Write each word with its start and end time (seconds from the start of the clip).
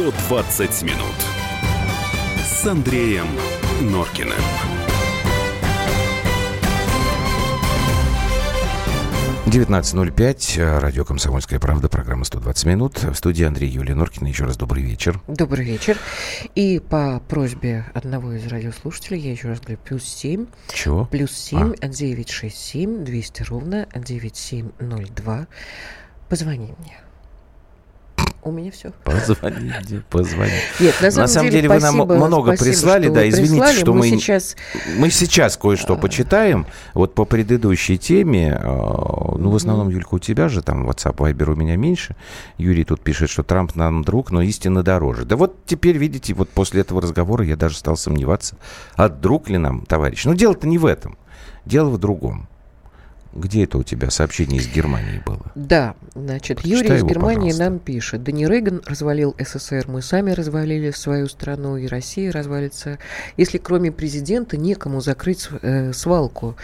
120 0.00 0.82
минут 0.84 1.14
с 2.42 2.66
Андреем 2.66 3.26
Норкиным. 3.82 4.32
Девятнадцать 9.46 9.92
ноль 9.92 10.10
пять. 10.10 10.56
Радио 10.56 11.04
«Комсомольская 11.04 11.60
правда». 11.60 11.90
Программа 11.90 12.22
«120 12.22 12.66
минут». 12.66 13.02
В 13.02 13.14
студии 13.14 13.44
Андрей 13.44 13.68
Юлия 13.68 13.94
Норкина. 13.94 14.28
Еще 14.28 14.46
раз 14.46 14.56
добрый 14.56 14.82
вечер. 14.82 15.20
Добрый 15.28 15.66
вечер. 15.66 15.98
И 16.54 16.78
по 16.78 17.20
просьбе 17.28 17.84
одного 17.92 18.32
из 18.32 18.46
радиослушателей, 18.46 19.20
я 19.20 19.32
еще 19.32 19.48
раз 19.48 19.60
говорю, 19.60 19.80
плюс 19.84 20.04
семь. 20.04 20.46
Чего? 20.72 21.04
Плюс 21.04 21.32
семь, 21.32 21.74
а. 21.78 21.88
девять 21.88 22.30
шесть 22.30 22.56
семь, 22.56 23.04
двести 23.04 23.42
ровно, 23.42 23.86
девять 23.94 24.36
семь 24.36 24.70
ноль 24.80 25.10
два. 25.10 25.46
Позвони 26.30 26.72
мне. 26.78 26.96
У 28.42 28.50
меня 28.50 28.70
все. 28.70 28.92
Позвоните, 29.04 30.02
позвоните. 30.08 30.54
Нет, 30.80 30.94
на 31.02 31.10
самом, 31.10 31.22
на 31.22 31.28
самом 31.28 31.50
деле, 31.50 31.62
деле 31.68 31.80
спасибо, 31.80 32.02
вы 32.04 32.16
нам 32.16 32.26
много 32.28 32.56
спасибо, 32.56 32.70
прислали, 32.70 33.08
да, 33.08 33.28
извините, 33.28 33.54
прислали. 33.54 33.78
что 33.78 33.92
мы, 33.92 33.98
мы 33.98 34.08
сейчас, 34.08 34.56
мы 34.96 35.10
сейчас 35.10 35.56
кое-что 35.58 35.94
а... 35.94 35.96
почитаем. 35.96 36.66
Вот 36.94 37.14
по 37.14 37.26
предыдущей 37.26 37.98
теме, 37.98 38.54
а, 38.54 39.36
ну, 39.36 39.50
в 39.50 39.56
основном, 39.56 39.90
Юлька, 39.90 40.14
у 40.14 40.18
тебя 40.18 40.48
же 40.48 40.62
там 40.62 40.88
WhatsApp, 40.88 41.16
Viber 41.16 41.52
у 41.52 41.56
меня 41.56 41.76
меньше. 41.76 42.16
Юрий 42.56 42.84
тут 42.84 43.02
пишет, 43.02 43.28
что 43.28 43.42
Трамп 43.42 43.74
нам 43.74 44.02
друг, 44.04 44.30
но 44.30 44.40
истинно 44.40 44.82
дороже. 44.82 45.26
Да 45.26 45.36
вот 45.36 45.66
теперь, 45.66 45.98
видите, 45.98 46.32
вот 46.32 46.48
после 46.48 46.80
этого 46.80 47.02
разговора 47.02 47.44
я 47.44 47.56
даже 47.56 47.76
стал 47.76 47.98
сомневаться, 47.98 48.56
а 48.94 49.10
друг 49.10 49.50
ли 49.50 49.58
нам 49.58 49.84
товарищ. 49.84 50.24
Но 50.24 50.32
дело-то 50.32 50.66
не 50.66 50.78
в 50.78 50.86
этом. 50.86 51.18
Дело 51.66 51.90
в 51.90 51.98
другом. 51.98 52.48
Где 53.32 53.64
это 53.64 53.78
у 53.78 53.84
тебя 53.84 54.10
сообщение 54.10 54.60
из 54.60 54.68
Германии 54.68 55.22
было? 55.24 55.52
Да, 55.54 55.94
значит, 56.14 56.58
Прочитай 56.58 56.78
Юрий 56.78 56.96
из 56.96 57.04
Германии 57.04 57.50
пожалуйста. 57.50 57.64
нам 57.64 57.78
пишет. 57.78 58.22
Да 58.24 58.32
не 58.32 58.46
Рейган 58.46 58.82
развалил 58.84 59.36
СССР, 59.38 59.84
мы 59.86 60.02
сами 60.02 60.32
развалили 60.32 60.90
свою 60.90 61.28
страну, 61.28 61.76
и 61.76 61.86
Россия 61.86 62.32
развалится. 62.32 62.98
Если 63.36 63.58
кроме 63.58 63.92
президента 63.92 64.56
некому 64.56 65.00
закрыть 65.00 65.48
э, 65.62 65.92
свалку, 65.92 66.56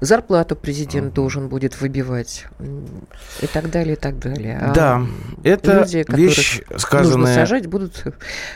зарплату 0.00 0.54
президент 0.54 1.12
uh-huh. 1.12 1.16
должен 1.16 1.48
будет 1.48 1.80
выбивать 1.80 2.46
и 3.40 3.46
так 3.46 3.70
далее, 3.70 3.94
и 3.94 3.98
так 3.98 4.20
далее. 4.20 4.58
А 4.58 4.72
да, 4.72 5.06
это 5.42 5.80
люди, 5.80 6.04
вещь, 6.08 6.62
сказанная... 6.76 7.16
Нужно 7.16 7.34
сажать, 7.34 7.66
будут 7.66 8.04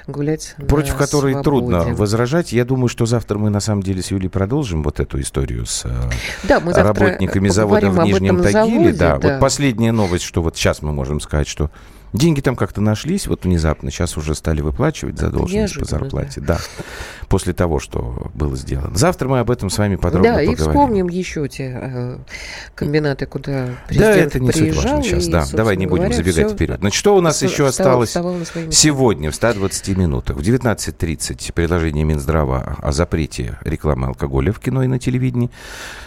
гулять 0.07 0.55
Против 0.69 0.95
которой 0.95 1.33
свободе. 1.33 1.45
трудно 1.45 1.95
возражать. 1.95 2.53
Я 2.53 2.65
думаю, 2.65 2.89
что 2.89 3.07
завтра 3.07 3.39
мы 3.39 3.51
на 3.51 3.61
самом 3.61 3.83
деле 3.83 4.03
с 4.03 4.13
Юлей 4.13 4.31
продолжим 4.31 4.85
вот 4.85 5.01
эту 5.01 5.21
историю 5.21 5.67
с 5.67 5.85
э, 5.85 5.91
да, 6.45 6.61
мы 6.61 6.73
работниками 6.73 7.49
завода 7.57 7.91
в 7.91 8.05
Нижнем 8.05 8.43
Тагиле. 8.43 8.53
Заводе, 8.53 8.93
да, 8.93 9.19
да, 9.19 9.29
вот 9.29 9.41
последняя 9.41 9.93
новость, 9.93 10.25
что 10.25 10.43
вот 10.43 10.57
сейчас 10.57 10.83
мы 10.83 10.93
можем 10.93 11.21
сказать, 11.21 11.49
что 11.49 11.71
деньги 12.13 12.41
там 12.41 12.57
как-то 12.57 12.81
нашлись, 12.81 13.27
вот 13.27 13.45
внезапно, 13.45 13.91
сейчас 13.91 14.17
уже 14.17 14.35
стали 14.35 14.61
выплачивать 14.61 15.19
задолженность 15.19 15.79
по 15.79 15.85
зарплате. 15.85 16.41
Да. 16.41 16.55
да, 16.57 16.61
после 17.29 17.53
того, 17.53 17.79
что 17.79 18.31
было 18.35 18.57
сделано. 18.57 18.97
Завтра 18.97 19.29
мы 19.29 19.41
об 19.41 19.51
этом 19.51 19.71
с 19.71 19.79
вами 19.79 19.97
подробно 19.97 20.31
да, 20.31 20.39
поговорим. 20.39 20.57
Да, 20.57 20.65
и 20.65 20.69
вспомним 20.69 21.09
еще 21.09 21.49
те 21.49 21.79
э, 21.81 22.19
комбинаты, 22.75 23.27
куда 23.27 23.69
президент 23.89 24.15
Да, 24.15 24.21
это 24.21 24.41
не 24.41 24.53
суть 24.53 24.77
важно 24.77 25.03
сейчас, 25.03 25.27
и, 25.27 25.31
да. 25.31 25.47
Давай 25.53 25.77
не 25.77 25.87
будем 25.87 26.05
говоря, 26.05 26.17
забегать 26.17 26.53
вперед. 26.53 26.79
Значит, 26.81 26.99
что 26.99 27.17
у 27.17 27.21
нас 27.21 27.43
еще 27.43 27.67
осталось 27.67 28.13
сегодня 28.71 29.31
в 29.31 29.35
120 29.35 29.89
минутах? 29.97 30.37
В 30.37 30.41
19.30 30.41 31.53
предложение 31.53 32.05
Минздрава 32.05 32.77
о 32.81 32.93
запрете 32.93 33.59
рекламы 33.63 34.09
алкоголя 34.09 34.53
в 34.53 34.61
кино 34.61 34.83
и 34.83 34.87
на 34.87 34.99
телевидении. 34.99 35.51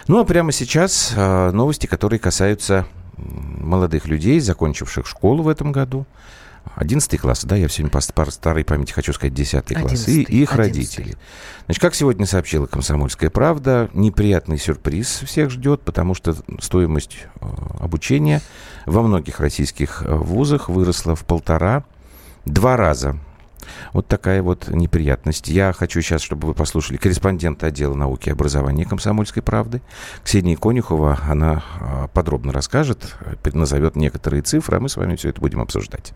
Ну, 0.06 0.18
а 0.18 0.24
прямо 0.24 0.52
сейчас 0.52 1.12
э, 1.16 1.50
новости, 1.52 1.86
которые 1.86 2.18
касаются 2.18 2.86
молодых 3.16 4.06
людей, 4.06 4.40
закончивших 4.40 5.06
школу 5.06 5.42
в 5.42 5.48
этом 5.48 5.72
году. 5.72 6.06
11 6.76 7.18
класс, 7.18 7.44
да, 7.44 7.56
я 7.56 7.68
сегодня 7.68 7.90
по, 7.90 8.00
по 8.12 8.30
старой 8.30 8.64
памяти 8.64 8.92
хочу 8.92 9.12
сказать 9.12 9.34
10 9.34 9.64
класс, 9.78 10.08
и, 10.08 10.22
и 10.22 10.42
их 10.42 10.52
11. 10.52 10.58
родители. 10.58 11.16
Значит, 11.64 11.80
как 11.80 11.94
сегодня 11.94 12.26
сообщила 12.26 12.66
«Комсомольская 12.66 13.30
правда», 13.30 13.88
неприятный 13.94 14.58
сюрприз 14.58 15.22
всех 15.24 15.50
ждет, 15.50 15.82
потому 15.82 16.14
что 16.14 16.36
стоимость 16.60 17.26
э, 17.40 17.46
обучения 17.80 18.40
во 18.86 19.02
многих 19.02 19.40
российских 19.40 20.02
э, 20.02 20.14
вузах 20.14 20.68
выросла 20.68 21.16
в 21.16 21.24
полтора, 21.24 21.84
два 22.44 22.76
раза 22.76 23.18
вот 23.92 24.06
такая 24.06 24.42
вот 24.42 24.68
неприятность. 24.68 25.48
Я 25.48 25.72
хочу 25.72 26.00
сейчас, 26.00 26.22
чтобы 26.22 26.48
вы 26.48 26.54
послушали 26.54 26.96
корреспондента 26.96 27.66
отдела 27.66 27.94
науки 27.94 28.28
и 28.28 28.32
образования 28.32 28.84
«Комсомольской 28.84 29.42
правды» 29.42 29.82
Ксения 30.24 30.56
Конюхова. 30.56 31.18
Она 31.28 31.62
а, 31.78 32.08
подробно 32.08 32.52
расскажет, 32.52 33.16
назовет 33.52 33.96
некоторые 33.96 34.42
цифры, 34.42 34.76
а 34.76 34.80
мы 34.80 34.88
с 34.88 34.96
вами 34.96 35.16
все 35.16 35.30
это 35.30 35.40
будем 35.40 35.60
обсуждать. 35.60 36.12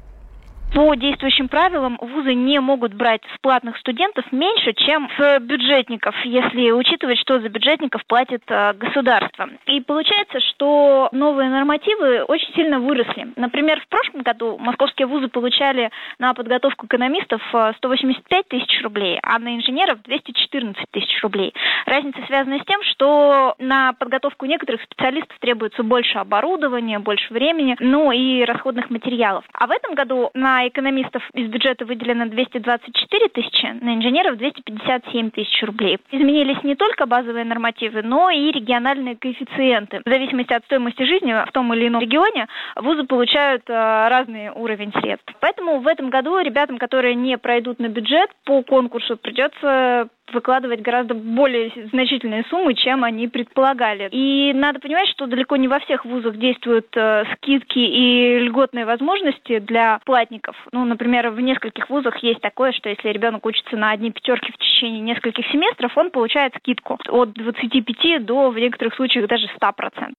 По 0.74 0.96
действующим 0.96 1.46
правилам 1.46 1.96
вузы 2.00 2.34
не 2.34 2.58
могут 2.58 2.94
брать 2.94 3.22
с 3.32 3.38
платных 3.40 3.78
студентов 3.78 4.24
меньше, 4.32 4.72
чем 4.72 5.08
с 5.16 5.38
бюджетников, 5.38 6.16
если 6.24 6.72
учитывать, 6.72 7.16
что 7.20 7.38
за 7.38 7.48
бюджетников 7.48 8.04
платит 8.06 8.42
э, 8.48 8.72
государство. 8.72 9.48
И 9.66 9.80
получается, 9.80 10.40
что 10.40 11.10
новые 11.12 11.48
нормативы 11.48 12.24
очень 12.24 12.52
сильно 12.54 12.80
выросли. 12.80 13.28
Например, 13.36 13.80
в 13.80 13.86
прошлом 13.86 14.22
году 14.22 14.58
московские 14.58 15.06
вузы 15.06 15.28
получали 15.28 15.90
на 16.18 16.34
подготовку 16.34 16.86
экономистов 16.86 17.40
185 17.76 18.28
э, 18.28 18.42
тысяч 18.48 18.82
рублей, 18.82 19.20
а 19.22 19.38
на 19.38 19.54
инженеров 19.54 20.02
214 20.02 20.90
тысяч 20.90 21.22
рублей. 21.22 21.54
Разница 21.86 22.18
связана 22.26 22.58
с 22.58 22.64
тем, 22.64 22.82
что 22.82 23.54
на 23.60 23.92
подготовку 23.92 24.46
некоторых 24.46 24.82
специалистов 24.82 25.38
требуется 25.38 25.84
больше 25.84 26.18
оборудования, 26.18 26.98
больше 26.98 27.32
времени, 27.32 27.76
ну 27.78 28.10
и 28.10 28.42
расходных 28.42 28.90
материалов. 28.90 29.44
А 29.52 29.68
в 29.68 29.70
этом 29.70 29.94
году 29.94 30.30
на 30.34 30.63
экономистов 30.68 31.22
из 31.34 31.48
бюджета 31.48 31.84
выделено 31.84 32.26
224 32.26 33.28
тысячи, 33.28 33.66
на 33.82 33.94
инженеров 33.94 34.36
257 34.36 35.30
тысяч 35.30 35.62
рублей. 35.62 35.98
Изменились 36.10 36.62
не 36.62 36.74
только 36.74 37.06
базовые 37.06 37.44
нормативы, 37.44 38.02
но 38.02 38.30
и 38.30 38.50
региональные 38.50 39.16
коэффициенты. 39.16 40.00
В 40.04 40.08
зависимости 40.08 40.52
от 40.52 40.64
стоимости 40.64 41.02
жизни 41.04 41.32
в 41.32 41.52
том 41.52 41.72
или 41.74 41.88
ином 41.88 42.00
регионе 42.00 42.46
вузы 42.76 43.04
получают 43.04 43.62
э, 43.68 43.72
разный 43.72 44.50
уровень 44.50 44.92
средств. 45.00 45.32
Поэтому 45.40 45.80
в 45.80 45.86
этом 45.86 46.10
году 46.10 46.38
ребятам, 46.38 46.78
которые 46.78 47.14
не 47.14 47.38
пройдут 47.38 47.78
на 47.78 47.88
бюджет 47.88 48.30
по 48.44 48.62
конкурсу, 48.62 49.16
придется 49.16 50.08
выкладывать 50.32 50.80
гораздо 50.80 51.14
более 51.14 51.70
значительные 51.92 52.44
суммы, 52.50 52.74
чем 52.74 53.04
они 53.04 53.28
предполагали. 53.28 54.08
И 54.10 54.52
надо 54.54 54.80
понимать, 54.80 55.08
что 55.08 55.26
далеко 55.26 55.56
не 55.56 55.68
во 55.68 55.80
всех 55.80 56.04
вузах 56.04 56.36
действуют 56.36 56.86
э, 56.96 57.24
скидки 57.34 57.78
и 57.78 58.38
льготные 58.40 58.84
возможности 58.84 59.58
для 59.58 60.00
платников. 60.04 60.56
Ну, 60.72 60.84
например, 60.84 61.30
в 61.30 61.40
нескольких 61.40 61.90
вузах 61.90 62.16
есть 62.22 62.40
такое, 62.40 62.72
что 62.72 62.88
если 62.88 63.08
ребенок 63.08 63.44
учится 63.46 63.76
на 63.76 63.90
одни 63.90 64.10
пятерки 64.10 64.52
в 64.52 64.58
течение 64.58 65.00
нескольких 65.00 65.46
семестров, 65.48 65.96
он 65.96 66.10
получает 66.10 66.54
скидку 66.56 66.98
от 67.08 67.32
25 67.32 68.24
до, 68.24 68.50
в 68.50 68.58
некоторых 68.58 68.94
случаях, 68.94 69.28
даже 69.28 69.46
100%. 69.60 70.12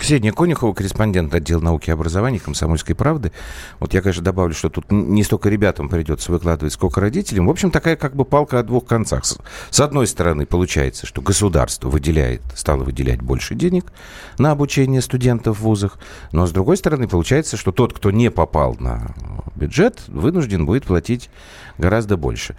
Ксения 0.00 0.32
Конюхова, 0.32 0.72
корреспондент 0.72 1.34
отдела 1.34 1.60
науки 1.60 1.90
и 1.90 1.92
образования 1.92 2.38
«Комсомольской 2.38 2.94
правды». 2.94 3.32
Вот 3.80 3.92
я, 3.92 4.00
конечно, 4.00 4.24
добавлю, 4.24 4.54
что 4.54 4.70
тут 4.70 4.90
не 4.90 5.22
столько 5.22 5.50
ребятам 5.50 5.90
придется 5.90 6.32
выкладывать, 6.32 6.72
сколько 6.72 7.02
родителям. 7.02 7.46
В 7.46 7.50
общем, 7.50 7.70
такая 7.70 7.96
как 7.96 8.16
бы 8.16 8.24
палка 8.24 8.58
о 8.58 8.62
двух 8.62 8.86
концах. 8.86 9.24
С 9.68 9.78
одной 9.78 10.06
стороны, 10.06 10.46
получается, 10.46 11.06
что 11.06 11.20
государство 11.20 11.90
выделяет, 11.90 12.40
стало 12.56 12.82
выделять 12.82 13.20
больше 13.20 13.54
денег 13.54 13.92
на 14.38 14.52
обучение 14.52 15.02
студентов 15.02 15.58
в 15.58 15.64
вузах. 15.64 15.98
Но 16.32 16.46
с 16.46 16.50
другой 16.50 16.78
стороны, 16.78 17.06
получается, 17.06 17.58
что 17.58 17.70
тот, 17.70 17.92
кто 17.92 18.10
не 18.10 18.30
попал 18.30 18.76
на 18.80 19.14
бюджет, 19.54 20.02
вынужден 20.08 20.64
будет 20.64 20.86
платить 20.86 21.28
гораздо 21.76 22.16
больше. 22.16 22.56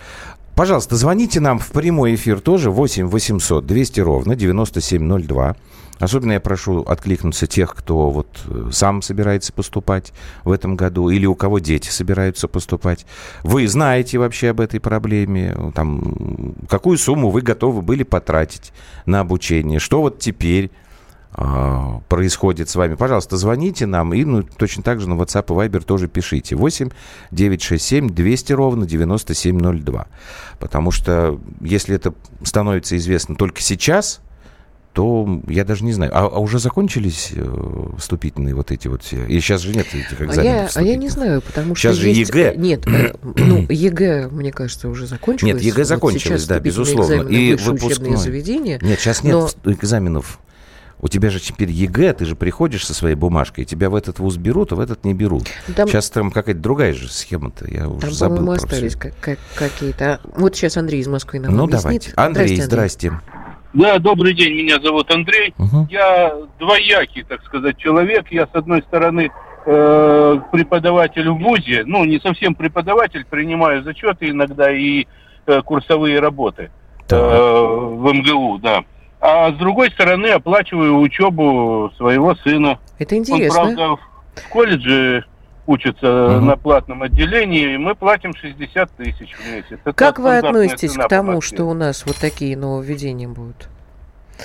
Пожалуйста, 0.55 0.95
звоните 0.95 1.39
нам 1.39 1.57
в 1.57 1.71
прямой 1.71 2.13
эфир 2.13 2.39
тоже 2.39 2.69
8 2.69 3.07
800 3.07 3.65
200 3.65 3.99
ровно 4.01 4.35
9702. 4.35 5.55
Особенно 6.01 6.33
я 6.33 6.39
прошу 6.39 6.81
откликнуться 6.81 7.45
тех, 7.45 7.75
кто 7.75 8.09
вот 8.09 8.27
э, 8.47 8.69
сам 8.71 9.03
собирается 9.03 9.53
поступать 9.53 10.13
в 10.43 10.51
этом 10.51 10.75
году 10.75 11.09
или 11.09 11.27
у 11.27 11.35
кого 11.35 11.59
дети 11.59 11.89
собираются 11.89 12.47
поступать. 12.47 13.05
Вы 13.43 13.67
знаете 13.67 14.17
вообще 14.17 14.49
об 14.49 14.61
этой 14.61 14.79
проблеме? 14.79 15.55
Там, 15.75 16.55
какую 16.67 16.97
сумму 16.97 17.29
вы 17.29 17.41
готовы 17.41 17.83
были 17.83 18.01
потратить 18.01 18.73
на 19.05 19.19
обучение? 19.19 19.77
Что 19.77 20.01
вот 20.01 20.17
теперь 20.17 20.71
а, 21.33 22.01
происходит 22.09 22.67
с 22.69 22.75
вами, 22.75 22.95
пожалуйста, 22.95 23.37
звоните 23.37 23.85
нам 23.85 24.13
и 24.13 24.25
ну, 24.25 24.43
точно 24.43 24.83
так 24.83 24.99
же 24.99 25.07
на 25.07 25.13
WhatsApp 25.13 25.45
и 25.45 25.67
Viber 25.67 25.83
тоже 25.83 26.07
пишите. 26.07 26.55
8 26.55 26.89
967 27.31 28.09
200 28.09 28.53
ровно 28.53 28.85
9702. 28.87 30.07
Потому 30.59 30.89
что 30.89 31.39
если 31.61 31.95
это 31.95 32.15
становится 32.43 32.97
известно 32.97 33.35
только 33.35 33.61
сейчас, 33.61 34.19
то 34.93 35.41
я 35.47 35.63
даже 35.63 35.85
не 35.85 35.93
знаю. 35.93 36.11
А, 36.13 36.27
а 36.27 36.39
уже 36.39 36.59
закончились 36.59 37.31
э, 37.33 37.85
вступительные 37.97 38.53
вот 38.53 38.71
эти 38.71 38.87
вот 38.89 39.03
все? 39.03 39.25
И 39.25 39.39
сейчас 39.39 39.61
же 39.61 39.73
нет 39.73 39.87
этих 39.87 40.21
экзаменов 40.21 40.75
А 40.75 40.81
я, 40.81 40.87
а 40.87 40.91
я 40.91 40.95
не 40.97 41.07
знаю, 41.07 41.41
потому 41.41 41.75
что 41.75 41.89
Сейчас 41.89 41.95
же 41.95 42.09
есть... 42.09 42.29
ЕГЭ. 42.29 42.55
Нет, 42.57 42.85
э, 42.87 43.13
ну, 43.35 43.65
ЕГЭ, 43.69 44.27
мне 44.29 44.51
кажется, 44.51 44.89
уже 44.89 45.07
закончилось. 45.07 45.53
Нет, 45.53 45.61
ЕГЭ 45.61 45.85
закончилось, 45.85 46.41
вот 46.41 46.49
да, 46.49 46.59
безусловно. 46.59 47.27
И 47.29 47.55
выпускное. 47.55 48.17
заведения. 48.17 48.79
Нет, 48.81 48.99
сейчас 48.99 49.23
нет 49.23 49.55
но... 49.63 49.71
экзаменов 49.71 50.39
У 50.99 51.07
тебя 51.07 51.29
же 51.29 51.39
теперь 51.39 51.71
ЕГЭ, 51.71 52.13
ты 52.13 52.25
же 52.25 52.35
приходишь 52.35 52.85
со 52.85 52.93
своей 52.93 53.15
бумажкой, 53.15 53.63
и 53.63 53.67
тебя 53.67 53.89
в 53.89 53.95
этот 53.95 54.19
вуз 54.19 54.35
берут, 54.35 54.73
а 54.73 54.75
в 54.75 54.81
этот 54.81 55.05
не 55.05 55.13
берут. 55.13 55.47
Там, 55.73 55.87
сейчас 55.87 56.09
там 56.09 56.31
какая-то 56.31 56.59
другая 56.59 56.91
же 56.91 57.09
схема-то, 57.09 57.65
я 57.71 57.87
уже 57.87 58.01
там, 58.01 58.11
забыл. 58.11 58.37
Там, 58.37 58.49
остались 58.49 58.97
какие-то. 59.55 60.19
Вот 60.35 60.55
сейчас 60.55 60.75
Андрей 60.75 60.99
из 60.99 61.07
Москвы 61.07 61.39
нам 61.39 61.55
Ну, 61.55 61.63
объяснит. 61.63 61.83
давайте. 61.83 62.13
Андрей, 62.17 62.61
здрасте. 62.61 63.07
Андрей. 63.07 63.30
Да, 63.73 63.99
добрый 63.99 64.33
день, 64.33 64.53
меня 64.53 64.79
зовут 64.81 65.11
Андрей. 65.11 65.53
Угу. 65.57 65.87
Я 65.89 66.35
двоякий, 66.59 67.23
так 67.23 67.43
сказать, 67.45 67.77
человек. 67.77 68.25
Я, 68.29 68.45
с 68.47 68.53
одной 68.53 68.81
стороны, 68.81 69.31
э, 69.65 70.39
преподаватель 70.51 71.29
в 71.29 71.37
ВУЗе, 71.37 71.83
ну, 71.85 72.03
не 72.03 72.19
совсем 72.19 72.53
преподаватель, 72.53 73.25
принимаю 73.29 73.83
зачеты 73.83 74.29
иногда 74.29 74.71
и 74.71 75.07
э, 75.45 75.61
курсовые 75.61 76.19
работы 76.19 76.69
э, 77.09 77.15
в 77.15 78.11
МГУ, 78.11 78.57
да. 78.57 78.83
А 79.21 79.51
с 79.51 79.55
другой 79.55 79.91
стороны, 79.91 80.27
оплачиваю 80.27 80.99
учебу 80.99 81.91
своего 81.95 82.35
сына. 82.35 82.79
Это 82.99 83.15
интересно. 83.15 83.61
Он, 83.61 83.75
правда, 83.75 84.01
в 84.35 84.49
колледже 84.49 85.25
учится 85.67 86.37
угу. 86.37 86.45
на 86.45 86.55
платном 86.55 87.03
отделении, 87.03 87.73
и 87.73 87.77
мы 87.77 87.95
платим 87.95 88.33
60 88.33 88.91
тысяч 88.91 89.33
в 89.33 89.51
месяц. 89.51 89.79
Это 89.85 89.93
как 89.93 90.19
вы 90.19 90.37
относитесь 90.37 90.93
к 90.93 91.07
тому, 91.07 91.41
что 91.41 91.65
у 91.65 91.73
нас 91.73 92.05
вот 92.05 92.17
такие 92.17 92.57
нововведения 92.57 93.27
будут? 93.27 93.69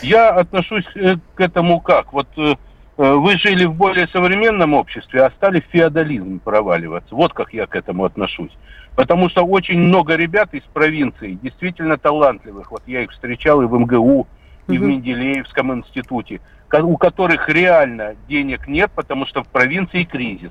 Я 0.03 0.31
отношусь 0.31 0.87
э, 0.95 1.17
к 1.35 1.41
этому 1.41 1.81
как? 1.81 2.13
Вот 2.13 2.29
э, 2.37 2.55
э, 2.99 3.13
вы 3.15 3.39
жили 3.39 3.65
в 3.65 3.75
более 3.75 4.09
современном 4.09 4.75
обществе, 4.75 5.25
а 5.25 5.31
стали 5.31 5.61
в 5.61 5.65
феодализм 5.73 6.41
проваливаться. 6.41 7.15
Вот 7.15 7.33
как 7.33 7.55
я 7.55 7.67
к 7.67 7.75
этому 7.75 8.05
отношусь. 8.05 8.53
Потому 8.95 9.29
что 9.29 9.45
очень 9.45 9.79
много 9.79 10.17
ребят 10.17 10.55
из 10.55 10.63
провинции, 10.73 11.39
действительно 11.43 11.99
талантливых, 11.99 12.71
вот 12.71 12.83
я 12.87 13.03
их 13.03 13.11
встречал 13.11 13.63
и 13.63 13.67
в 13.67 13.79
МГУ, 13.79 14.27
и 14.69 14.79
угу. 14.79 14.85
в 14.85 14.89
Менделеевском 14.89 15.73
институте, 15.75 16.41
у 16.73 16.97
которых 16.97 17.49
реально 17.49 18.17
денег 18.29 18.67
нет, 18.67 18.91
потому 18.95 19.27
что 19.27 19.45
в 19.45 19.49
провинции 19.49 20.05
кризис. 20.05 20.51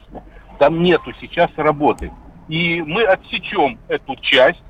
Там 0.60 0.82
нету 0.82 1.12
сейчас 1.20 1.50
работы. 1.56 2.12
И 2.48 2.82
мы 2.82 3.04
отсечем 3.04 3.80
эту 3.88 4.16
часть 4.18 4.62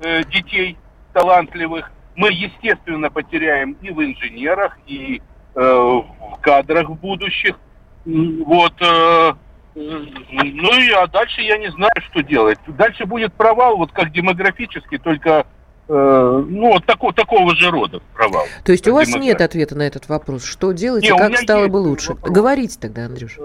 э, 0.00 0.22
детей 0.24 0.76
талантливых. 1.12 1.90
Мы, 2.16 2.30
естественно, 2.32 3.10
потеряем 3.10 3.76
и 3.80 3.90
в 3.90 4.02
инженерах, 4.02 4.78
и 4.86 5.20
э, 5.54 5.60
в 5.60 6.38
кадрах 6.40 6.90
будущих. 6.90 7.58
Вот. 8.04 8.74
Э, 8.80 9.32
ну 9.74 10.80
и 10.80 10.90
а 10.90 11.06
дальше 11.06 11.42
я 11.42 11.58
не 11.58 11.70
знаю, 11.70 11.92
что 12.10 12.22
делать. 12.22 12.58
Дальше 12.66 13.06
будет 13.06 13.32
провал, 13.34 13.76
вот 13.76 13.92
как 13.92 14.12
демографический, 14.12 14.98
только 14.98 15.46
э, 15.88 16.44
ну, 16.48 16.72
вот 16.72 16.84
такого, 16.86 17.12
такого 17.12 17.54
же 17.54 17.70
рода 17.70 18.00
провал. 18.14 18.46
То 18.64 18.72
есть 18.72 18.86
у 18.88 18.94
вас 18.94 19.08
нет 19.14 19.40
ответа 19.40 19.76
на 19.76 19.82
этот 19.82 20.08
вопрос? 20.08 20.44
Что 20.44 20.72
делать 20.72 21.04
и 21.04 21.08
как 21.08 21.36
стало 21.38 21.68
бы 21.68 21.76
лучше? 21.76 22.10
Вопрос. 22.14 22.30
Говорите 22.30 22.78
тогда, 22.80 23.06
Андрюш. 23.06 23.38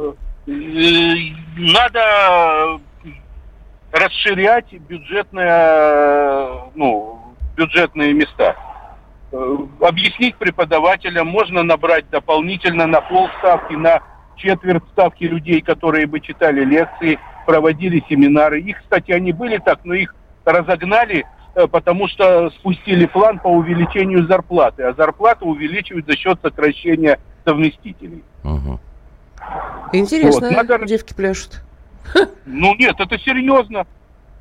Э, 0.47 0.51
надо 1.57 2.79
расширять 3.91 4.71
бюджетные, 4.73 6.71
ну, 6.75 7.35
бюджетные 7.55 8.13
места. 8.13 8.55
Э, 9.31 9.57
объяснить 9.81 10.35
преподавателям, 10.35 11.27
можно 11.27 11.63
набрать 11.63 12.09
дополнительно 12.09 12.85
на 12.85 13.01
полставки, 13.01 13.73
на 13.73 14.01
четверть 14.35 14.83
ставки 14.91 15.23
людей, 15.23 15.61
которые 15.61 16.07
бы 16.07 16.19
читали 16.19 16.63
лекции, 16.63 17.19
проводили 17.45 18.03
семинары. 18.09 18.61
Их, 18.61 18.79
кстати, 18.79 19.11
они 19.11 19.31
были 19.31 19.57
так, 19.57 19.79
но 19.83 19.93
их 19.93 20.13
разогнали, 20.43 21.25
э, 21.55 21.67
потому 21.67 22.07
что 22.07 22.49
спустили 22.51 23.05
план 23.07 23.39
по 23.39 23.47
увеличению 23.47 24.27
зарплаты, 24.27 24.83
а 24.83 24.93
зарплату 24.93 25.47
увеличивают 25.47 26.05
за 26.05 26.15
счет 26.15 26.39
сокращения 26.41 27.19
совместителей. 27.45 28.23
Угу. 28.43 28.79
Интересно, 29.93 30.49
вот, 30.49 30.55
надо... 30.55 30.85
девки 30.85 31.13
пляшут. 31.13 31.61
Ну 32.45 32.75
нет, 32.75 32.95
это 32.99 33.17
серьезно. 33.17 33.87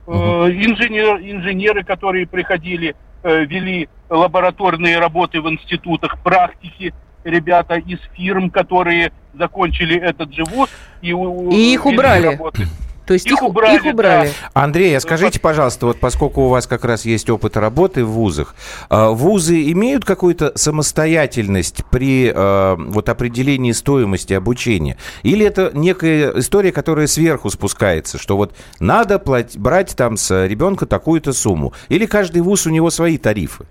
Угу. 0.07 0.17
Инженер, 0.17 1.17
инженеры, 1.21 1.83
которые 1.83 2.27
приходили, 2.27 2.95
э, 3.23 3.45
вели 3.45 3.89
лабораторные 4.11 4.99
работы 4.99 5.41
в 5.41 5.49
институтах, 5.49 6.19
практики, 6.23 6.93
ребята 7.25 7.77
из 7.77 7.99
фирм, 8.15 8.51
которые 8.51 9.13
закончили 9.33 9.99
этот 9.99 10.33
же 10.35 10.45
вуз. 10.45 10.69
И, 11.01 11.09
и 11.09 11.75
их 11.75 11.87
убрали. 11.87 12.27
Работы. 12.27 12.67
То 13.07 13.15
есть 13.15 13.27
их, 13.27 13.33
их 13.33 13.43
убрали. 13.43 13.77
Их 13.77 13.85
убрали. 13.85 14.29
Да. 14.29 14.63
Андрей, 14.63 14.97
а 14.97 15.01
скажите, 15.01 15.39
пожалуйста, 15.41 15.87
вот 15.87 16.01
поскольку 16.01 16.43
у 16.43 16.49
вас 16.49 16.67
как 16.67 16.85
раз 16.85 17.05
есть 17.05 17.29
опыт 17.29 17.57
работы 17.57 18.05
в 18.05 18.11
вузах, 18.11 18.55
а, 18.89 19.11
вузы 19.11 19.71
имеют 19.73 20.05
какую-то 20.05 20.53
самостоятельность 20.55 21.85
при 21.91 22.33
а, 22.35 22.77
вот 22.77 23.09
определении 23.09 23.73
стоимости 23.73 24.33
обучения? 24.33 24.97
Или 25.23 25.45
это 25.45 25.71
некая 25.75 26.33
история, 26.39 26.73
которая 26.73 27.07
сверху 27.07 27.51
спускается, 27.51 28.19
что 28.19 28.37
вот 28.37 28.55
надо 28.81 29.19
платить, 29.19 29.59
брать 29.59 29.95
там 29.97 30.17
с 30.17 30.47
ребенка 30.47 30.87
такую-то 30.87 31.33
сумму? 31.33 31.75
Или 31.89 32.07
каждый 32.07 32.43
вуз 32.43 32.67
у 32.67 32.71
него 32.71 32.91
свои 32.91 33.19
тарифы? 33.19 33.67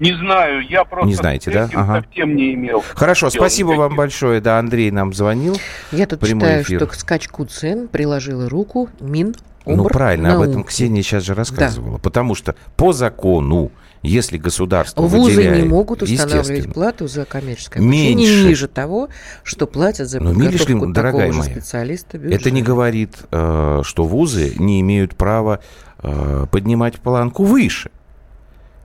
Не 0.00 0.14
знаю, 0.14 0.66
я 0.66 0.84
просто 0.84 1.06
не 1.06 1.14
знаете, 1.14 1.50
да? 1.50 1.68
Ага. 1.74 2.02
совсем 2.02 2.34
не 2.34 2.54
имел. 2.54 2.82
Хорошо, 2.94 3.28
спасибо 3.28 3.72
никаких. 3.72 3.88
вам 3.88 3.96
большое. 3.96 4.40
Да, 4.40 4.58
Андрей 4.58 4.90
нам 4.90 5.12
звонил. 5.12 5.58
Я 5.92 6.06
тут 6.06 6.26
читаю, 6.26 6.62
эфир. 6.62 6.78
что 6.78 6.86
к 6.86 6.94
скачку 6.94 7.44
цен 7.44 7.86
приложила 7.86 8.48
руку 8.48 8.88
Мин. 8.98 9.34
Ну, 9.66 9.84
правильно, 9.84 10.30
науки. 10.30 10.44
об 10.44 10.50
этом 10.50 10.64
Ксения 10.64 11.02
сейчас 11.02 11.24
же 11.24 11.34
рассказывала. 11.34 11.98
Да. 11.98 12.02
Потому 12.02 12.34
что 12.34 12.54
по 12.76 12.94
закону, 12.94 13.70
если 14.02 14.38
государство 14.38 15.02
Вузы 15.02 15.36
выделяет, 15.36 15.62
не 15.64 15.68
могут 15.68 16.02
устанавливать 16.02 16.72
плату 16.72 17.06
за 17.06 17.26
коммерческое 17.26 17.82
обучение 17.82 18.14
меньше, 18.14 18.48
ниже 18.48 18.68
того, 18.68 19.10
что 19.42 19.66
платят 19.66 20.08
за 20.08 20.20
Но, 20.20 20.32
подготовку 20.32 20.86
ли, 20.86 20.92
дорогая 20.92 21.26
такого 21.28 21.42
моя, 21.42 21.52
специалиста. 21.52 22.16
Бюджета. 22.16 22.40
Это 22.40 22.50
не 22.50 22.62
говорит, 22.62 23.16
э, 23.30 23.82
что 23.84 24.04
вузы 24.04 24.54
не 24.56 24.80
имеют 24.80 25.14
права 25.14 25.60
э, 26.02 26.46
поднимать 26.50 26.98
планку 27.00 27.44
выше. 27.44 27.90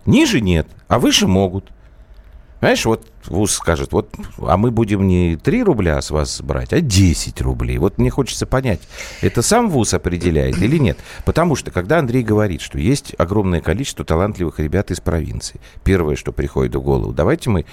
Ниже 0.06 0.42
нет, 0.42 0.68
а 0.88 1.00
выше 1.00 1.28
могут. 1.28 1.72
Знаешь, 2.60 2.86
вот 2.86 3.06
ВУЗ 3.26 3.52
скажет, 3.52 3.92
вот, 3.92 4.16
а 4.40 4.58
мы 4.58 4.72
будем 4.72 5.08
не 5.08 5.36
3 5.36 5.64
рубля 5.64 6.02
с 6.02 6.10
вас 6.10 6.42
брать, 6.42 6.74
а 6.74 6.82
10 6.82 7.42
рублей. 7.42 7.78
Вот 7.78 7.98
мне 7.98 8.10
хочется 8.10 8.48
понять, 8.48 8.80
это 9.22 9.42
сам 9.42 9.70
ВУЗ 9.70 9.96
определяет 9.96 10.58
или 10.58 10.78
нет? 10.78 10.98
Потому 11.26 11.56
что, 11.56 11.70
когда 11.70 12.00
Андрей 12.00 12.24
говорит, 12.24 12.62
что 12.62 12.80
есть 12.80 13.14
огромное 13.18 13.62
количество 13.62 14.06
талантливых 14.06 14.60
ребят 14.60 14.90
из 14.90 15.00
провинции, 15.00 15.60
первое, 15.84 16.16
что 16.16 16.32
приходит 16.32 16.74
в 16.76 16.82
голову, 16.82 17.14
давайте 17.14 17.50
мы 17.50 17.66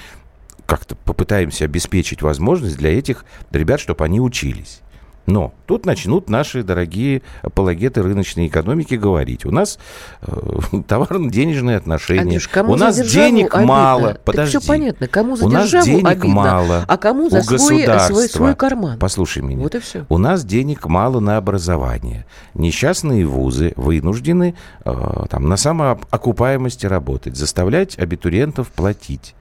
как-то 0.66 0.94
попытаемся 0.94 1.64
обеспечить 1.64 2.20
возможность 2.20 2.76
для 2.76 2.96
этих 2.96 3.24
ребят, 3.50 3.80
чтобы 3.80 4.04
они 4.04 4.20
учились. 4.20 4.80
Но 5.26 5.54
тут 5.66 5.86
начнут 5.86 6.28
наши 6.28 6.62
дорогие 6.62 7.22
апологеты 7.42 8.02
рыночной 8.02 8.48
экономики 8.48 8.94
говорить. 8.94 9.44
У 9.44 9.50
нас 9.50 9.78
э, 10.22 10.80
товарно-денежные 10.88 11.76
отношения. 11.76 12.22
Андрюш, 12.22 12.48
кому 12.48 12.72
у 12.72 12.76
нас 12.76 12.96
денег 12.98 13.54
обидно? 13.54 13.66
мало. 13.66 14.18
Подожди. 14.24 14.54
Так 14.54 14.62
все 14.62 14.68
понятно. 14.68 15.06
Кому 15.06 15.36
за 15.36 15.46
у 15.46 15.48
нас 15.48 15.70
денег 15.70 16.06
обидно, 16.06 16.28
мало. 16.28 16.84
А 16.88 16.96
кому 16.96 17.30
за 17.30 17.42
свой, 17.42 17.86
свой, 18.00 18.28
свой 18.28 18.54
карман. 18.56 18.98
Послушай 18.98 19.42
меня. 19.42 19.62
Вот 19.62 19.74
и 19.74 19.78
все. 19.78 20.06
У 20.08 20.18
нас 20.18 20.44
денег 20.44 20.86
мало 20.86 21.20
на 21.20 21.36
образование. 21.36 22.26
Несчастные 22.54 23.24
вузы 23.24 23.72
вынуждены 23.76 24.54
э, 24.84 25.24
там, 25.30 25.48
на 25.48 25.56
самоокупаемости 25.56 26.86
работать, 26.86 27.36
заставлять 27.36 27.98
абитуриентов 27.98 28.68
платить 28.68 29.34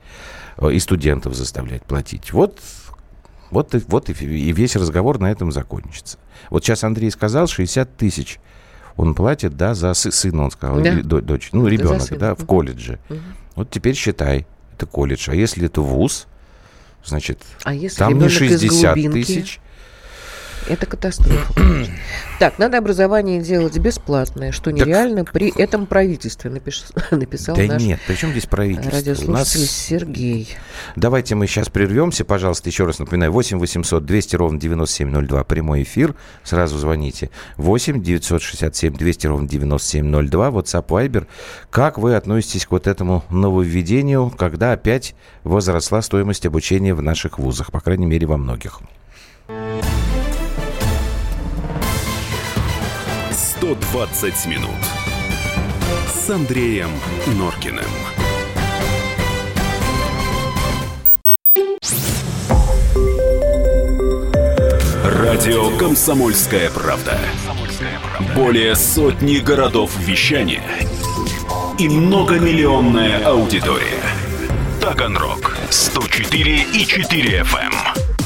э, 0.58 0.72
и 0.72 0.80
студентов 0.80 1.34
заставлять 1.34 1.84
платить. 1.84 2.34
Вот 2.34 2.60
вот, 3.52 3.76
и, 3.76 3.84
вот 3.88 4.10
и 4.10 4.14
весь 4.14 4.76
разговор 4.76 5.20
на 5.20 5.32
этом 5.32 5.52
закончится. 5.52 6.18
Вот 6.50 6.64
сейчас 6.64 6.84
Андрей 6.84 7.12
сказал, 7.12 7.48
60 7.48 7.98
тысяч 7.98 8.40
он 8.98 9.16
платит, 9.16 9.56
да, 9.56 9.74
за 9.74 9.94
сына, 9.94 10.46
он 10.46 10.52
сказал, 10.52 10.82
да. 10.82 10.90
или 10.94 11.02
дочь, 11.02 11.50
ну, 11.52 11.68
ребенок, 11.68 12.18
да, 12.18 12.36
в 12.36 12.46
колледже. 12.46 13.00
Угу. 13.10 13.20
Вот 13.56 13.70
теперь 13.70 13.96
считай, 13.96 14.48
это 14.76 14.86
колледж. 14.86 15.30
А 15.30 15.36
если 15.36 15.66
это 15.66 15.82
вуз, 15.82 16.28
значит, 17.04 17.42
а 17.64 17.74
если 17.74 17.98
там 17.98 18.18
не 18.18 18.30
60 18.30 18.96
тысяч, 19.12 19.60
это 20.68 20.86
катастрофа. 20.86 21.54
так, 22.40 22.60
надо 22.60 22.78
образование 22.78 23.42
делать 23.42 23.78
бесплатное, 23.78 24.52
что 24.52 24.72
нереально 24.72 25.24
так... 25.24 25.34
при 25.34 25.50
этом 25.58 25.86
правительстве, 25.86 26.50
напиш... 26.50 26.84
написал 27.12 27.56
да 27.56 27.64
наш 27.64 27.82
нет, 27.82 28.00
при 28.08 28.16
чем 28.16 28.32
здесь 28.32 28.46
правительство? 28.46 28.92
радиослушатель 28.92 29.60
нас... 29.62 29.72
Сергей. 29.72 30.50
Давайте 30.96 31.36
мы 31.36 31.48
сейчас 31.48 31.70
прервемся, 31.70 32.26
пожалуйста, 32.26 32.70
еще 32.70 32.86
раз 32.86 33.00
напоминаю, 33.00 33.32
8 33.32 33.58
800 33.58 34.06
200 34.06 34.36
ровно 34.36 34.60
9702, 34.60 35.44
прямой 35.44 35.84
эфир, 35.84 36.16
сразу 36.44 36.78
звоните. 36.78 37.30
8 37.58 38.02
967 38.02 38.96
200 38.96 39.28
ровно 39.28 39.48
9702, 39.48 40.50
WhatsApp, 40.50 40.88
Viber. 40.88 41.28
Как 41.70 41.98
вы 41.98 42.16
относитесь 42.16 42.66
к 42.66 42.72
вот 42.72 42.88
этому 42.88 43.24
нововведению, 43.30 44.30
когда 44.38 44.74
опять 44.74 45.16
возросла 45.44 46.02
стоимость 46.02 46.46
обучения 46.46 46.94
в 46.94 47.02
наших 47.02 47.40
вузах, 47.40 47.72
по 47.72 47.80
крайней 47.80 48.06
мере, 48.06 48.28
во 48.28 48.38
многих? 48.38 48.82
120 53.62 54.48
минут 54.48 54.70
с 56.08 56.28
Андреем 56.32 56.90
Норкиным. 57.38 57.86
Радио 65.06 65.78
«Комсомольская 65.78 66.72
правда». 66.72 67.20
Более 68.36 68.76
сотни 68.76 69.38
городов 69.38 69.96
вещания 70.00 70.64
и 71.78 71.88
многомиллионная 71.88 73.24
аудитория. 73.24 74.02
Таганрог 74.82 75.56
104 75.70 76.66
и 76.74 76.84
4 76.84 77.42
FM. 77.42 77.60
Эм. 77.60 77.74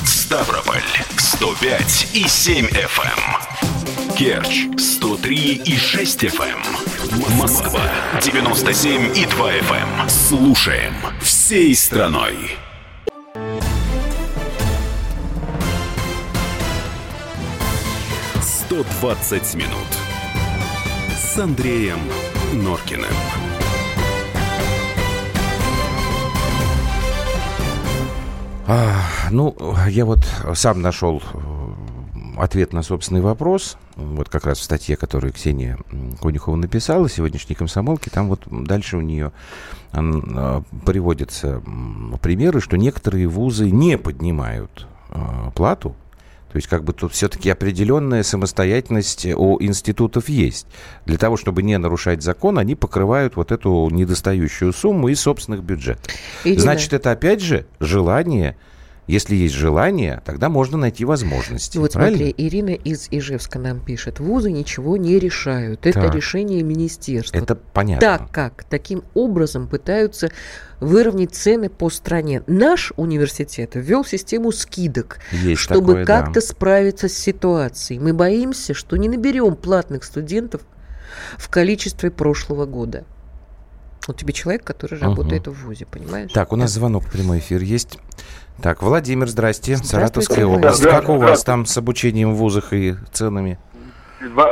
Ставрополь 0.06 0.80
105 1.18 2.08
и 2.14 2.26
7 2.26 2.68
FM. 2.68 3.45
Эм. 4.16 4.18
Керчь 4.18 4.68
103 4.78 5.62
и 5.66 5.76
6 5.76 6.24
FM. 6.24 6.58
Эм. 7.12 7.38
Москва 7.38 7.82
97 8.22 9.18
и 9.18 9.26
2 9.26 9.52
FM. 9.52 10.10
Слушаем 10.10 10.94
всей 11.22 11.76
страной. 11.76 12.36
«120 18.70 19.56
минут» 19.56 19.88
с 21.18 21.38
Андреем 21.38 22.00
Норкиным. 22.54 23.06
А, 28.68 28.96
ну, 29.30 29.56
я 29.90 30.06
вот 30.06 30.26
сам 30.56 30.82
нашел 30.82 31.22
э, 31.22 32.42
ответ 32.42 32.74
на 32.74 32.82
собственный 32.82 33.22
вопрос. 33.22 33.78
Вот 33.96 34.30
как 34.30 34.46
раз 34.46 34.60
в 34.60 34.64
статье, 34.64 34.98
которую 34.98 35.32
Ксения 35.32 35.78
Конюхова 36.22 36.56
написала, 36.56 37.10
сегодняшней 37.10 37.56
комсомолке, 37.56 38.12
там 38.12 38.28
вот 38.28 38.42
дальше 38.50 38.98
у 38.98 39.02
нее 39.02 39.32
а, 39.94 40.64
приводятся 40.86 41.62
примеры, 42.22 42.60
что 42.60 42.78
некоторые 42.78 43.28
вузы 43.28 43.70
не 43.70 43.98
поднимают 43.98 44.88
а, 45.10 45.52
плату 45.52 45.96
то 46.56 46.58
есть 46.58 46.70
как 46.70 46.86
бы 46.86 46.94
тут 46.94 47.12
все-таки 47.12 47.50
определенная 47.50 48.24
самостоятельность 48.24 49.26
у 49.26 49.62
институтов 49.62 50.30
есть. 50.30 50.68
Для 51.06 51.18
того, 51.18 51.36
чтобы 51.36 51.64
не 51.64 51.78
нарушать 51.78 52.24
закон, 52.24 52.58
они 52.58 52.76
покрывают 52.76 53.36
вот 53.36 53.52
эту 53.52 53.90
недостающую 53.92 54.72
сумму 54.72 55.10
из 55.10 55.20
собственных 55.20 55.66
бюджетов. 55.66 56.06
Ирина. 56.46 56.62
Значит, 56.62 56.94
это 56.94 57.12
опять 57.12 57.42
же 57.42 57.66
желание 57.82 58.56
если 59.08 59.36
есть 59.36 59.54
желание, 59.54 60.22
тогда 60.26 60.50
можно 60.50 60.78
найти 60.78 61.06
возможности. 61.06 61.78
Вот 61.78 61.94
правильно? 61.94 62.18
смотри, 62.18 62.34
Ирина 62.38 62.72
из 62.72 63.08
Ижевска 63.12 63.60
нам 63.60 63.80
пишет. 63.80 64.20
Вузы 64.20 64.52
ничего 64.52 64.98
не 64.98 65.20
решают. 65.20 65.86
Это 65.86 66.02
так. 66.02 66.16
решение 66.16 66.64
министерства. 66.64 67.38
Это 67.38 67.56
понятно. 67.56 68.02
Так 68.02 68.32
как 68.32 68.64
таким 68.64 69.04
образом 69.14 69.68
пытаются 69.68 70.32
выровнять 70.80 71.36
цены 71.36 71.70
по 71.70 71.90
стране. 71.90 72.42
Наш 72.48 72.94
университет 72.98 73.72
ввел 73.76 74.04
систему 74.04 74.52
скидок, 74.52 75.20
есть 75.32 75.62
чтобы 75.62 75.88
такое, 75.88 76.06
как-то 76.06 76.34
да. 76.36 76.42
справиться 76.42 77.08
с 77.08 77.14
ситуацией. 77.14 78.00
Мы 78.00 78.14
боимся, 78.14 78.74
что 78.74 78.98
не 78.98 79.08
наберем 79.08 79.56
платных 79.56 80.04
студентов 80.04 80.62
в 81.38 81.50
количестве 81.50 82.10
прошлого 82.10 82.66
года. 82.66 83.06
Вот 84.08 84.18
тебе 84.18 84.34
человек, 84.34 84.64
который 84.64 84.98
угу. 85.00 85.06
работает 85.06 85.48
в 85.48 85.54
ВУЗе, 85.66 85.86
понимаешь? 85.86 86.32
Так, 86.32 86.54
у 86.54 86.56
нас 86.56 86.72
звонок 86.72 87.04
в 87.04 87.12
прямой 87.12 87.40
эфир 87.40 87.62
есть. 87.62 88.00
Так, 88.62 88.82
Владимир, 88.82 89.28
здрасте. 89.28 89.78
Саратовская 89.78 90.46
область. 90.46 90.84
Да, 90.84 90.92
как 90.92 91.10
у 91.10 91.18
вас 91.18 91.44
там 91.44 91.66
с 91.66 91.78
обучением 91.78 92.34
в 92.34 92.38
вузах 92.38 92.74
и 92.74 92.96
ценами? 93.12 93.58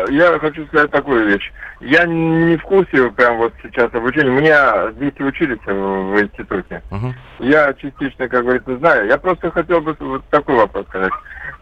Я 0.10 0.38
хочу 0.40 0.66
сказать 0.68 0.92
такую 0.92 1.28
вещь. 1.28 1.52
Я 1.80 2.06
не 2.06 2.58
в 2.58 2.64
курсе 2.64 3.10
прям 3.12 3.38
вот 3.38 3.54
сейчас 3.64 3.94
обучения. 3.94 4.30
У 4.30 4.40
меня 4.40 4.92
дети 4.92 5.22
учились 5.22 5.60
в 5.66 6.22
институте. 6.22 6.82
Uh-huh. 6.92 7.14
Я 7.40 7.74
частично, 7.74 8.28
как 8.28 8.44
говорится, 8.44 8.78
знаю. 8.78 9.08
Я 9.08 9.18
просто 9.18 9.52
хотел 9.52 9.82
бы 9.82 9.96
вот 10.00 10.24
такой 10.30 10.56
вопрос 10.56 10.86
сказать. 10.88 11.12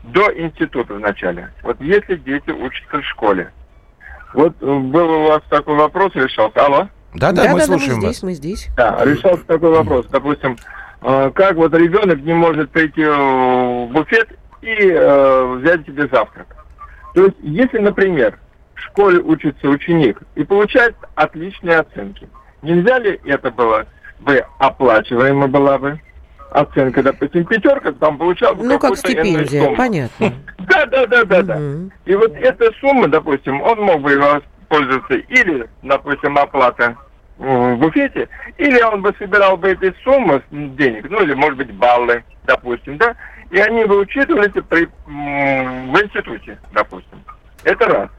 До 0.03 0.31
института 0.37 0.95
вначале. 0.95 1.51
Вот 1.63 1.79
если 1.79 2.15
дети 2.15 2.49
учатся 2.49 2.97
в 2.97 3.05
школе, 3.05 3.51
вот 4.33 4.57
был 4.57 5.09
у 5.09 5.27
вас 5.27 5.41
такой 5.49 5.75
вопрос 5.75 6.13
решался. 6.15 6.65
Алло? 6.65 6.89
Да, 7.13 7.31
да, 7.31 7.51
мы 7.51 7.59
да, 7.59 7.65
слушаем 7.65 7.95
мы 7.95 8.01
здесь, 8.01 8.23
мы 8.23 8.33
здесь. 8.33 8.69
Да, 8.77 9.03
решался 9.03 9.43
такой 9.43 9.71
вопрос. 9.71 10.05
Допустим, 10.07 10.57
э, 11.01 11.31
как 11.33 11.55
вот 11.55 11.73
ребенок 11.73 12.21
не 12.21 12.33
может 12.33 12.69
прийти 12.71 13.03
в 13.03 13.89
буфет 13.91 14.29
и 14.61 14.75
э, 14.79 15.55
взять 15.57 15.85
себе 15.85 16.07
завтрак. 16.11 16.47
То 17.13 17.25
есть, 17.25 17.37
если, 17.41 17.79
например, 17.79 18.39
в 18.75 18.79
школе 18.81 19.19
учится 19.19 19.67
ученик 19.67 20.21
и 20.35 20.43
получает 20.43 20.95
отличные 21.15 21.79
оценки, 21.79 22.29
нельзя 22.61 22.99
ли 22.99 23.19
это 23.25 23.51
было 23.51 23.85
бы 24.19 24.45
оплачиваемо 24.59 25.47
была 25.47 25.77
бы 25.77 25.99
оценка, 26.51 27.01
допустим, 27.01 27.45
пятерка, 27.45 27.91
там 27.93 28.17
получал 28.17 28.55
бы 28.55 28.63
Ну, 28.63 28.79
как 28.79 28.97
стипендия, 28.97 29.73
понятно. 29.75 30.33
Да, 30.59 30.85
да, 30.85 31.05
да, 31.05 31.25
да, 31.25 31.41
да. 31.41 31.59
И 32.05 32.15
вот 32.15 32.33
эта 32.35 32.71
сумма, 32.79 33.07
допустим, 33.07 33.61
он 33.61 33.79
мог 33.81 34.01
бы 34.01 34.41
пользоваться 34.71 35.15
или, 35.15 35.69
допустим, 35.83 36.37
оплата 36.37 36.95
в 37.37 37.75
буфете, 37.75 38.29
или 38.57 38.81
он 38.81 39.01
бы 39.01 39.13
собирал 39.19 39.57
бы 39.57 39.71
эти 39.71 39.93
суммы 40.01 40.41
денег, 40.49 41.09
ну 41.09 41.21
или, 41.21 41.33
может 41.33 41.57
быть, 41.57 41.73
баллы, 41.73 42.23
допустим, 42.45 42.97
да, 42.97 43.13
и 43.49 43.59
они 43.59 43.83
бы 43.83 43.99
учитывались 43.99 44.53
при, 44.69 44.87
в 45.05 46.03
институте, 46.03 46.57
допустим. 46.71 47.21
Это 47.65 47.85
раз. 47.85 48.09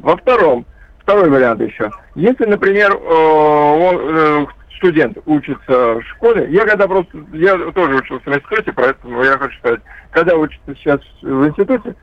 Во 0.00 0.16
втором, 0.18 0.66
второй 0.98 1.30
вариант 1.30 1.62
еще. 1.62 1.90
Если, 2.14 2.44
например, 2.44 2.94
он, 2.96 3.96
э, 4.00 4.46
студент 4.76 5.16
учится 5.24 5.94
в 5.94 6.02
школе, 6.10 6.46
я 6.50 6.66
когда 6.66 6.86
просто, 6.86 7.16
я 7.32 7.56
тоже 7.72 7.96
учился 7.96 8.28
в 8.30 8.34
институте, 8.34 8.72
поэтому 8.72 9.22
я 9.22 9.38
хочу 9.38 9.56
сказать, 9.58 9.80
когда 10.10 10.36
учится 10.36 10.74
сейчас 10.74 11.00
в 11.22 11.46
институте, 11.46 11.94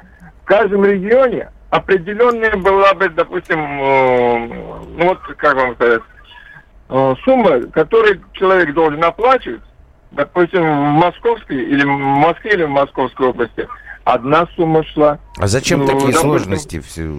в 0.41 0.45
каждом 0.45 0.83
регионе 0.83 1.49
определенная 1.69 2.55
была 2.55 2.93
бы, 2.93 3.09
допустим, 3.09 3.59
э, 3.59 4.47
ну 4.97 5.07
вот, 5.07 5.19
как 5.37 5.55
вам 5.55 5.75
сказать, 5.75 6.01
э, 6.89 7.15
сумма, 7.23 7.61
которую 7.71 8.21
человек 8.33 8.73
должен 8.73 9.03
оплачивать, 9.03 9.61
допустим, 10.11 10.61
в 10.61 10.91
Московской 10.93 11.57
или 11.57 11.83
в 11.83 11.87
Москве 11.87 12.53
или 12.53 12.63
в 12.63 12.69
Московской 12.69 13.27
области, 13.27 13.67
одна 14.03 14.47
сумма 14.55 14.83
шла. 14.85 15.19
А 15.37 15.47
зачем 15.47 15.81
ну, 15.81 15.85
такие 15.87 16.13
допустим, 16.13 16.21
сложности? 16.21 16.79
Все? 16.79 17.11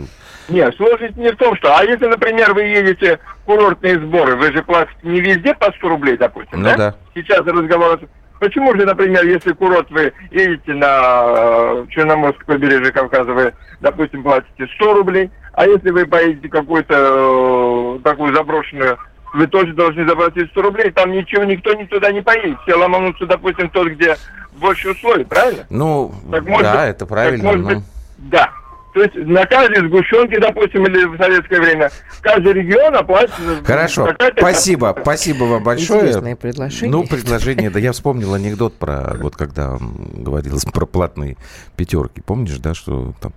Нет, 0.49 0.75
сложность 0.77 1.17
не 1.17 1.31
в 1.31 1.37
том, 1.37 1.55
что... 1.57 1.77
А 1.77 1.85
если, 1.85 2.07
например, 2.07 2.55
вы 2.55 2.63
едете 2.63 3.19
в 3.43 3.45
курортные 3.45 4.01
сборы, 4.01 4.37
вы 4.37 4.51
же 4.53 4.63
платите 4.63 4.97
не 5.03 5.21
везде 5.21 5.55
по 5.55 5.71
100 5.71 5.89
рублей, 5.89 6.17
допустим, 6.17 6.63
ну, 6.63 6.65
да? 6.65 6.77
да? 6.77 6.95
Сейчас 7.15 7.41
разговор... 7.41 8.01
Почему 8.39 8.75
же, 8.77 8.85
например, 8.85 9.25
если 9.25 9.53
курорт 9.53 9.91
вы 9.91 10.13
едете 10.31 10.75
на 10.75 11.23
э, 11.27 11.87
Черноморское 11.91 12.47
побережье 12.47 12.93
Кавказа, 12.93 13.33
вы, 13.33 13.53
допустим, 13.81 14.23
платите 14.23 14.67
100 14.77 14.95
рублей, 14.95 15.31
а 15.53 15.67
если 15.67 15.91
вы 15.91 16.07
поедете 16.07 16.49
какую-то 16.49 16.95
э, 16.95 17.99
такую 18.05 18.35
заброшенную 18.35 18.99
вы 19.35 19.47
тоже 19.47 19.75
должны 19.75 20.07
заплатить 20.07 20.51
100 20.51 20.63
рублей. 20.63 20.91
Там 20.91 21.13
ничего, 21.13 21.45
никто 21.45 21.75
ни 21.75 21.85
туда 21.85 22.11
не 22.13 22.23
поедет. 22.23 22.59
Все 22.63 22.75
ломанутся, 22.75 23.27
допустим, 23.27 23.69
тот, 23.71 23.89
где 23.89 24.17
больше 24.53 24.91
условий, 24.91 25.25
правильно? 25.25 25.67
Ну, 25.71 26.13
так, 26.31 26.47
может, 26.47 26.63
да, 26.63 26.87
это 26.87 27.07
правильно. 27.07 27.39
Так, 27.39 27.47
может 27.47 27.63
но... 27.63 27.69
быть, 27.69 27.85
да. 28.19 28.51
То 28.99 29.05
есть 29.05 29.15
на 29.15 29.47
каждой 29.47 29.87
сгущенке, 29.87 30.41
допустим, 30.41 30.85
или 30.87 31.05
в 31.05 31.17
советское 31.19 31.61
время, 31.61 31.89
каждый 32.21 32.53
регион 32.53 32.97
оплатит... 32.97 33.33
Хорошо, 33.65 34.09
спасибо, 34.37 34.97
спасибо 35.01 35.45
вам 35.45 35.63
большое. 35.63 36.01
Интересное 36.01 36.35
предложение. 36.35 36.91
Ну, 36.91 37.07
предложение, 37.07 37.71
да, 37.71 37.79
я 37.79 37.93
вспомнил 37.93 38.35
анекдот 38.35 38.75
про, 38.75 39.15
вот 39.21 39.37
когда 39.37 39.79
говорилось 39.79 40.65
про 40.73 40.85
платные 40.85 41.37
пятерки. 41.77 42.21
Помнишь, 42.23 42.59
да, 42.59 42.75
что 42.75 43.15
там 43.21 43.33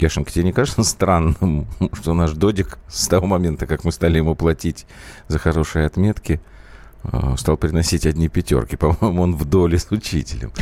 Яшенька, 0.00 0.32
тебе 0.32 0.46
не 0.46 0.52
кажется 0.52 0.82
странным, 0.82 1.68
что 1.92 2.12
наш 2.12 2.32
Додик 2.32 2.78
с 2.88 3.06
того 3.06 3.28
момента, 3.28 3.68
как 3.68 3.84
мы 3.84 3.92
стали 3.92 4.18
ему 4.18 4.34
платить 4.34 4.84
за 5.28 5.38
хорошие 5.38 5.86
отметки, 5.86 6.40
стал 7.36 7.56
приносить 7.56 8.06
одни 8.06 8.28
пятерки. 8.28 8.76
По-моему, 8.82 9.22
он 9.22 9.36
в 9.36 9.44
доле 9.44 9.78
с 9.78 9.90
учителем. 9.90 10.52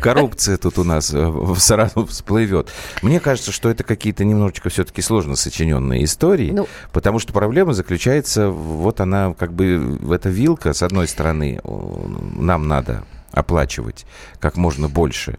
Коррупция 0.00 0.56
тут 0.56 0.78
у 0.78 0.84
нас 0.84 1.12
э, 1.12 1.54
сразу 1.58 2.06
всплывет. 2.06 2.70
Мне 3.02 3.20
кажется, 3.20 3.52
что 3.52 3.68
это 3.68 3.84
какие-то 3.84 4.24
немножечко 4.24 4.68
все-таки 4.68 5.02
сложно 5.02 5.36
сочиненные 5.36 6.04
истории, 6.04 6.50
ну, 6.50 6.68
потому 6.92 7.18
что 7.18 7.32
проблема 7.32 7.72
заключается, 7.72 8.48
вот 8.48 9.00
она 9.00 9.34
как 9.34 9.52
бы, 9.52 9.98
эта 10.12 10.28
вилка, 10.28 10.72
с 10.72 10.82
одной 10.82 11.08
стороны, 11.08 11.60
нам 11.64 12.68
надо 12.68 13.04
оплачивать 13.32 14.06
как 14.40 14.56
можно 14.56 14.88
больше 14.88 15.38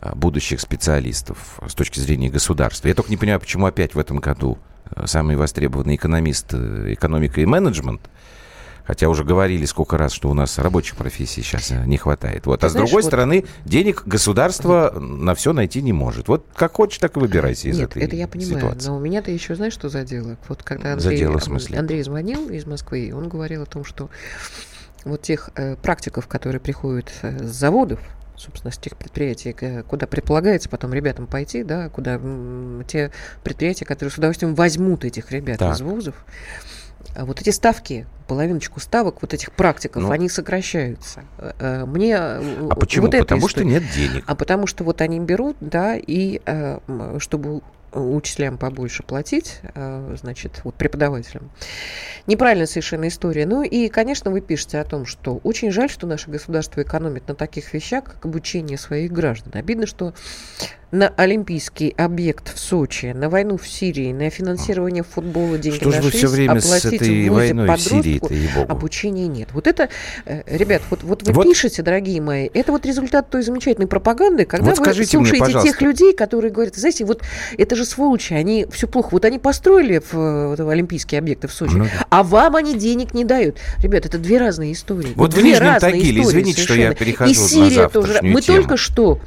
Э, 0.00 0.12
будущих 0.14 0.60
специалистов 0.60 1.58
с 1.66 1.74
точки 1.74 1.98
зрения 1.98 2.30
государства. 2.30 2.86
Я 2.86 2.94
только 2.94 3.10
не 3.10 3.16
понимаю, 3.16 3.40
почему 3.40 3.66
опять 3.66 3.96
в 3.96 3.98
этом 3.98 4.18
году 4.18 4.56
э, 4.77 4.77
самый 5.06 5.36
востребованный 5.36 5.96
экономист, 5.96 6.52
э, 6.52 6.92
экономика 6.92 7.40
и 7.40 7.46
менеджмент, 7.46 8.02
Хотя 8.88 9.10
уже 9.10 9.22
говорили 9.22 9.66
сколько 9.66 9.98
раз, 9.98 10.14
что 10.14 10.30
у 10.30 10.34
нас 10.34 10.58
рабочих 10.58 10.96
профессий 10.96 11.42
сейчас 11.42 11.70
не 11.84 11.98
хватает. 11.98 12.46
Вот. 12.46 12.64
а 12.64 12.70
знаешь, 12.70 12.86
с 12.86 12.90
другой 12.90 13.02
вот... 13.02 13.06
стороны, 13.06 13.44
денег 13.66 14.04
государство 14.06 14.98
на 14.98 15.34
все 15.34 15.52
найти 15.52 15.82
не 15.82 15.92
может. 15.92 16.26
Вот 16.26 16.46
как 16.56 16.72
хочешь, 16.72 16.96
так 16.96 17.18
и 17.18 17.20
выбирайся 17.20 17.68
из 17.68 17.76
Нет, 17.76 17.90
этой 17.90 18.02
это 18.02 18.16
я 18.16 18.26
понимаю. 18.26 18.60
Ситуации. 18.60 18.88
Но 18.88 18.96
у 18.96 18.98
меня-то 18.98 19.30
еще, 19.30 19.54
знаешь, 19.56 19.74
что 19.74 19.90
задело? 19.90 20.38
Вот 20.48 20.62
когда 20.62 20.94
Андрей, 20.94 21.18
задело, 21.18 21.38
в 21.38 21.44
смысле? 21.44 21.78
Андрей 21.78 22.02
звонил 22.02 22.48
из 22.48 22.64
Москвы, 22.64 23.12
он 23.14 23.28
говорил 23.28 23.64
о 23.64 23.66
том, 23.66 23.84
что 23.84 24.08
вот 25.04 25.20
тех 25.20 25.50
э, 25.54 25.76
практиков, 25.76 26.26
которые 26.26 26.60
приходят 26.60 27.12
с 27.20 27.44
заводов, 27.44 28.00
собственно, 28.38 28.72
с 28.72 28.78
тех 28.78 28.96
предприятий, 28.96 29.54
куда 29.82 30.06
предполагается 30.06 30.68
потом 30.68 30.94
ребятам 30.94 31.26
пойти, 31.26 31.62
да, 31.62 31.88
куда 31.88 32.20
те 32.86 33.10
предприятия, 33.42 33.84
которые 33.84 34.12
с 34.12 34.18
удовольствием 34.18 34.54
возьмут 34.54 35.04
этих 35.04 35.30
ребят 35.30 35.58
так. 35.58 35.74
из 35.74 35.80
вузов, 35.80 36.14
а 37.14 37.24
вот 37.24 37.40
эти 37.40 37.50
ставки, 37.50 38.06
половиночку 38.26 38.80
ставок 38.80 39.22
вот 39.22 39.34
этих 39.34 39.52
практиков, 39.52 40.02
ну, 40.02 40.10
они 40.10 40.28
сокращаются. 40.28 41.24
Э, 41.38 41.52
э, 41.58 41.84
мне 41.84 42.16
а 42.16 42.74
почему? 42.78 43.06
Вот 43.06 43.18
потому 43.18 43.46
история, 43.46 43.48
что 43.48 43.64
нет 43.64 43.82
денег. 43.94 44.24
А 44.26 44.34
потому 44.34 44.66
что 44.66 44.84
вот 44.84 45.00
они 45.00 45.18
берут, 45.18 45.56
да, 45.60 45.96
и 45.96 46.40
чтобы 47.18 47.62
учителям 47.92 48.58
побольше 48.58 49.02
платить, 49.02 49.60
а, 49.74 50.14
значит, 50.20 50.60
вот 50.64 50.74
преподавателям. 50.74 51.50
Неправильная 52.26 52.66
совершенно 52.66 53.08
история. 53.08 53.46
Ну 53.46 53.62
и, 53.62 53.88
конечно, 53.88 54.30
вы 54.30 54.40
пишете 54.40 54.78
о 54.78 54.84
том, 54.84 55.06
что 55.06 55.40
очень 55.44 55.70
жаль, 55.70 55.90
что 55.90 56.06
наше 56.06 56.30
государство 56.30 56.82
экономит 56.82 57.28
на 57.28 57.34
таких 57.34 57.72
вещах, 57.72 58.04
как 58.04 58.24
обучение 58.24 58.78
своих 58.78 59.12
граждан. 59.12 59.52
Обидно, 59.54 59.86
что 59.86 60.14
на 60.90 61.08
олимпийский 61.08 61.94
объект 61.98 62.54
в 62.54 62.58
Сочи, 62.58 63.12
на 63.14 63.28
войну 63.28 63.58
в 63.58 63.68
Сирии, 63.68 64.12
на 64.12 64.30
финансирование 64.30 65.02
футбола 65.02 65.58
деньги 65.58 65.76
Что 65.76 65.90
же 65.90 66.00
вы 66.00 66.10
все 66.10 66.28
время 66.28 66.60
с 66.60 66.84
этой 66.84 67.28
войной 67.28 67.68
в 67.76 67.80
Сирии 67.80 68.20
обучения 68.68 69.28
нет. 69.28 69.50
Вот 69.52 69.66
это, 69.66 69.90
э, 70.24 70.42
ребят, 70.46 70.82
вот, 70.90 71.02
вот 71.02 71.22
вы 71.26 71.32
вот. 71.32 71.44
пишете, 71.44 71.82
дорогие 71.82 72.22
мои, 72.22 72.48
это 72.54 72.72
вот 72.72 72.86
результат 72.86 73.28
той 73.28 73.42
замечательной 73.42 73.86
пропаганды, 73.86 74.46
когда 74.46 74.70
вот 74.70 74.78
вы 74.78 74.84
слушаете 75.04 75.18
мне, 75.18 75.62
тех 75.62 75.82
людей, 75.82 76.14
которые 76.14 76.50
говорят, 76.50 76.76
знаете, 76.76 77.04
вот 77.04 77.22
это 77.56 77.76
же 77.76 77.84
сволочи, 77.84 78.32
они 78.32 78.66
все 78.70 78.88
плохо. 78.88 79.08
Вот 79.12 79.24
они 79.26 79.38
построили 79.38 80.00
в, 80.10 80.56
в 80.56 80.68
олимпийские 80.68 81.18
объекты 81.18 81.48
в 81.48 81.52
Сочи, 81.52 81.74
ну, 81.74 81.86
а 82.08 82.22
вам 82.22 82.56
они 82.56 82.74
денег 82.74 83.12
не 83.12 83.24
дают. 83.24 83.58
Ребят, 83.82 84.06
это 84.06 84.16
две 84.16 84.38
разные 84.38 84.72
истории. 84.72 85.12
Вот, 85.14 85.34
вот 85.34 85.34
в 85.34 85.44
Нижнем 85.44 85.78
Тагиле, 85.78 86.22
извините, 86.22 86.62
совершенно. 86.62 86.64
что 86.64 86.74
я 86.74 86.94
перехожу 86.94 87.30
И 87.30 87.34
Сирия 87.34 87.82
на 87.82 87.88
тоже. 87.90 88.18
Мы 88.22 88.40
тему. 88.40 88.58
только 88.58 88.76
что 88.78 89.20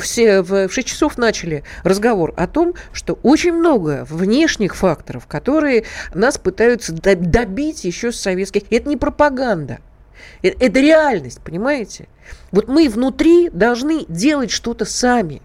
все 0.00 0.42
в 0.42 0.68
6 0.68 0.88
часов 0.88 1.03
часов 1.04 1.18
начали 1.18 1.64
разговор 1.82 2.32
о 2.36 2.46
том, 2.46 2.74
что 2.92 3.18
очень 3.22 3.52
много 3.52 4.06
внешних 4.08 4.74
факторов, 4.74 5.26
которые 5.26 5.84
нас 6.14 6.38
пытаются 6.38 6.92
добить 6.92 7.84
еще 7.84 8.10
с 8.10 8.20
советских. 8.20 8.62
Это 8.70 8.88
не 8.88 8.96
пропаганда. 8.96 9.80
Это, 10.42 10.64
это 10.64 10.80
реальность, 10.80 11.40
понимаете? 11.44 12.08
Вот 12.52 12.68
мы 12.68 12.88
внутри 12.88 13.50
должны 13.50 14.06
делать 14.08 14.50
что-то 14.50 14.84
сами 14.84 15.42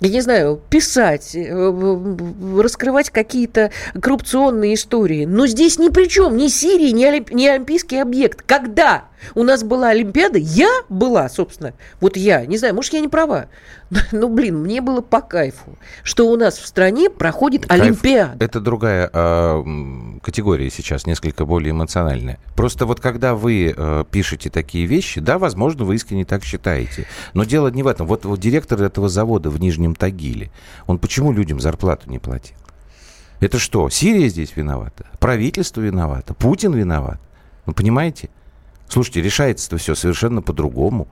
я 0.00 0.08
не 0.08 0.20
знаю, 0.20 0.60
писать, 0.68 1.36
э, 1.36 2.60
раскрывать 2.60 3.10
какие-то 3.10 3.70
коррупционные 4.00 4.74
истории. 4.74 5.26
Но 5.26 5.46
здесь 5.46 5.78
ни 5.78 5.90
при 5.90 6.08
чем, 6.08 6.36
ни 6.36 6.48
Сирия, 6.48 6.90
ни, 6.90 7.04
Олимп... 7.04 7.30
ни 7.30 7.46
Олимпийский 7.46 7.98
объект. 7.98 8.42
Когда 8.42 9.04
у 9.34 9.42
нас 9.42 9.62
была 9.62 9.88
Олимпиада, 9.88 10.38
я 10.38 10.70
была, 10.88 11.28
собственно, 11.28 11.74
вот 12.00 12.16
я, 12.16 12.46
не 12.46 12.58
знаю, 12.58 12.74
может, 12.74 12.92
я 12.92 13.00
не 13.00 13.08
права, 13.08 13.46
ну, 14.12 14.28
блин, 14.28 14.58
мне 14.62 14.80
было 14.80 15.00
по 15.00 15.20
кайфу, 15.20 15.78
что 16.02 16.28
у 16.28 16.36
нас 16.36 16.58
в 16.58 16.66
стране 16.66 17.10
проходит 17.10 17.66
Кайф 17.66 17.82
Олимпиада. 17.82 18.44
Это 18.44 18.60
другая 18.60 19.10
э, 19.12 19.62
категория 20.22 20.70
сейчас, 20.70 21.06
несколько 21.06 21.44
более 21.44 21.72
эмоциональная. 21.72 22.38
Просто 22.56 22.86
вот 22.86 23.00
когда 23.00 23.34
вы 23.34 23.74
э, 23.76 24.04
пишете 24.10 24.50
такие 24.50 24.86
вещи, 24.86 25.20
да, 25.20 25.38
возможно, 25.38 25.84
вы 25.84 25.96
искренне 25.96 26.24
так 26.24 26.44
считаете. 26.44 27.06
Но 27.34 27.44
дело 27.44 27.68
не 27.68 27.82
в 27.82 27.86
этом. 27.86 28.06
Вот, 28.06 28.24
вот 28.24 28.40
директор 28.40 28.82
этого 28.82 29.08
завода 29.08 29.50
в 29.50 29.60
Нижнем 29.60 29.94
Тагиле, 29.94 30.50
он 30.86 30.98
почему 30.98 31.32
людям 31.32 31.60
зарплату 31.60 32.10
не 32.10 32.18
платил? 32.18 32.56
Это 33.40 33.58
что, 33.58 33.90
Сирия 33.90 34.28
здесь 34.28 34.54
виновата? 34.54 35.04
Правительство 35.18 35.80
виновато? 35.80 36.32
Путин 36.32 36.72
виноват? 36.72 37.20
Вы 37.66 37.74
понимаете? 37.74 38.30
Слушайте, 38.88 39.22
решается-то 39.22 39.78
все 39.78 39.94
совершенно 39.94 40.42
по-другому. 40.42 41.08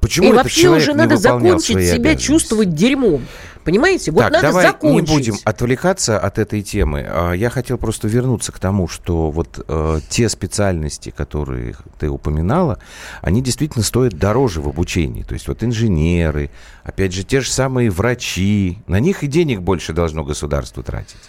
Почему 0.00 0.28
и 0.28 0.32
вообще 0.32 0.68
уже 0.70 0.94
надо 0.94 1.16
закончить 1.16 1.88
себя 1.88 2.14
чувствовать 2.16 2.74
дерьмом. 2.74 3.26
Понимаете? 3.68 4.12
Вот 4.12 4.20
так, 4.22 4.32
надо 4.32 4.46
давай 4.46 4.66
закончить. 4.66 5.10
не 5.10 5.14
будем 5.14 5.34
отвлекаться 5.44 6.18
от 6.18 6.38
этой 6.38 6.62
темы. 6.62 7.06
А, 7.06 7.32
я 7.32 7.50
хотел 7.50 7.76
просто 7.76 8.08
вернуться 8.08 8.50
к 8.50 8.58
тому, 8.58 8.88
что 8.88 9.30
вот 9.30 9.62
э, 9.68 9.98
те 10.08 10.30
специальности, 10.30 11.12
которые 11.14 11.74
ты 11.98 12.08
упоминала, 12.08 12.78
они 13.20 13.42
действительно 13.42 13.84
стоят 13.84 14.14
дороже 14.14 14.62
в 14.62 14.68
обучении. 14.68 15.22
То 15.22 15.34
есть 15.34 15.48
вот 15.48 15.62
инженеры, 15.62 16.48
опять 16.82 17.12
же, 17.12 17.24
те 17.24 17.42
же 17.42 17.50
самые 17.50 17.90
врачи. 17.90 18.78
На 18.86 19.00
них 19.00 19.22
и 19.22 19.26
денег 19.26 19.60
больше 19.60 19.92
должно 19.92 20.24
государство 20.24 20.82
тратить. 20.82 21.20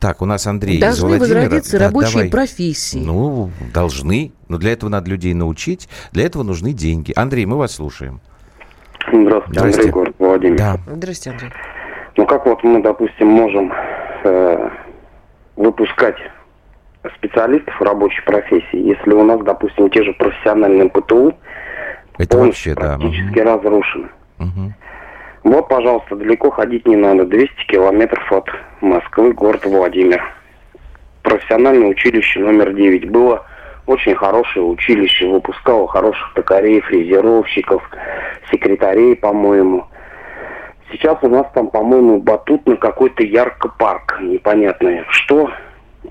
Так, 0.00 0.22
у 0.22 0.24
нас 0.24 0.48
Андрей 0.48 0.80
должны 0.80 0.96
из 0.96 1.18
Владимира. 1.18 1.18
Должны 1.18 1.44
возродиться 1.44 1.78
да, 1.78 1.84
рабочие 1.86 2.12
давай. 2.14 2.30
профессии. 2.30 2.98
Ну, 2.98 3.52
должны. 3.72 4.32
Но 4.48 4.58
для 4.58 4.72
этого 4.72 4.90
надо 4.90 5.08
людей 5.08 5.34
научить. 5.34 5.88
Для 6.10 6.24
этого 6.24 6.42
нужны 6.42 6.72
деньги. 6.72 7.12
Андрей, 7.14 7.46
мы 7.46 7.56
вас 7.56 7.76
слушаем. 7.76 8.20
Здравствуйте, 9.06 9.60
Здрасте. 9.60 9.80
Андрей, 9.82 9.92
город 9.92 10.14
Владимир. 10.18 10.58
Да. 10.58 10.80
Здравствуйте, 10.88 11.30
Андрей. 11.30 11.52
Ну, 12.16 12.26
как 12.26 12.46
вот 12.46 12.62
мы, 12.62 12.82
допустим, 12.82 13.28
можем 13.28 13.72
э, 14.24 14.70
выпускать 15.56 16.16
специалистов 17.16 17.80
рабочей 17.80 18.22
профессии, 18.22 18.78
если 18.78 19.12
у 19.12 19.22
нас, 19.22 19.40
допустим, 19.42 19.90
те 19.90 20.02
же 20.02 20.12
профессиональные 20.14 20.88
ПТУ 20.88 21.34
Это 22.18 22.38
вообще, 22.38 22.74
практически 22.74 23.42
да. 23.42 23.56
разрушены. 23.56 24.08
Угу. 24.38 24.72
Вот, 25.44 25.68
пожалуйста, 25.68 26.16
далеко 26.16 26.50
ходить 26.50 26.86
не 26.88 26.96
надо. 26.96 27.24
200 27.24 27.66
километров 27.68 28.32
от 28.32 28.48
Москвы, 28.80 29.32
город 29.32 29.64
Владимир. 29.64 30.22
Профессиональное 31.22 31.88
училище 31.88 32.40
номер 32.40 32.72
9 32.72 33.10
было 33.10 33.44
очень 33.86 34.14
хорошее 34.14 34.64
училище, 34.64 35.28
выпускало 35.28 35.86
хороших 35.86 36.34
токарей, 36.34 36.80
фрезеровщиков, 36.80 37.82
секретарей, 38.50 39.14
по-моему. 39.14 39.86
Сейчас 40.90 41.18
у 41.22 41.28
нас 41.28 41.46
там, 41.54 41.68
по-моему, 41.68 42.20
батут 42.20 42.66
на 42.66 42.76
какой-то 42.76 43.22
ярко-парк, 43.22 44.18
непонятное 44.20 45.04
что. 45.08 45.50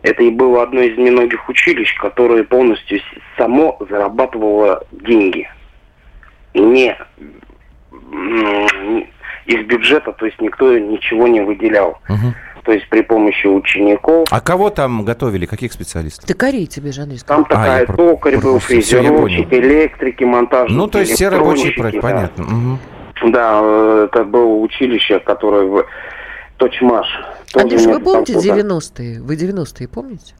Это 0.04 0.24
и 0.24 0.30
было 0.30 0.64
одно 0.64 0.82
из 0.82 0.98
немногих 0.98 1.48
училищ, 1.48 1.96
которое 1.98 2.44
полностью 2.44 3.00
само 3.38 3.78
зарабатывало 3.90 4.86
деньги. 4.92 5.50
Не 6.54 6.98
из 9.46 9.66
бюджета, 9.66 10.12
то 10.12 10.26
есть 10.26 10.42
никто 10.42 10.78
ничего 10.78 11.28
не 11.28 11.42
выделял. 11.42 12.00
Угу 12.10 12.34
то 12.66 12.72
есть 12.72 12.90
при 12.90 13.02
помощи 13.02 13.46
учеников. 13.46 14.28
А 14.32 14.42
кого 14.42 14.72
там 14.72 15.06
готовили, 15.06 15.46
каких 15.46 15.72
специалистов? 15.72 16.26
Токарей 16.26 16.66
тебе 16.66 16.92
же, 16.92 17.04
Андрей, 17.04 17.20
Там 17.26 17.46
такая 17.46 17.84
а, 17.84 17.94
токарь 17.94 18.38
был, 18.38 18.60
фрезеровщик, 18.60 19.54
электрики, 19.54 20.24
монтажник, 20.24 20.76
Ну, 20.76 20.88
то 20.88 21.00
есть 21.00 21.12
все 21.12 21.30
рабочие 21.30 21.74
проекты, 21.74 22.02
да. 22.02 22.08
понятно. 22.08 22.44
Угу. 22.44 22.80
Да, 23.32 24.06
это 24.06 24.24
было 24.24 24.56
училище, 24.56 25.20
которое 25.20 25.66
в 25.66 25.86
Точмаш. 26.58 27.08
Андрюш, 27.54 27.84
вы 27.84 28.00
помните 28.00 28.34
90-е? 28.34 29.22
Вы 29.22 29.36
90-е 29.36 29.88
помните? 29.88 30.36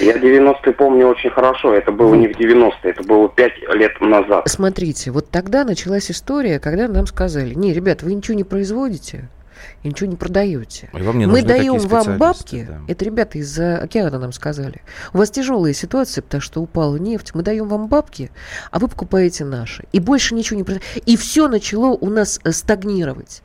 Я 0.00 0.16
90-е 0.16 0.72
помню 0.72 1.06
очень 1.06 1.30
хорошо. 1.30 1.72
Это 1.72 1.92
было 1.92 2.14
не 2.14 2.28
в 2.28 2.38
90-е, 2.38 2.90
это 2.90 3.02
было 3.04 3.28
5 3.28 3.52
лет 3.74 4.00
назад. 4.00 4.48
Смотрите, 4.48 5.10
вот 5.10 5.30
тогда 5.30 5.64
началась 5.64 6.10
история, 6.10 6.58
когда 6.58 6.88
нам 6.88 7.06
сказали, 7.06 7.54
не, 7.54 7.72
ребят, 7.72 8.02
вы 8.02 8.14
ничего 8.14 8.36
не 8.36 8.44
производите, 8.44 9.28
и 9.82 9.88
ничего 9.88 10.08
не 10.10 10.16
продаете. 10.16 10.90
Мы 10.92 11.42
даем 11.42 11.78
вам 11.78 12.18
бабки, 12.18 12.66
да. 12.68 12.80
это 12.88 13.04
ребята 13.04 13.38
из 13.38 13.58
океана 13.58 14.18
нам 14.18 14.32
сказали. 14.32 14.82
У 15.12 15.18
вас 15.18 15.30
тяжелая 15.30 15.72
ситуация, 15.72 16.22
потому 16.22 16.40
что 16.40 16.60
упала 16.60 16.96
нефть, 16.96 17.32
мы 17.34 17.42
даем 17.42 17.68
вам 17.68 17.88
бабки, 17.88 18.30
а 18.70 18.78
вы 18.78 18.88
покупаете 18.88 19.44
наши. 19.44 19.84
И 19.92 20.00
больше 20.00 20.34
ничего 20.34 20.56
не 20.56 20.64
продаете. 20.64 21.00
И 21.06 21.16
все 21.16 21.48
начало 21.48 21.88
у 21.88 22.10
нас 22.10 22.40
э, 22.44 22.52
стагнировать. 22.52 23.42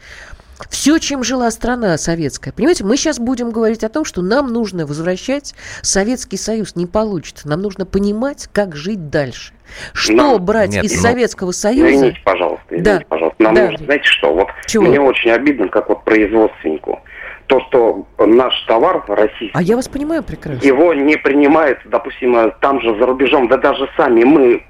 Все, 0.70 0.98
чем 1.00 1.24
жила 1.24 1.50
страна 1.52 1.98
советская. 1.98 2.54
Понимаете, 2.54 2.84
мы 2.84 2.98
сейчас 2.98 3.20
будем 3.20 3.52
говорить 3.52 3.84
о 3.84 3.90
том, 3.90 4.06
что 4.06 4.22
нам 4.22 4.52
нужно 4.52 4.86
возвращать 4.86 5.56
Советский 5.82 6.38
Союз. 6.38 6.76
Не 6.76 6.86
получится. 6.86 7.48
Нам 7.48 7.62
нужно 7.62 7.86
понимать, 7.86 8.50
как 8.52 8.76
жить 8.76 9.10
дальше. 9.10 9.53
Что 9.94 10.14
нам, 10.14 10.46
брать 10.46 10.72
нет, 10.72 10.84
из 10.86 10.96
ну, 10.96 11.02
Советского 11.02 11.52
Союза? 11.52 11.94
Извините, 11.94 12.22
пожалуйста, 12.24 12.66
извините, 12.70 13.00
да. 13.00 13.06
пожалуйста. 13.08 13.44
Нам 13.44 13.54
да. 13.56 13.66
нужно, 13.70 13.86
знаете 13.86 14.06
что, 14.06 14.34
вот 14.34 14.48
Чего? 14.66 14.84
мне 14.86 15.00
очень 15.00 15.32
обидно, 15.32 15.68
как 15.68 15.90
вот 15.90 16.04
производственнику. 16.04 17.02
То, 17.48 17.60
что 17.68 18.08
наш 18.20 18.60
товар 18.64 19.04
российский... 19.08 19.52
А 19.54 19.62
я 19.62 19.76
вас 19.76 19.88
понимаю 19.88 20.24
прекрасно. 20.24 20.66
Его 20.66 20.94
не 20.94 21.18
принимают, 21.18 21.80
допустим, 21.86 22.54
там 22.62 22.82
же 22.82 22.98
за 22.98 23.06
рубежом, 23.06 23.48
да 23.48 23.58
даже 23.58 23.90
сами 23.98 24.24
мы 24.24 24.64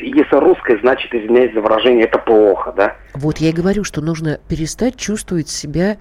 если 0.00 0.36
русское, 0.36 0.78
значит, 0.80 1.14
извиняюсь 1.14 1.54
за 1.54 1.60
выражение, 1.60 2.04
это 2.04 2.18
плохо, 2.18 2.72
да? 2.76 2.96
Вот 3.14 3.38
я 3.38 3.50
и 3.50 3.52
говорю, 3.52 3.84
что 3.84 4.00
нужно 4.00 4.40
перестать 4.48 4.96
чувствовать 4.96 5.48
себя 5.48 5.98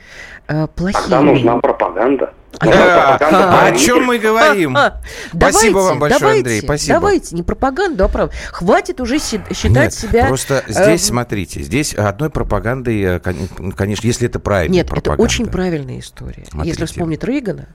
э, 0.48 0.68
плохими. 0.68 1.02
Тогда 1.02 1.22
нужна 1.22 1.58
пропаганда. 1.58 2.34
А, 2.60 3.18
а, 3.20 3.68
о 3.68 3.76
чем 3.76 4.06
мы 4.06 4.20
говорим? 4.20 4.78
Спасибо 5.36 5.80
вам 5.80 6.00
большое, 6.00 6.38
Андрей. 6.38 6.62
Спасибо. 6.62 7.00
Давайте, 7.00 7.36
не 7.36 7.44
пропаганду, 7.44 8.04
а 8.04 8.08
правду. 8.08 8.34
Хватит 8.52 9.02
уже 9.02 9.18
считать 9.20 9.94
себя... 9.94 10.28
Просто 10.28 10.64
э, 10.68 10.72
здесь, 10.72 11.06
смотрите, 11.06 11.62
здесь 11.62 11.94
одной 11.94 12.30
пропагандой, 12.30 13.02
э, 13.02 13.20
конечно, 13.20 14.06
если 14.06 14.28
это 14.28 14.40
правильная 14.40 14.84
Нет, 14.84 14.92
это 14.94 15.14
очень 15.14 15.48
правильная 15.48 16.00
история. 16.00 16.46
Если 16.64 16.86
вспомнить 16.86 17.24
Рейгана, 17.24 17.68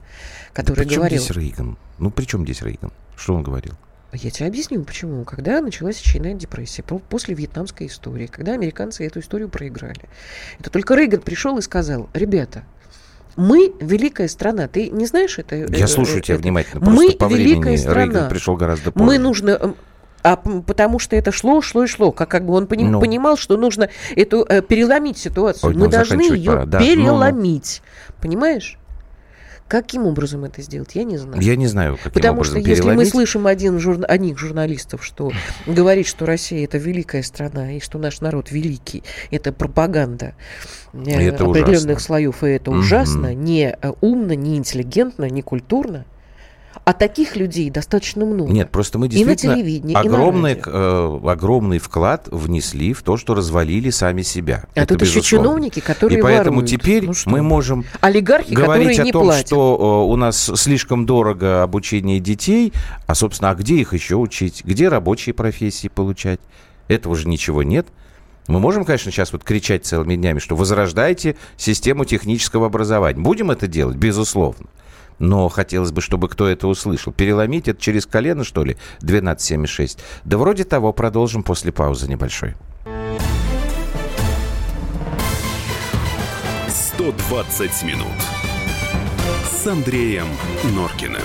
который 0.53 0.85
говорил... 0.85 1.19
здесь 1.19 1.35
Рейган? 1.35 1.77
Ну, 1.97 2.11
при 2.11 2.25
чем 2.25 2.43
здесь 2.43 2.61
Рейган? 2.61 2.91
Что 3.15 3.35
он 3.35 3.43
говорил? 3.43 3.73
Я 4.11 4.31
тебе 4.31 4.47
объясню, 4.47 4.83
почему. 4.83 5.23
Когда 5.23 5.61
началась 5.61 5.99
очередная 5.99 6.33
депрессия, 6.33 6.83
после 6.83 7.35
вьетнамской 7.35 7.87
истории, 7.87 8.27
когда 8.27 8.53
американцы 8.53 9.05
эту 9.05 9.19
историю 9.19 9.49
проиграли, 9.49 10.01
это 10.59 10.69
только 10.69 10.95
Рейган 10.95 11.21
пришел 11.21 11.57
и 11.57 11.61
сказал, 11.61 12.09
ребята, 12.13 12.63
мы 13.35 13.73
великая 13.79 14.27
страна. 14.27 14.67
Ты 14.67 14.89
не 14.89 15.05
знаешь 15.05 15.37
это? 15.37 15.55
Я 15.55 15.87
слушаю 15.87 16.21
тебя 16.21 16.37
внимательно. 16.37 16.81
Просто 16.81 17.01
мы 17.01 17.11
по 17.11 17.25
великая 17.25 17.77
страна. 17.77 18.01
Рейган 18.01 18.29
пришел 18.29 18.55
гораздо 18.55 18.91
позже. 18.91 19.05
Мы 19.05 19.19
нужно 19.19 19.75
а 20.21 20.35
потому 20.35 20.99
что 20.99 21.15
это 21.15 21.31
шло, 21.31 21.61
шло 21.61 21.83
и 21.83 21.87
шло. 21.87 22.11
Как, 22.11 22.29
как 22.29 22.45
бы 22.45 22.53
он 22.53 22.67
поним, 22.67 22.91
ну. 22.91 22.99
понимал, 22.99 23.37
что 23.37 23.57
нужно 23.57 23.89
эту 24.15 24.45
э, 24.47 24.61
переломить 24.61 25.17
ситуацию. 25.17 25.69
Ой, 25.69 25.77
Мы 25.77 25.87
должны 25.87 26.21
ее 26.21 26.51
пора. 26.51 26.65
Да. 26.65 26.79
переломить. 26.79 27.81
Ну, 27.81 28.09
ну. 28.09 28.15
Понимаешь? 28.21 28.78
Каким 29.69 30.07
образом 30.07 30.45
это 30.45 30.63
сделать, 30.63 30.95
я 30.95 31.03
не 31.03 31.17
знаю. 31.17 31.39
Я 31.43 31.55
не 31.55 31.67
знаю, 31.67 31.95
каким 31.97 32.11
Потому 32.11 32.39
образом 32.39 32.59
что 32.59 32.69
если 32.71 32.91
мы 32.91 33.05
слышим 33.05 33.45
один 33.45 33.77
журна... 33.77 34.07
одних 34.07 34.39
журналистов, 34.39 35.05
что 35.05 35.31
говорит, 35.67 36.07
что 36.07 36.25
Россия 36.25 36.65
это 36.65 36.79
великая 36.79 37.21
страна, 37.21 37.73
и 37.73 37.79
что 37.79 37.99
наш 37.99 38.19
народ 38.19 38.49
великий, 38.49 39.03
это 39.29 39.53
пропаганда 39.53 40.33
э, 40.93 41.21
это 41.21 41.45
определенных 41.45 41.97
ужасно. 41.97 41.99
слоев, 41.99 42.43
и 42.43 42.47
это 42.47 42.71
ужасно, 42.71 43.35
не 43.35 43.77
э, 43.79 43.91
умно, 44.01 44.33
не 44.33 44.57
интеллигентно, 44.57 45.25
не 45.25 45.43
культурно, 45.43 46.05
а 46.85 46.93
таких 46.93 47.35
людей 47.35 47.69
достаточно 47.69 48.25
много. 48.25 48.51
Нет, 48.51 48.71
просто 48.71 48.97
мы 48.97 49.07
действительно 49.07 49.55
и 49.55 49.79
на 49.93 49.99
огромный, 49.99 50.53
и 50.53 50.55
на 50.55 50.61
э, 50.65 51.19
огромный 51.29 51.79
вклад 51.79 52.27
внесли 52.31 52.93
в 52.93 53.03
то, 53.03 53.17
что 53.17 53.35
развалили 53.35 53.89
сами 53.89 54.21
себя. 54.21 54.65
А 54.75 54.81
Это 54.81 54.95
тут 54.95 55.01
безусловно. 55.01 55.19
еще 55.19 55.29
чиновники, 55.29 55.79
которые 55.79 56.19
И 56.19 56.21
поэтому 56.21 56.57
воруют. 56.57 56.69
теперь 56.69 57.05
ну, 57.05 57.13
мы 57.25 57.41
можем 57.41 57.85
Олигархи, 58.01 58.53
говорить 58.53 58.99
о 58.99 59.05
том, 59.11 59.23
платят. 59.23 59.47
что 59.47 60.03
э, 60.07 60.11
у 60.11 60.15
нас 60.15 60.51
слишком 60.55 61.05
дорого 61.05 61.63
обучение 61.63 62.19
детей, 62.19 62.73
а, 63.07 63.15
собственно, 63.15 63.51
а 63.51 63.55
где 63.55 63.75
их 63.75 63.93
еще 63.93 64.15
учить? 64.15 64.63
Где 64.63 64.89
рабочие 64.89 65.33
профессии 65.33 65.87
получать? 65.87 66.39
Этого 66.87 67.15
же 67.15 67.27
ничего 67.27 67.61
нет. 67.61 67.87
Мы 68.47 68.59
можем, 68.59 68.83
конечно, 68.83 69.11
сейчас 69.11 69.31
вот 69.31 69.43
кричать 69.43 69.85
целыми 69.85 70.15
днями, 70.15 70.39
что 70.39 70.55
возрождайте 70.55 71.35
систему 71.55 72.03
технического 72.05 72.65
образования. 72.65 73.19
Будем 73.19 73.51
это 73.51 73.67
делать? 73.67 73.95
Безусловно 73.97 74.65
но 75.19 75.49
хотелось 75.49 75.91
бы, 75.91 76.01
чтобы 76.01 76.29
кто 76.29 76.47
это 76.47 76.67
услышал. 76.67 77.13
Переломить 77.13 77.67
это 77.67 77.79
через 77.79 78.05
колено, 78.05 78.43
что 78.43 78.63
ли? 78.63 78.77
12,76. 79.01 79.99
Да 80.23 80.37
вроде 80.37 80.63
того, 80.63 80.93
продолжим 80.93 81.43
после 81.43 81.71
паузы 81.71 82.07
небольшой. 82.07 82.55
120 86.69 87.83
минут 87.83 88.07
с 89.49 89.67
Андреем 89.67 90.27
Норкиным. 90.73 91.21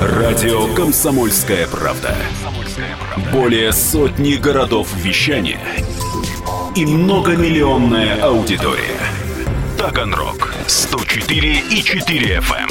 Радио 0.00 0.74
«Комсомольская 0.74 1.66
правда». 1.66 2.14
Более 3.32 3.72
сотни 3.72 4.34
городов 4.34 4.94
вещания– 4.96 5.60
и 6.76 6.84
многомиллионная 6.84 8.22
аудитория. 8.22 9.00
Таганрог 9.78 10.52
104 10.66 11.62
и 11.70 11.82
4 11.82 12.36
FM. 12.36 12.54
Эм. 12.54 12.70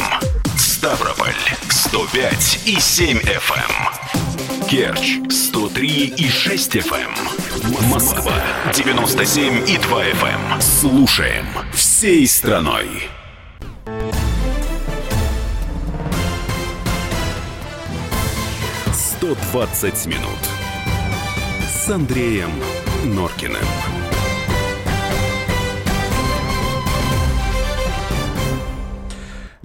Ставрополь 0.55 1.33
105 1.69 2.59
и 2.67 2.79
7 2.79 3.17
FM. 3.17 3.71
Эм. 4.13 4.67
Керчь 4.67 5.17
103 5.31 6.13
и 6.17 6.29
6 6.29 6.75
FM. 6.75 7.15
Эм. 7.73 7.89
Москва 7.89 8.33
97 8.75 9.67
и 9.67 9.77
2 9.77 10.03
FM. 10.03 10.61
Слушаем 10.61 11.47
всей 11.73 12.27
страной. 12.27 13.09
«120 19.19 20.05
минут» 20.05 20.39
с 21.67 21.89
Андреем 21.89 22.51
Норкиным. 23.05 23.61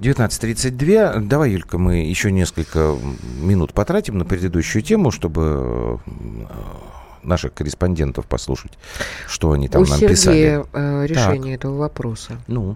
19.32. 0.01 1.19
Давай, 1.27 1.51
Юлька, 1.51 1.77
мы 1.77 1.97
еще 1.97 2.31
несколько 2.31 2.97
минут 3.39 3.73
потратим 3.73 4.17
на 4.17 4.25
предыдущую 4.25 4.81
тему, 4.81 5.11
чтобы 5.11 6.01
э, 6.07 6.47
наших 7.23 7.53
корреспондентов 7.53 8.25
послушать, 8.25 8.71
что 9.27 9.51
они 9.51 9.67
там 9.67 9.83
У 9.83 9.85
нам 9.85 9.99
Сергея 9.99 10.09
писали. 10.09 10.65
Э, 10.73 11.05
решение 11.05 11.57
так. 11.57 11.65
этого 11.65 11.77
вопроса. 11.77 12.37
Ну. 12.47 12.75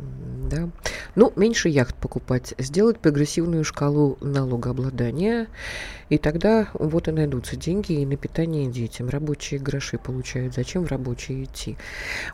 Да. 0.50 0.70
Ну, 1.16 1.34
меньше 1.36 1.70
яхт 1.70 1.96
покупать, 1.96 2.54
сделать 2.60 3.00
прогрессивную 3.00 3.64
шкалу 3.64 4.18
налогообладания, 4.22 5.48
и 6.10 6.20
тогда 6.20 6.68
вот 6.74 7.08
и 7.08 7.12
найдутся 7.12 7.56
деньги 7.56 7.94
и 7.94 8.06
на 8.06 8.16
питание 8.16 8.68
детям. 8.70 9.10
Рабочие 9.10 9.60
гроши 9.60 9.98
получают. 9.98 10.54
Зачем 10.54 10.86
в 10.86 10.88
рабочие 10.88 11.46
идти? 11.46 11.78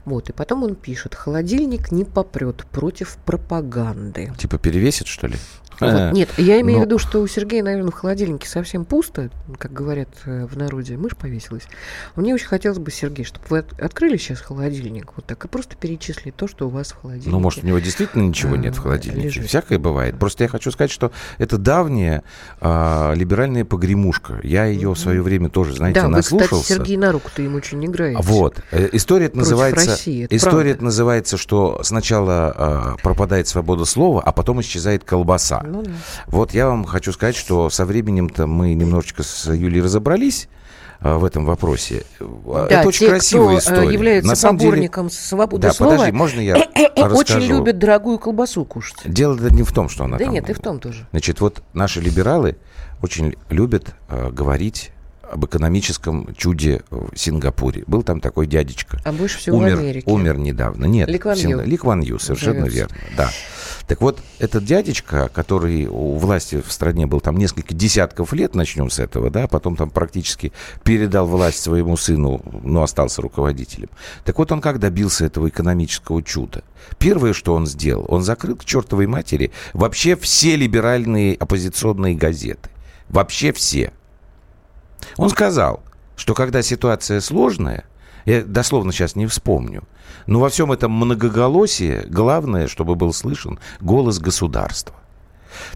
Вот. 0.04 0.30
И 0.30 0.34
потом 0.34 0.64
он 0.64 0.76
пишет, 0.76 1.16
холодильник 1.16 1.92
не 1.92 2.04
попрет 2.04 2.66
против 2.72 3.18
пропаганды. 3.26 4.34
Типа 4.38 4.58
перевесит, 4.58 5.08
что 5.08 5.28
ли? 5.28 5.38
Вот, 5.82 5.94
э, 5.94 6.12
нет, 6.14 6.30
я 6.38 6.62
имею 6.62 6.80
но... 6.80 6.84
в 6.84 6.88
виду, 6.88 7.00
что 7.00 7.22
у 7.22 7.28
Сергея, 7.28 7.64
наверное, 7.64 7.92
в 7.92 7.96
холодильнике 7.96 8.48
совсем 8.48 8.86
пусто, 8.86 9.30
как 9.58 9.74
говорят 9.74 10.10
э, 10.26 10.46
в 10.46 10.56
народе, 10.58 10.96
мышь 10.96 11.18
повесилась. 11.18 11.64
Мне 12.16 12.34
очень 12.34 12.48
хотелось 12.48 12.78
бы, 12.78 12.92
Сергей, 12.92 13.26
чтобы 13.26 13.46
вы 13.50 13.58
открыли 13.80 14.18
сейчас 14.18 14.40
холодильник 14.40 15.14
вот 15.16 15.26
так 15.26 15.44
и 15.44 15.48
просто 15.48 15.76
перечислили 15.76 16.32
то, 16.32 16.48
что 16.48 16.68
у 16.68 16.70
вас 16.70 16.92
в 16.92 17.02
холодильнике. 17.02 17.32
Ну, 17.32 17.40
может, 17.40 17.64
у 17.64 17.68
него 17.68 17.80
действительно 17.80 18.22
ничего 18.22 18.56
нет 18.56 18.76
в 18.76 18.80
а, 18.80 18.84
холодильнике. 18.84 19.28
Лежит. 19.28 19.48
Всякое 19.48 19.80
бывает. 19.80 20.18
Просто 20.20 20.44
я 20.44 20.48
хочу 20.48 20.72
сказать, 20.72 20.92
что 20.92 21.12
это 21.38 21.58
давняя 21.58 22.24
а, 22.60 23.14
либеральная 23.14 23.66
погремушка. 23.66 24.40
Я 24.44 24.66
ее 24.66 24.94
в 24.94 24.98
свое 24.98 25.22
время 25.22 25.50
тоже, 25.50 25.74
знаете, 25.76 26.02
да, 26.02 26.08
наслушался. 26.08 26.56
Вы, 26.56 26.62
кстати, 26.62 26.78
Сергей 26.78 26.98
на 26.98 27.12
руку-то 27.12 27.42
им 27.42 27.56
очень 27.56 27.84
играете. 27.86 28.22
Вот. 28.22 28.62
Э, 28.72 28.90
история 28.92 29.26
это 29.26 29.38
называется... 29.38 29.92
России, 29.92 30.26
это 30.26 30.36
история 30.36 30.72
это 30.72 30.84
называется, 30.84 31.38
что 31.38 31.82
сначала 31.84 32.54
а, 32.56 32.96
пропадает 33.02 33.48
свобода 33.48 33.86
слова, 33.86 34.22
а 34.22 34.32
потом 34.32 34.62
исчезает 34.62 35.04
колбаса. 35.04 35.62
Ну, 35.72 35.84
да. 35.84 35.92
Вот 36.28 36.54
я 36.54 36.68
вам 36.68 36.84
хочу 36.86 37.12
сказать, 37.14 37.36
что 37.36 37.70
со 37.70 37.86
временем-то 37.86 38.48
мы 38.48 38.74
немножечко 38.74 39.24
с 39.24 39.52
Юлей 39.52 39.82
разобрались 39.82 40.50
а, 41.00 41.18
в 41.18 41.26
этом 41.26 41.46
вопросе. 41.46 42.04
Да, 42.20 42.68
это 42.68 42.88
очень 42.88 43.08
те, 43.08 43.10
красивая 43.10 43.60
кто 43.60 43.72
история. 43.72 43.94
является 43.94 44.30
На 44.30 44.36
самом 44.36 44.60
поборником 44.60 45.08
деле... 45.08 45.20
свободы 45.20 45.62
да, 45.64 45.74
слова, 45.74 45.92
подожди, 45.94 46.12
можно 46.12 46.40
я 46.42 46.56
расскажу? 46.96 47.16
очень 47.16 47.40
любят 47.40 47.80
дорогую 47.80 48.20
колбасу 48.20 48.66
кушать. 48.66 48.98
Дело 49.06 49.36
не 49.36 49.64
в 49.64 49.72
том, 49.72 49.90
что 49.90 50.04
она 50.04 50.18
да 50.18 50.26
там... 50.26 50.34
нет, 50.34 50.50
и 50.50 50.54
в 50.54 50.60
том 50.60 50.80
тоже. 50.80 51.08
Значит, 51.12 51.42
вот 51.42 51.64
наши 51.74 52.02
либералы 52.02 52.58
очень 53.02 53.36
любят 53.50 53.96
э, 54.10 54.30
говорить 54.32 54.92
об 55.32 55.46
экономическом 55.46 56.34
чуде 56.36 56.84
в 56.90 57.16
Сингапуре. 57.16 57.84
Был 57.88 58.04
там 58.04 58.20
такой 58.20 58.48
дядечка. 58.48 59.00
А 59.04 59.12
больше 59.12 59.38
всего 59.40 59.58
умер, 59.58 59.76
в 59.76 59.80
Америке. 59.80 60.12
Умер 60.12 60.38
недавно. 60.38 60.86
Нет, 60.86 61.10
Ли 61.10 61.18
Кван 61.18 61.38
Ю. 61.38 61.62
Ли 61.62 61.78
Кван 61.78 62.02
Ю, 62.02 62.20
совершенно 62.20 62.70
Живется. 62.70 62.78
верно. 62.78 62.96
Да. 63.18 63.32
Так 63.88 64.02
вот, 64.02 64.20
этот 64.40 64.64
дядечка, 64.64 65.30
который 65.34 65.88
у 65.88 66.16
власти 66.16 66.62
в 66.66 66.72
стране 66.72 67.08
был 67.08 67.20
там 67.20 67.38
несколько 67.38 67.74
десятков 67.74 68.32
лет, 68.34 68.56
начнем 68.56 68.90
с 68.90 69.00
этого, 69.00 69.30
да, 69.30 69.48
потом 69.48 69.76
там 69.76 69.90
практически 69.90 70.52
передал 70.84 71.28
власть 71.28 71.62
своему 71.62 71.98
сыну, 71.98 72.42
но 72.64 72.84
остался 72.84 73.22
руководителем. 73.22 73.90
Так 74.24 74.38
вот, 74.38 74.52
он 74.52 74.62
как 74.62 74.80
добился 74.80 75.26
этого 75.26 75.50
экономического 75.50 76.24
чуда? 76.24 76.64
Первое, 77.00 77.34
что 77.34 77.54
он 77.54 77.68
сделал, 77.68 78.06
он 78.08 78.24
закрыл 78.24 78.56
к 78.56 78.66
чертовой 78.66 79.08
матери 79.08 79.52
вообще 79.74 80.16
все 80.16 80.56
либеральные 80.56 81.36
оппозиционные 81.36 82.16
газеты. 82.16 82.70
Вообще 83.10 83.52
все. 83.52 83.92
Он 85.18 85.30
сказал, 85.30 85.82
что 86.16 86.34
когда 86.34 86.62
ситуация 86.62 87.22
сложная, 87.22 87.86
я 88.26 88.44
дословно 88.44 88.92
сейчас 88.92 89.16
не 89.16 89.26
вспомню, 89.26 89.84
но 90.28 90.40
во 90.40 90.50
всем 90.50 90.72
этом 90.72 90.92
многоголосии 90.92 92.06
главное, 92.08 92.68
чтобы 92.68 92.96
был 92.96 93.14
слышен 93.14 93.60
голос 93.80 94.20
государства. 94.20 94.96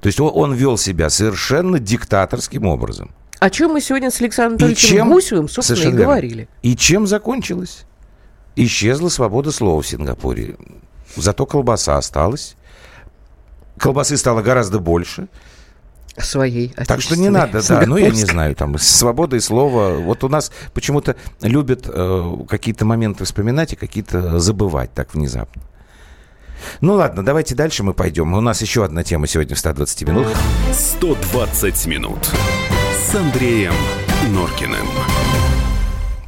То 0.02 0.08
есть 0.08 0.20
он, 0.20 0.32
он 0.34 0.54
вел 0.54 0.78
себя 0.78 1.10
совершенно 1.10 1.80
диктаторским 1.80 2.66
образом. 2.66 3.12
О 3.40 3.50
чем 3.50 3.72
мы 3.74 3.82
сегодня 3.82 4.12
с 4.12 4.22
Александром 4.22 4.54
Анатольевичем 4.54 4.98
чем, 4.98 5.10
Гусевым, 5.12 5.50
собственно, 5.50 5.90
и 5.90 5.92
говорили. 5.92 6.38
Верно. 6.38 6.50
И 6.62 6.76
чем 6.76 7.06
закончилось? 7.06 7.86
Исчезла 8.56 9.10
свобода 9.10 9.52
слова 9.52 9.82
в 9.82 9.88
Сингапуре. 9.88 10.56
Зато 11.16 11.46
колбаса 11.46 11.98
осталась. 11.98 12.56
Колбасы 13.78 14.16
стало 14.16 14.42
гораздо 14.42 14.80
больше 14.80 15.28
своей. 16.18 16.70
Так 16.88 17.02
что 17.02 17.16
не 17.16 17.30
надо, 17.30 17.66
да, 17.68 17.84
ну 17.86 17.98
я 17.98 18.10
не 18.10 18.24
знаю, 18.24 18.56
там, 18.56 18.78
свобода 18.78 19.36
и 19.36 19.40
слова. 19.40 19.96
Вот 19.96 20.24
у 20.24 20.30
нас 20.30 20.52
почему-то 20.74 21.16
любят 21.42 21.86
э, 21.88 22.36
какие-то 22.48 22.86
моменты 22.86 23.26
вспоминать 23.26 23.74
и 23.74 23.76
какие-то 23.76 24.40
забывать 24.40 24.94
так 24.94 25.14
внезапно. 25.14 25.62
Ну 26.82 26.94
ладно, 26.94 27.24
давайте 27.24 27.56
дальше 27.56 27.84
мы 27.84 27.94
пойдем. 27.94 28.34
У 28.34 28.42
нас 28.42 28.62
еще 28.62 28.84
одна 28.84 29.04
тема 29.04 29.28
сегодня 29.28 29.56
в 29.56 29.60
120 29.60 30.08
минутах. 30.08 30.38
120 30.74 31.86
минут 31.88 32.32
с 32.94 33.16
Андреем 33.16 33.74
Норкиным. 34.30 34.88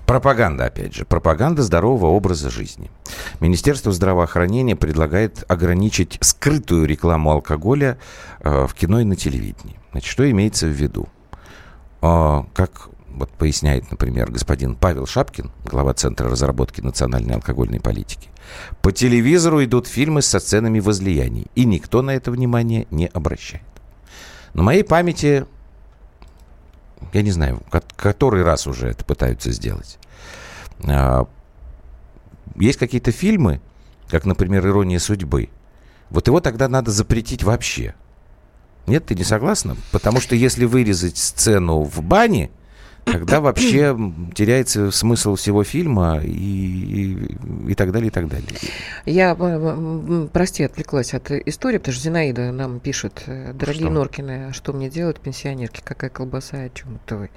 Пропаганда, 0.07 0.67
опять 0.67 0.95
же, 0.95 1.03
пропаганда 1.03 1.61
здорового 1.63 2.11
образа 2.11 2.49
жизни. 2.49 2.89
Министерство 3.41 3.91
здравоохранения 3.91 4.77
предлагает 4.77 5.43
ограничить 5.49 6.17
скрытую 6.21 6.85
рекламу 6.85 7.31
алкоголя 7.31 7.97
э, 8.39 8.67
в 8.67 8.73
кино 8.73 9.01
и 9.01 9.03
на 9.03 9.17
телевидении. 9.17 9.77
Значит, 9.91 10.09
что 10.09 10.31
имеется 10.31 10.65
в 10.65 10.69
виду? 10.69 11.09
Э, 12.01 12.43
как 12.53 12.87
вот 13.09 13.29
поясняет, 13.31 13.91
например, 13.91 14.31
господин 14.31 14.75
Павел 14.75 15.07
Шапкин, 15.07 15.51
глава 15.65 15.93
Центра 15.93 16.29
разработки 16.29 16.79
национальной 16.79 17.35
алкогольной 17.35 17.81
политики, 17.81 18.29
по 18.81 18.93
телевизору 18.93 19.61
идут 19.61 19.87
фильмы 19.87 20.21
со 20.21 20.39
сценами 20.39 20.79
возлияний, 20.79 21.47
и 21.53 21.65
никто 21.65 22.01
на 22.01 22.11
это 22.11 22.31
внимание 22.31 22.87
не 22.91 23.07
обращает. 23.07 23.65
На 24.53 24.63
моей 24.63 24.85
памяти, 24.85 25.47
я 27.13 27.21
не 27.21 27.31
знаю, 27.31 27.61
который 27.95 28.43
раз 28.43 28.67
уже 28.67 28.87
это 28.87 29.05
пытаются 29.05 29.51
сделать. 29.51 29.97
А, 30.85 31.27
есть 32.55 32.79
какие-то 32.79 33.11
фильмы, 33.11 33.61
как, 34.07 34.25
например, 34.25 34.65
«Ирония 34.65 34.99
судьбы». 34.99 35.49
Вот 36.09 36.27
его 36.27 36.39
тогда 36.39 36.67
надо 36.67 36.91
запретить 36.91 37.43
вообще. 37.43 37.95
Нет, 38.85 39.05
ты 39.05 39.15
не 39.15 39.23
согласна? 39.23 39.75
Потому 39.91 40.21
что 40.21 40.35
если 40.35 40.65
вырезать 40.65 41.17
сцену 41.17 41.81
в 41.81 42.01
бане, 42.01 42.49
Тогда 43.11 43.41
вообще 43.41 43.97
теряется 44.33 44.91
смысл 44.91 45.35
всего 45.35 45.63
фильма 45.63 46.21
и, 46.23 46.29
и, 46.29 47.71
и 47.71 47.75
так 47.75 47.91
далее, 47.91 48.07
и 48.07 48.11
так 48.11 48.27
далее. 48.27 48.47
Я, 49.05 49.35
прости, 50.31 50.63
отвлеклась 50.63 51.13
от 51.13 51.31
истории, 51.31 51.77
потому 51.77 51.93
что 51.93 52.03
Зинаида 52.03 52.51
нам 52.51 52.79
пишет, 52.79 53.23
э, 53.27 53.53
дорогие 53.53 53.85
что? 53.85 53.93
Норкины, 53.93 54.53
что 54.53 54.73
мне 54.73 54.89
делать, 54.89 55.19
пенсионерки, 55.19 55.81
какая 55.83 56.09
колбаса, 56.09 56.61
о 56.61 56.69
чем 56.69 56.99
это 57.05 57.15
вы? 57.17 57.29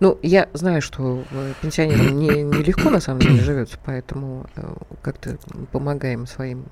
Ну, 0.00 0.18
я 0.22 0.48
знаю, 0.54 0.80
что 0.80 1.24
э, 1.30 1.52
пенсионерам 1.60 2.18
не, 2.18 2.28
нелегко 2.42 2.88
на 2.88 3.00
самом 3.00 3.20
деле 3.20 3.40
живется, 3.40 3.78
поэтому 3.84 4.46
э, 4.56 4.62
как-то 5.02 5.38
помогаем 5.72 6.26
своим 6.26 6.64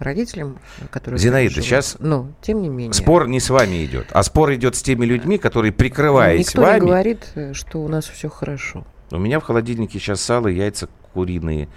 родителям, 0.00 0.58
которые... 0.90 1.20
Зинаида, 1.20 1.54
живут. 1.54 1.66
сейчас... 1.66 1.96
Но, 2.00 2.32
тем 2.42 2.60
не 2.60 2.68
менее... 2.68 2.92
Спор 2.92 3.28
не 3.28 3.38
с 3.38 3.50
вами 3.50 3.84
идет, 3.84 4.08
а 4.10 4.24
спор 4.24 4.52
идет 4.54 4.74
с 4.74 4.82
теми 4.82 5.06
людьми, 5.06 5.38
которые, 5.38 5.70
прикрываясь 5.70 6.48
Никто 6.48 6.62
вами... 6.62 6.80
Не 6.80 6.86
говорит 6.86 7.30
э, 7.36 7.52
что 7.52 7.78
у 7.82 7.88
нас 7.88 8.06
все 8.06 8.28
хорошо. 8.28 8.84
У 9.12 9.18
меня 9.18 9.38
в 9.38 9.44
холодильнике 9.44 10.00
сейчас 10.00 10.20
сало, 10.20 10.48
яйца 10.48 10.88
куриные. 11.14 11.68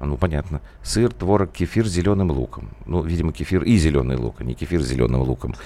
Ну, 0.00 0.16
понятно. 0.16 0.60
Сыр, 0.82 1.12
творог, 1.12 1.50
кефир 1.50 1.86
с 1.88 1.90
зеленым 1.90 2.30
луком. 2.30 2.70
Ну, 2.86 3.02
видимо, 3.02 3.32
кефир 3.32 3.64
и 3.64 3.76
зеленый 3.76 4.16
лук, 4.16 4.36
а 4.38 4.44
не 4.44 4.54
кефир 4.54 4.80
с 4.80 4.86
зеленым 4.86 5.22
луком. 5.22 5.56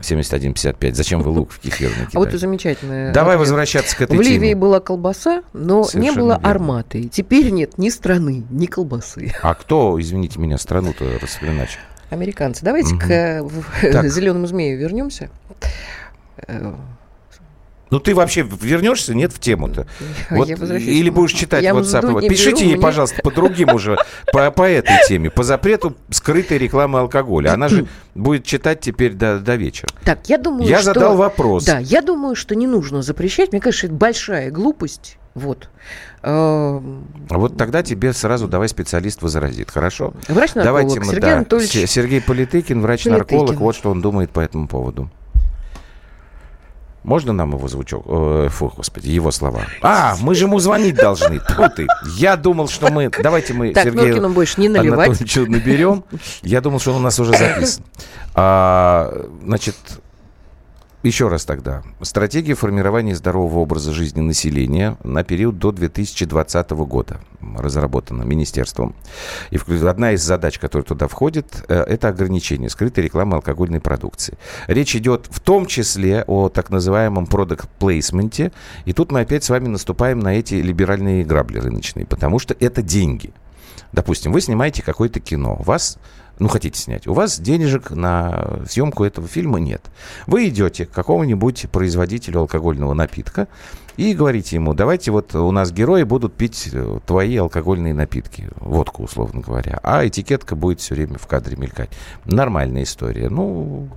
71,55. 0.00 0.94
Зачем 0.94 1.22
вы 1.22 1.30
лук 1.30 1.50
в 1.50 1.58
кефир 1.58 1.90
накидаете? 1.90 2.16
А 2.16 2.18
вот 2.18 2.34
и 2.34 2.36
замечательно. 2.36 3.12
Давай 3.12 3.36
возвращаться 3.36 3.96
к 3.96 4.02
этой 4.02 4.16
В 4.16 4.22
теме. 4.22 4.34
Ливии 4.34 4.54
была 4.54 4.80
колбаса, 4.80 5.42
но 5.52 5.84
Совершенно 5.84 6.02
не 6.02 6.20
было 6.20 6.32
верно. 6.34 6.50
арматы. 6.50 7.08
Теперь 7.08 7.50
нет 7.50 7.78
ни 7.78 7.88
страны, 7.88 8.44
ни 8.50 8.66
колбасы. 8.66 9.34
А 9.42 9.54
кто, 9.54 10.00
извините 10.00 10.38
меня, 10.38 10.58
страну-то 10.58 11.18
расхреначил? 11.20 11.80
Американцы. 12.10 12.64
Давайте 12.64 12.94
угу. 12.94 13.00
к 13.00 13.10
э, 13.10 14.08
зеленому 14.08 14.46
змею 14.46 14.78
вернемся. 14.78 15.30
Ну, 17.90 18.00
ты 18.00 18.14
вообще 18.14 18.42
вернешься, 18.42 19.14
нет, 19.14 19.32
в 19.32 19.38
тему-то? 19.38 19.86
Вот, 20.30 20.48
или 20.48 21.08
будешь 21.08 21.32
читать 21.32 21.62
я 21.62 21.70
WhatsApp? 21.70 22.10
Вот. 22.10 22.26
Пишите 22.26 22.50
беру, 22.50 22.58
ей, 22.58 22.74
мне... 22.74 22.82
пожалуйста, 22.82 23.22
по 23.22 23.30
другим 23.30 23.72
уже, 23.74 23.96
по, 24.32 24.50
по 24.50 24.64
этой 24.68 24.96
теме, 25.06 25.30
по 25.30 25.44
запрету 25.44 25.96
скрытой 26.10 26.58
рекламы 26.58 26.98
алкоголя. 26.98 27.52
Она 27.52 27.68
же 27.68 27.86
будет 28.14 28.44
читать 28.44 28.80
теперь 28.80 29.12
до, 29.12 29.38
до 29.38 29.54
вечера. 29.54 29.88
Так, 30.04 30.28
я 30.28 30.38
думаю, 30.38 30.68
Я 30.68 30.78
что... 30.78 30.94
задал 30.94 31.16
вопрос. 31.16 31.64
Да, 31.64 31.78
я 31.78 32.02
думаю, 32.02 32.34
что 32.34 32.56
не 32.56 32.66
нужно 32.66 33.02
запрещать. 33.02 33.52
Мне 33.52 33.60
кажется, 33.60 33.86
это 33.86 33.94
большая 33.94 34.50
глупость. 34.50 35.18
Вот. 35.34 35.68
А 36.22 36.80
вот 37.28 37.56
тогда 37.56 37.82
тебе 37.82 38.12
сразу 38.12 38.48
давай 38.48 38.68
специалист 38.68 39.22
возразит, 39.22 39.70
хорошо? 39.70 40.12
Врач-нарколог 40.28 40.64
Давайте 40.64 41.00
мы, 41.00 41.06
Сергей 41.06 41.20
да, 41.20 41.36
Анатольевич... 41.36 41.90
Сергей 41.90 42.20
Политыкин, 42.20 42.80
врач-нарколог, 42.80 43.56
вот 43.56 43.76
что 43.76 43.90
он 43.90 44.00
думает 44.00 44.30
по 44.30 44.40
этому 44.40 44.66
поводу. 44.66 45.08
Можно 47.06 47.32
нам 47.32 47.52
его 47.52 47.68
звучок? 47.68 48.02
Э, 48.08 48.48
фу, 48.50 48.72
господи, 48.76 49.10
его 49.10 49.30
слова. 49.30 49.60
А, 49.80 50.16
мы 50.20 50.34
же 50.34 50.46
ему 50.46 50.58
звонить 50.58 50.96
должны. 50.96 51.38
Тьфу 51.38 51.70
ты. 51.74 51.86
Я 52.16 52.36
думал, 52.36 52.66
что 52.66 52.90
мы... 52.90 53.10
Давайте 53.22 53.54
мы 53.54 53.72
так, 53.72 53.84
Сергею 53.84 54.28
больше 54.28 54.60
не 54.60 54.68
наливать. 54.68 55.20
Наберем. 55.36 56.02
Я 56.42 56.60
думал, 56.60 56.80
что 56.80 56.90
он 56.90 56.96
у 56.96 57.04
нас 57.04 57.20
уже 57.20 57.30
записан. 57.30 57.84
А, 58.34 59.24
значит, 59.44 59.76
еще 61.02 61.28
раз 61.28 61.44
тогда. 61.44 61.82
Стратегия 62.02 62.54
формирования 62.54 63.14
здорового 63.14 63.60
образа 63.60 63.92
жизни 63.92 64.20
населения 64.20 64.96
на 65.04 65.24
период 65.24 65.58
до 65.58 65.72
2020 65.72 66.70
года 66.70 67.20
разработана 67.56 68.22
министерством. 68.22 68.94
И 69.50 69.58
одна 69.86 70.12
из 70.12 70.22
задач, 70.22 70.58
которая 70.58 70.84
туда 70.84 71.06
входит, 71.06 71.64
э, 71.68 71.74
это 71.82 72.08
ограничение 72.08 72.70
скрытой 72.70 73.04
рекламы 73.04 73.36
алкогольной 73.36 73.80
продукции. 73.80 74.36
Речь 74.66 74.96
идет 74.96 75.26
в 75.30 75.40
том 75.40 75.66
числе 75.66 76.24
о 76.26 76.48
так 76.48 76.70
называемом 76.70 77.26
продукт 77.26 77.68
плейсменте. 77.78 78.52
И 78.84 78.92
тут 78.92 79.12
мы 79.12 79.20
опять 79.20 79.44
с 79.44 79.50
вами 79.50 79.68
наступаем 79.68 80.18
на 80.18 80.38
эти 80.38 80.54
либеральные 80.54 81.24
грабли 81.24 81.58
рыночные, 81.58 82.06
потому 82.06 82.38
что 82.38 82.56
это 82.58 82.82
деньги. 82.82 83.32
Допустим, 83.96 84.30
вы 84.30 84.42
снимаете 84.42 84.82
какое-то 84.82 85.20
кино, 85.20 85.56
у 85.58 85.62
вас 85.62 85.98
ну, 86.38 86.48
хотите 86.48 86.78
снять, 86.78 87.06
у 87.06 87.14
вас 87.14 87.40
денежек 87.40 87.90
на 87.90 88.60
съемку 88.68 89.04
этого 89.04 89.26
фильма 89.26 89.58
нет. 89.58 89.82
Вы 90.26 90.48
идете 90.48 90.84
к 90.84 90.90
какому-нибудь 90.90 91.66
производителю 91.72 92.40
алкогольного 92.40 92.92
напитка 92.92 93.48
и 93.96 94.12
говорите 94.12 94.56
ему, 94.56 94.74
давайте 94.74 95.12
вот 95.12 95.34
у 95.34 95.50
нас 95.50 95.72
герои 95.72 96.02
будут 96.02 96.34
пить 96.34 96.68
э, 96.74 96.98
твои 97.06 97.36
алкогольные 97.36 97.94
напитки, 97.94 98.50
водку, 98.56 99.04
условно 99.04 99.40
говоря, 99.40 99.80
а 99.82 100.06
этикетка 100.06 100.56
будет 100.56 100.80
все 100.80 100.94
время 100.94 101.16
в 101.16 101.26
кадре 101.26 101.56
мелькать. 101.56 101.88
Нормальная 102.26 102.82
история. 102.82 103.30
Ну, 103.30 103.88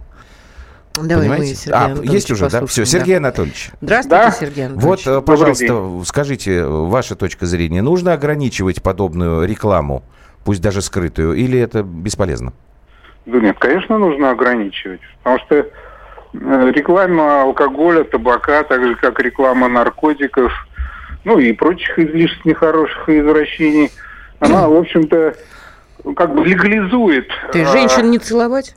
Давай 0.95 1.29
Понимаете? 1.29 1.49
мы 1.49 1.55
Сергея 1.55 1.97
а, 1.97 2.13
есть 2.13 2.31
уже, 2.31 2.49
да? 2.49 2.65
Все, 2.65 2.85
Сергей 2.85 3.15
да. 3.15 3.17
Анатольевич. 3.17 3.71
Здравствуйте, 3.79 4.23
да. 4.23 4.31
Сергей 4.31 4.65
Анатольевич. 4.65 5.05
Вот, 5.05 5.25
пожалуйста, 5.25 6.01
скажите, 6.05 6.63
ваша 6.63 7.15
точка 7.15 7.45
зрения. 7.45 7.81
Нужно 7.81 8.13
ограничивать 8.13 8.81
подобную 8.83 9.47
рекламу 9.47 10.03
пусть 10.43 10.61
даже 10.61 10.81
скрытую, 10.81 11.33
или 11.33 11.59
это 11.59 11.83
бесполезно? 11.83 12.53
Да 13.25 13.39
нет, 13.39 13.57
конечно, 13.59 13.97
нужно 13.97 14.31
ограничивать, 14.31 15.01
потому 15.21 15.39
что 15.45 15.55
э, 15.55 16.71
реклама 16.73 17.43
алкоголя, 17.43 18.03
табака, 18.03 18.63
так 18.63 18.83
же 18.83 18.95
как 18.95 19.19
реклама 19.19 19.67
наркотиков, 19.67 20.51
ну 21.23 21.37
и 21.37 21.51
прочих 21.53 21.99
излишеств 21.99 22.45
нехороших 22.45 23.07
извращений, 23.09 23.91
она, 24.39 24.67
в 24.67 24.75
общем-то, 24.75 25.35
как 26.15 26.33
бы 26.33 26.45
легализует. 26.45 27.27
Ты 27.51 27.65
женщин 27.65 28.09
не 28.09 28.17
целовать? 28.17 28.75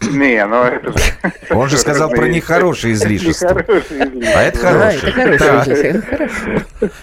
Не, 0.10 0.46
ну 0.46 0.62
это 0.62 0.92
Он 1.50 1.68
же 1.68 1.76
сказал 1.76 2.10
про 2.10 2.26
нехорошие 2.26 2.94
излишества. 2.94 3.62
А 4.34 4.42
это 4.42 4.58
хорошее. 4.58 6.02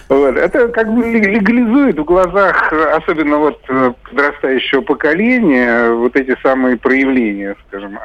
Это 0.08 0.68
как 0.68 0.92
бы 0.92 1.06
легализует 1.06 1.98
в 1.98 2.04
глазах, 2.04 2.72
особенно 2.72 3.38
вот 3.38 3.60
э, 3.68 3.92
подрастающего 4.10 4.80
поколения, 4.80 5.90
вот 5.90 6.16
эти 6.16 6.36
самые 6.42 6.76
проявления, 6.76 7.56
скажем, 7.68 7.98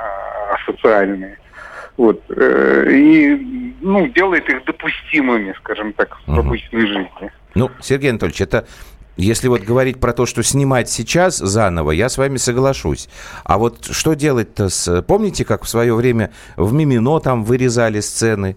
социальные. 0.65 1.39
Вот. 1.97 2.21
Э, 2.29 2.85
и 2.89 3.73
ну, 3.81 4.07
делает 4.07 4.49
их 4.49 4.63
допустимыми, 4.65 5.53
скажем 5.57 5.93
так, 5.93 6.17
в 6.25 6.39
обычной 6.39 6.87
жизни. 6.87 7.31
Ну, 7.55 7.69
Сергей 7.81 8.09
Анатольевич, 8.09 8.41
это 8.41 8.65
если 9.17 9.47
вот 9.47 9.61
говорить 9.61 9.99
про 9.99 10.13
то, 10.13 10.25
что 10.25 10.43
снимать 10.43 10.89
сейчас 10.89 11.37
заново, 11.37 11.91
я 11.91 12.09
с 12.09 12.17
вами 12.17 12.37
соглашусь. 12.37 13.09
А 13.43 13.57
вот 13.57 13.87
что 13.91 14.13
делать-то 14.13 14.69
с... 14.69 15.01
Помните, 15.03 15.45
как 15.45 15.63
в 15.63 15.69
свое 15.69 15.93
время 15.93 16.31
в 16.57 16.73
Мимино 16.73 17.19
там 17.19 17.43
вырезали 17.43 17.99
сцены? 17.99 18.55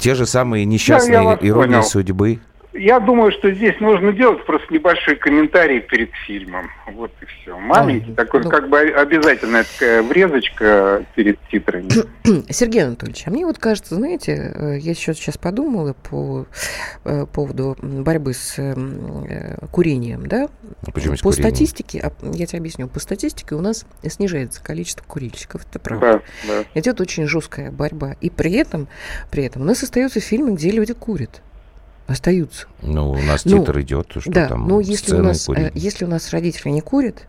Те 0.00 0.14
же 0.14 0.26
самые 0.26 0.64
несчастные 0.64 1.22
да, 1.22 1.38
иронии 1.40 1.82
судьбы. 1.82 2.40
Я 2.74 3.00
думаю, 3.00 3.32
что 3.32 3.50
здесь 3.50 3.78
нужно 3.80 4.12
делать 4.12 4.44
просто 4.46 4.72
небольшой 4.72 5.16
комментарий 5.16 5.80
перед 5.80 6.10
фильмом. 6.26 6.70
Вот 6.92 7.10
и 7.20 7.26
все. 7.26 7.58
Маленький, 7.58 8.12
такой 8.12 8.42
ну, 8.42 8.50
как 8.50 8.68
бы 8.70 8.78
обязательная 8.80 9.64
такая 9.64 10.02
врезочка 10.02 11.04
перед 11.14 11.38
титрами. 11.50 11.88
Сергей 12.50 12.84
Анатольевич, 12.84 13.24
а 13.26 13.30
мне 13.30 13.44
вот 13.44 13.58
кажется, 13.58 13.96
знаете, 13.96 14.52
э, 14.54 14.78
я 14.78 14.92
еще 14.92 15.12
сейчас 15.12 15.36
подумала 15.36 15.94
по 16.10 16.46
э, 17.04 17.26
поводу 17.26 17.76
борьбы 17.82 18.32
с 18.32 18.54
э, 18.58 18.74
курением, 19.70 20.26
да? 20.26 20.48
А 20.86 20.90
почему 20.92 21.14
по 21.22 21.32
статистике, 21.32 22.00
а, 22.02 22.12
я 22.34 22.46
тебе 22.46 22.58
объясню, 22.58 22.88
по 22.88 23.00
статистике 23.00 23.54
у 23.54 23.60
нас 23.60 23.84
снижается 24.02 24.62
количество 24.64 25.04
курильщиков, 25.04 25.66
это 25.68 25.78
правда. 25.78 26.22
Да, 26.48 26.54
да. 26.62 26.80
Идет 26.80 27.02
очень 27.02 27.26
жесткая 27.26 27.70
борьба. 27.70 28.16
И 28.22 28.30
при 28.30 28.52
этом, 28.52 28.88
при 29.30 29.44
этом 29.44 29.62
у 29.62 29.64
нас 29.66 29.82
остаются 29.82 30.20
фильмы, 30.20 30.54
где 30.54 30.70
люди 30.70 30.94
курят 30.94 31.42
остаются. 32.12 32.66
Ну, 32.82 33.10
у 33.10 33.20
нас 33.20 33.44
ну, 33.44 33.58
титр 33.58 33.80
идет, 33.80 34.06
что 34.10 34.30
да, 34.30 34.48
там 34.48 34.68
но 34.68 34.80
если 34.80 35.16
у, 35.16 35.22
нас, 35.22 35.48
э, 35.48 35.70
если 35.74 36.04
у 36.04 36.08
нас 36.08 36.30
родители 36.30 36.70
не 36.70 36.80
курят, 36.80 37.26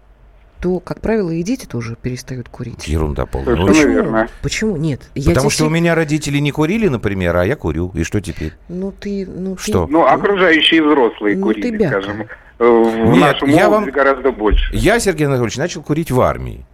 то, 0.63 0.79
как 0.79 1.01
правило, 1.01 1.29
и 1.29 1.43
дети 1.43 1.65
тоже 1.65 1.97
перестают 2.01 2.47
курить. 2.47 2.87
Ерунда 2.87 3.25
полная. 3.25 3.55
Ну, 3.55 3.67
почему? 3.67 4.27
Почему? 4.41 4.77
Нет. 4.77 5.01
Потому 5.13 5.49
что 5.49 5.65
у 5.65 5.69
меня 5.69 5.93
родители 5.93 6.37
не 6.37 6.51
курили, 6.51 6.87
например, 6.87 7.35
а 7.35 7.45
я 7.45 7.57
курю. 7.57 7.91
И 7.93 8.03
что 8.03 8.21
теперь? 8.21 8.53
Ну, 8.69 8.93
ты... 8.93 9.25
Ну, 9.25 9.57
что? 9.57 9.85
Ты... 9.85 9.91
Ну, 9.91 10.05
окружающие 10.05 10.81
взрослые 10.81 11.35
ну, 11.35 11.47
курили, 11.47 11.85
скажем. 11.85 12.27
в 12.59 13.11
Нет, 13.11 13.19
нашем 13.19 13.49
я 13.49 13.69
вам... 13.69 13.85
гораздо 13.91 14.31
больше. 14.31 14.73
Я, 14.73 14.99
Сергей 14.99 15.27
Анатольевич, 15.27 15.57
начал 15.57 15.83
курить 15.83 16.11
в 16.11 16.21
армии. 16.21 16.65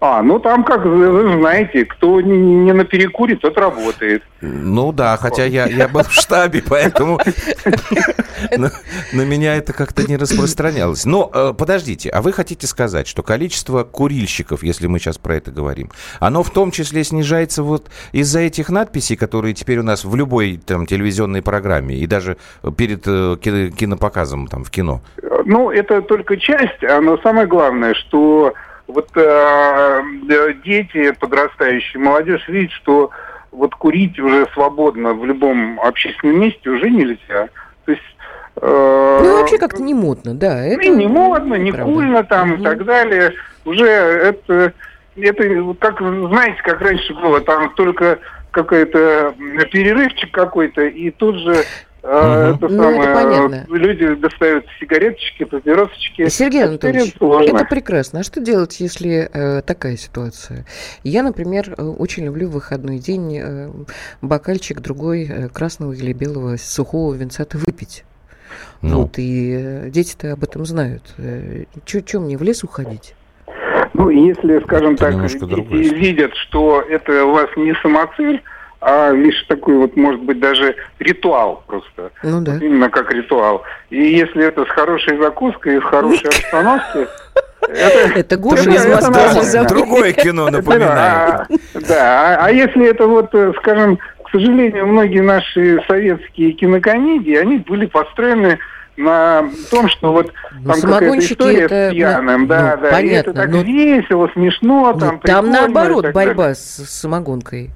А, 0.00 0.22
ну 0.22 0.38
там, 0.38 0.64
как 0.64 0.86
вы 0.86 1.38
знаете, 1.38 1.84
кто 1.84 2.22
не, 2.22 2.38
не 2.38 2.72
на 2.72 2.84
перекуре, 2.84 3.36
тот 3.36 3.58
работает. 3.58 4.22
Ну 4.40 4.92
да, 4.92 5.18
хотя 5.18 5.44
я, 5.44 5.66
я 5.66 5.88
был 5.88 6.02
в 6.04 6.12
штабе, 6.12 6.62
поэтому 6.66 7.18
на 9.12 9.24
меня 9.24 9.56
это 9.56 9.74
как-то 9.74 10.08
не 10.08 10.16
распространялось. 10.16 11.04
Но 11.04 11.30
э, 11.32 11.52
подождите, 11.56 12.08
а 12.08 12.22
вы 12.22 12.32
хотите 12.32 12.66
сказать, 12.66 13.06
что 13.06 13.22
количество 13.22 13.84
курильщиков, 13.84 14.62
если 14.62 14.86
мы 14.86 14.98
сейчас 14.98 15.18
про 15.18 15.36
это 15.36 15.50
говорим, 15.50 15.90
оно 16.18 16.42
в 16.42 16.50
том 16.50 16.70
числе 16.70 17.04
снижается 17.04 17.62
вот 17.62 17.90
из-за 18.12 18.40
этих 18.40 18.70
надписей, 18.70 19.16
которые 19.16 19.52
теперь 19.52 19.80
у 19.80 19.82
нас 19.82 20.06
в 20.06 20.16
любой 20.16 20.58
там 20.64 20.86
телевизионной 20.86 21.42
программе 21.42 21.96
и 21.96 22.06
даже 22.06 22.38
перед 22.78 23.02
э, 23.06 23.36
кинопоказом 23.38 24.46
там 24.46 24.64
в 24.64 24.70
кино? 24.70 25.02
Ну, 25.44 25.70
это 25.70 26.00
только 26.00 26.38
часть, 26.38 26.82
а 26.84 27.02
но 27.02 27.18
самое 27.18 27.46
главное, 27.46 27.92
что 27.92 28.54
вот 28.90 29.08
э, 29.16 30.02
дети, 30.64 31.12
подрастающие, 31.12 32.02
молодежь 32.02 32.48
видит, 32.48 32.72
что 32.72 33.10
вот 33.52 33.74
курить 33.74 34.18
уже 34.18 34.46
свободно 34.52 35.12
в 35.14 35.24
любом 35.24 35.80
общественном 35.80 36.40
месте 36.40 36.70
уже 36.70 36.90
нельзя. 36.90 37.48
То 37.84 37.92
есть 37.92 38.02
э, 38.56 39.20
ну, 39.22 39.38
вообще 39.38 39.58
как-то 39.58 39.82
не 39.82 39.94
модно, 39.94 40.34
да. 40.34 40.64
Это 40.64 40.88
не 40.88 41.06
модно, 41.06 41.54
не 41.54 41.72
правда. 41.72 41.92
кульно 41.92 42.24
там 42.24 42.52
угу. 42.52 42.60
и 42.60 42.64
так 42.64 42.84
далее. 42.84 43.32
Уже 43.64 43.86
это, 43.86 44.72
это, 45.16 45.74
как, 45.78 45.98
знаете, 45.98 46.62
как 46.62 46.80
раньше 46.80 47.14
было, 47.14 47.40
там 47.40 47.70
только 47.74 48.18
какой-то 48.50 49.34
перерывчик 49.70 50.30
какой-то, 50.32 50.82
и 50.82 51.10
тут 51.10 51.36
же 51.36 51.64
Угу. 52.02 52.10
Это 52.10 52.68
ну, 52.68 52.82
самое, 52.82 53.00
это 53.02 53.14
понятно. 53.14 53.66
Люди 53.68 54.14
достают 54.14 54.66
сигареточки, 54.78 55.44
папиросочки. 55.44 56.28
Сергей 56.28 56.64
Анатольевич, 56.64 57.14
это 57.14 57.64
прекрасно. 57.64 58.20
А 58.20 58.22
что 58.22 58.40
делать, 58.40 58.80
если 58.80 59.28
э, 59.32 59.62
такая 59.62 59.96
ситуация? 59.96 60.64
Я, 61.04 61.22
например, 61.22 61.74
э, 61.76 61.82
очень 61.82 62.24
люблю 62.24 62.48
в 62.48 62.52
выходной 62.52 62.98
день 62.98 63.38
э, 63.38 63.70
бокальчик 64.22 64.80
другой 64.80 65.26
э, 65.26 65.48
красного 65.48 65.92
или 65.92 66.12
белого 66.12 66.56
сухого 66.56 67.14
винца-то 67.14 67.58
выпить. 67.58 68.04
Ну. 68.82 69.02
Вот, 69.02 69.18
и 69.18 69.52
э, 69.52 69.90
дети-то 69.90 70.32
об 70.32 70.42
этом 70.42 70.64
знают. 70.64 71.14
Э, 71.18 71.64
Че 71.84 72.18
мне 72.18 72.38
в 72.38 72.42
лес 72.42 72.64
уходить? 72.64 73.14
Ну, 73.92 74.08
если, 74.08 74.60
скажем 74.60 74.94
это 74.94 75.10
так, 75.12 75.30
видят, 75.30 76.34
что 76.34 76.80
это 76.80 77.24
у 77.26 77.32
вас 77.32 77.48
не 77.56 77.74
самоцель, 77.82 78.42
а 78.80 79.12
лишь 79.12 79.42
такой 79.46 79.76
вот, 79.76 79.96
может 79.96 80.22
быть, 80.22 80.40
даже 80.40 80.74
ритуал 80.98 81.62
просто. 81.66 82.12
Ну 82.22 82.40
да. 82.40 82.52
Вот 82.52 82.62
именно 82.62 82.88
как 82.88 83.12
ритуал. 83.12 83.62
И 83.90 84.02
если 84.02 84.44
это 84.44 84.64
с 84.64 84.68
хорошей 84.68 85.18
закуской 85.18 85.76
и 85.76 85.78
в 85.78 85.84
хорошей 85.84 86.28
обстановке, 86.28 87.06
это, 87.68 88.18
это 88.18 88.36
Гоша 88.36 88.70
из 88.70 88.86
Москвы. 88.86 89.64
Другое 89.68 90.12
кино 90.12 90.48
напоминает. 90.48 91.46
Да, 91.88 92.38
а 92.44 92.50
если 92.50 92.88
это 92.88 93.06
вот, 93.06 93.34
э, 93.34 93.52
скажем, 93.58 93.98
к 94.24 94.30
сожалению, 94.30 94.86
многие 94.86 95.20
наши 95.20 95.82
советские 95.86 96.52
кинокомедии, 96.52 97.34
они 97.34 97.58
были 97.58 97.86
построены 97.86 98.58
на 98.96 99.44
том, 99.70 99.88
что 99.88 100.12
вот 100.12 100.32
ну, 100.60 100.72
там 100.72 100.80
какая-то 100.80 101.18
история 101.18 101.62
это, 101.64 101.90
с 101.90 101.92
пьяным, 101.92 102.46
да, 102.46 102.76
ну, 102.76 102.82
да, 102.82 102.90
понятно, 102.90 103.06
и 103.06 103.14
это 103.14 103.32
так 103.32 103.50
но... 103.50 103.62
весело, 103.62 104.30
смешно, 104.34 104.92
там 104.98 105.14
ну, 105.14 105.20
Там 105.24 105.50
наоборот 105.50 106.12
борьба 106.12 106.54
с 106.54 106.84
самогонкой. 106.86 107.70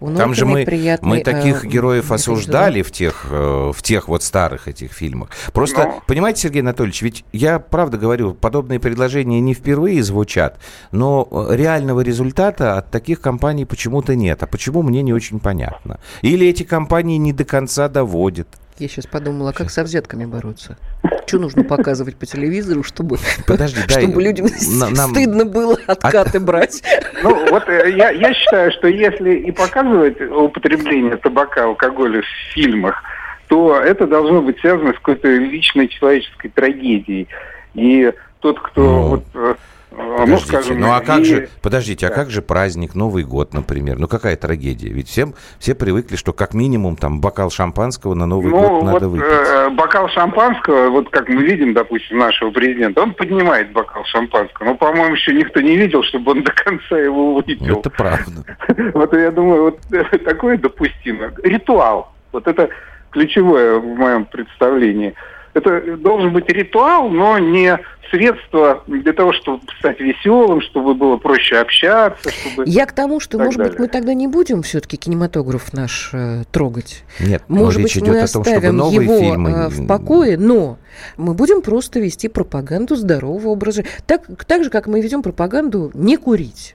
Там 0.00 0.34
же 0.34 0.46
мы, 0.46 0.64
мы 1.02 1.20
таких 1.20 1.64
э, 1.64 1.68
героев 1.68 2.12
осуждали 2.12 2.82
в 2.82 2.92
тех, 2.92 3.26
э, 3.30 3.72
в 3.74 3.82
тех 3.82 4.08
вот 4.08 4.22
старых 4.22 4.68
этих 4.68 4.92
фильмах. 4.92 5.30
Просто, 5.52 5.84
но... 5.84 6.02
понимаете, 6.06 6.42
Сергей 6.42 6.62
Анатольевич, 6.62 7.02
ведь 7.02 7.24
я 7.32 7.58
правда 7.58 7.98
говорю, 7.98 8.34
подобные 8.34 8.78
предложения 8.78 9.40
не 9.40 9.54
впервые 9.54 10.02
звучат, 10.04 10.60
но 10.92 11.28
реального 11.50 12.00
результата 12.02 12.78
от 12.78 12.90
таких 12.90 13.20
компаний 13.20 13.64
почему-то 13.64 14.14
нет. 14.14 14.42
А 14.42 14.46
почему, 14.46 14.82
мне 14.82 15.02
не 15.02 15.12
очень 15.12 15.40
понятно. 15.40 15.98
Или 16.22 16.46
эти 16.46 16.62
компании 16.62 17.16
не 17.16 17.32
до 17.32 17.44
конца 17.44 17.88
доводят. 17.88 18.48
Я 18.78 18.86
сейчас 18.88 19.06
подумала, 19.06 19.52
как 19.52 19.70
со 19.70 19.82
взятками 19.82 20.24
бороться. 20.24 20.78
Что 21.26 21.38
нужно 21.38 21.64
показывать 21.64 22.16
по 22.16 22.26
телевизору, 22.26 22.84
чтобы, 22.84 23.18
Подожди, 23.46 23.80
чтобы 23.88 24.14
дай, 24.14 24.24
людям 24.24 24.46
нам... 24.78 25.10
стыдно 25.10 25.44
было 25.44 25.76
откаты 25.86 26.38
От... 26.38 26.44
брать? 26.44 26.82
Ну, 27.22 27.50
вот 27.50 27.68
э, 27.68 27.90
я, 27.96 28.10
я 28.10 28.32
считаю, 28.32 28.70
что 28.72 28.86
если 28.86 29.34
и 29.34 29.50
показывать 29.50 30.20
употребление 30.20 31.16
табака, 31.16 31.64
алкоголя 31.64 32.22
в 32.22 32.54
фильмах, 32.54 33.02
то 33.48 33.76
это 33.76 34.06
должно 34.06 34.42
быть 34.42 34.60
связано 34.60 34.92
с 34.92 34.96
какой-то 34.96 35.28
личной 35.28 35.88
человеческой 35.88 36.50
трагедией. 36.50 37.26
И 37.74 38.12
тот, 38.40 38.60
кто 38.60 38.82
ну... 38.82 39.08
вот 39.08 39.58
э, 40.00 40.16
а, 40.22 40.26
ну, 40.26 40.38
скажем, 40.38 40.80
ну 40.80 40.92
а 40.92 41.00
как 41.00 41.20
и... 41.20 41.24
же, 41.24 41.48
подождите, 41.62 42.06
а 42.06 42.10
как 42.10 42.30
же 42.30 42.42
праздник, 42.42 42.94
Новый 42.94 43.24
год, 43.24 43.52
например? 43.52 43.98
Ну 43.98 44.08
какая 44.08 44.36
трагедия? 44.36 44.88
Ведь 44.88 45.08
всем, 45.08 45.34
все 45.58 45.74
привыкли, 45.74 46.16
что 46.16 46.32
как 46.32 46.54
минимум 46.54 46.96
там 46.96 47.20
бокал 47.20 47.50
шампанского 47.50 48.14
на 48.14 48.26
Новый 48.26 48.50
ну, 48.50 48.58
год 48.58 48.84
надо 48.84 49.08
вот, 49.08 49.18
выпить. 49.18 49.28
Э, 49.28 49.70
бокал 49.70 50.08
шампанского, 50.08 50.90
вот 50.90 51.10
как 51.10 51.28
мы 51.28 51.42
видим, 51.42 51.74
допустим, 51.74 52.18
нашего 52.18 52.50
президента, 52.50 53.02
он 53.02 53.14
поднимает 53.14 53.72
бокал 53.72 54.04
шампанского. 54.04 54.66
Но, 54.66 54.74
по-моему, 54.74 55.14
еще 55.14 55.32
никто 55.32 55.60
не 55.60 55.76
видел, 55.76 56.02
чтобы 56.04 56.32
он 56.32 56.42
до 56.42 56.52
конца 56.52 56.98
его 56.98 57.34
выпил. 57.34 57.80
Это 57.80 57.90
правда. 57.90 58.44
Вот 58.94 59.12
я 59.12 59.30
думаю, 59.30 59.62
вот 59.62 59.80
такое 60.24 60.58
допустимо. 60.58 61.32
Ритуал. 61.42 62.12
Вот 62.32 62.46
это 62.46 62.68
ключевое 63.10 63.78
в 63.78 63.84
моем 63.84 64.24
представлении– 64.24 65.14
это 65.54 65.96
должен 65.96 66.32
быть 66.32 66.48
ритуал, 66.48 67.08
но 67.08 67.38
не 67.38 67.78
средство 68.10 68.82
для 68.86 69.12
того, 69.12 69.32
чтобы 69.32 69.60
стать 69.78 70.00
веселым, 70.00 70.60
чтобы 70.62 70.94
было 70.94 71.16
проще 71.16 71.58
общаться. 71.58 72.30
Чтобы... 72.30 72.64
Я 72.66 72.86
к 72.86 72.92
тому, 72.92 73.20
что, 73.20 73.38
может 73.38 73.58
далее. 73.58 73.72
быть, 73.72 73.80
мы 73.80 73.88
тогда 73.88 74.14
не 74.14 74.26
будем 74.26 74.62
все-таки 74.62 74.96
кинематограф 74.96 75.72
наш 75.72 76.10
э, 76.12 76.44
трогать. 76.50 77.04
Нет, 77.20 77.42
может 77.48 77.82
быть, 77.82 78.00
мы 78.00 78.20
оставим 78.20 78.78
том, 78.78 78.92
его 78.92 79.18
фильмы... 79.18 79.50
Э, 79.50 79.68
в 79.68 79.86
покое, 79.86 80.38
но 80.38 80.78
мы 81.16 81.34
будем 81.34 81.62
просто 81.62 82.00
вести 82.00 82.28
пропаганду 82.28 82.96
здорового 82.96 83.48
образа. 83.48 83.84
Так, 84.06 84.22
так 84.46 84.64
же, 84.64 84.70
как 84.70 84.86
мы 84.86 85.00
ведем 85.00 85.22
пропаганду 85.22 85.90
не 85.94 86.16
курить. 86.16 86.74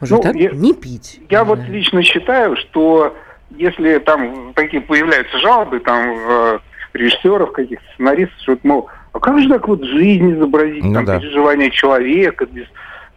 Может, 0.00 0.16
ну, 0.16 0.22
так? 0.22 0.36
Я, 0.36 0.50
не 0.50 0.74
пить. 0.74 1.20
Я 1.28 1.38
да. 1.40 1.44
вот 1.44 1.60
лично 1.68 2.02
считаю, 2.02 2.56
что 2.56 3.14
если 3.50 3.98
там 3.98 4.52
такие 4.54 4.82
появляются 4.82 5.38
жалобы, 5.38 5.80
там 5.80 6.16
э, 6.18 6.58
режиссеров, 6.98 7.52
каких-то 7.52 7.84
сценаристов, 7.94 8.40
что, 8.42 8.58
мол, 8.62 8.88
а 9.12 9.20
как 9.20 9.40
же 9.40 9.48
так 9.48 9.66
вот 9.68 9.82
жизнь 9.84 10.34
изобразить, 10.34 10.84
ну, 10.84 10.94
там, 10.94 11.04
да. 11.04 11.18
переживания 11.18 11.70
человека 11.70 12.46
без 12.46 12.66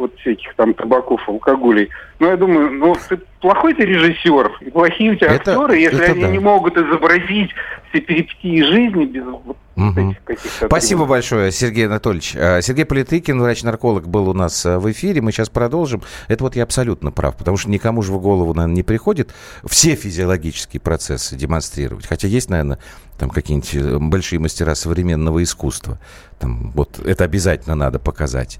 вот 0.01 0.19
всяких 0.19 0.53
там 0.55 0.73
табаков, 0.73 1.21
алкоголей. 1.27 1.89
Ну, 2.19 2.27
я 2.27 2.37
думаю, 2.37 2.71
ну, 2.71 2.95
ты 3.07 3.17
плохой 3.39 3.73
ты 3.73 3.83
режиссер, 3.83 4.51
и 4.61 4.69
плохие 4.69 5.11
у 5.11 5.15
тебя 5.15 5.33
это, 5.33 5.51
актеры, 5.51 5.77
если 5.77 6.03
это 6.03 6.11
они 6.11 6.21
да. 6.21 6.29
не 6.29 6.39
могут 6.39 6.77
изобразить 6.77 7.51
все 7.89 8.01
перипетии 8.01 8.61
жизни 8.61 9.05
без 9.05 9.23
вот 9.23 9.57
Угу. 9.77 10.15
Спасибо 10.65 11.05
большое, 11.05 11.51
Сергей 11.51 11.87
Анатольевич. 11.87 12.35
А, 12.35 12.61
Сергей 12.61 12.85
Политыкин, 12.85 13.39
врач-нарколог, 13.41 14.07
был 14.07 14.29
у 14.29 14.33
нас 14.33 14.65
а, 14.65 14.79
в 14.79 14.91
эфире. 14.91 15.21
Мы 15.21 15.31
сейчас 15.31 15.49
продолжим. 15.49 16.03
Это 16.27 16.43
вот 16.43 16.55
я 16.55 16.63
абсолютно 16.63 17.11
прав, 17.11 17.37
потому 17.37 17.57
что 17.57 17.69
никому 17.69 18.01
же 18.01 18.11
в 18.11 18.19
голову, 18.19 18.53
наверное, 18.53 18.75
не 18.75 18.83
приходит 18.83 19.33
все 19.65 19.95
физиологические 19.95 20.81
процессы 20.81 21.35
демонстрировать. 21.35 22.05
Хотя 22.05 22.27
есть, 22.27 22.49
наверное, 22.49 22.79
там 23.17 23.29
какие-нибудь 23.29 23.75
э, 23.75 23.97
большие 23.97 24.39
мастера 24.39 24.75
современного 24.75 25.41
искусства. 25.41 25.99
Там 26.39 26.71
вот 26.71 26.99
это 26.99 27.23
обязательно 27.23 27.75
надо 27.75 27.97
показать. 27.97 28.59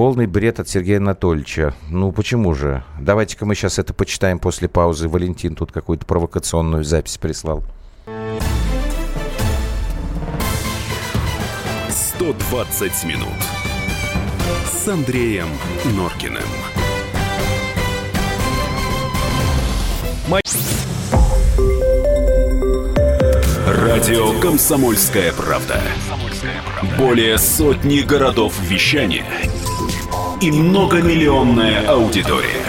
Полный 0.00 0.26
бред 0.26 0.58
от 0.60 0.66
Сергея 0.66 0.96
Анатольевича. 0.96 1.74
Ну, 1.90 2.10
почему 2.10 2.54
же? 2.54 2.82
Давайте-ка 2.98 3.44
мы 3.44 3.54
сейчас 3.54 3.78
это 3.78 3.92
почитаем 3.92 4.38
после 4.38 4.66
паузы. 4.66 5.08
Валентин 5.08 5.54
тут 5.54 5.72
какую-то 5.72 6.06
провокационную 6.06 6.84
запись 6.84 7.18
прислал. 7.18 7.62
120 11.90 13.04
минут 13.04 13.28
с 14.72 14.88
Андреем 14.88 15.48
Норкиным. 15.94 16.48
Радио 23.66 24.40
«Комсомольская 24.40 25.34
правда». 25.34 25.82
Более 26.96 27.36
сотни 27.36 28.00
городов 28.00 28.58
вещания 28.62 29.26
и 30.40 30.50
многомиллионная 30.50 31.86
аудитория. 31.86 32.64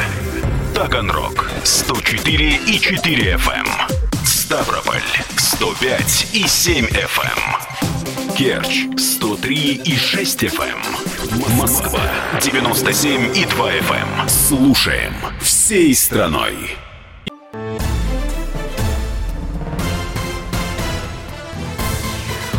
Таганрог 0.76 1.50
104 1.64 2.60
и 2.68 2.80
4 2.80 3.36
FM. 3.36 3.50
Эм. 3.50 4.26
Ставрополь 4.26 5.02
105 5.38 6.28
и 6.34 6.48
7 6.48 6.86
FM. 6.88 8.36
Керчь 8.36 8.88
103 8.98 9.56
и 9.86 9.96
6 9.96 10.44
FM. 10.44 10.80
Эм. 11.32 11.58
Москва 11.58 12.02
97 12.42 13.38
и 13.38 13.46
2 13.46 13.72
FM. 13.72 14.22
Эм. 14.22 14.30
Слушаем 14.30 15.14
всей 15.40 15.96
страной. 15.96 16.56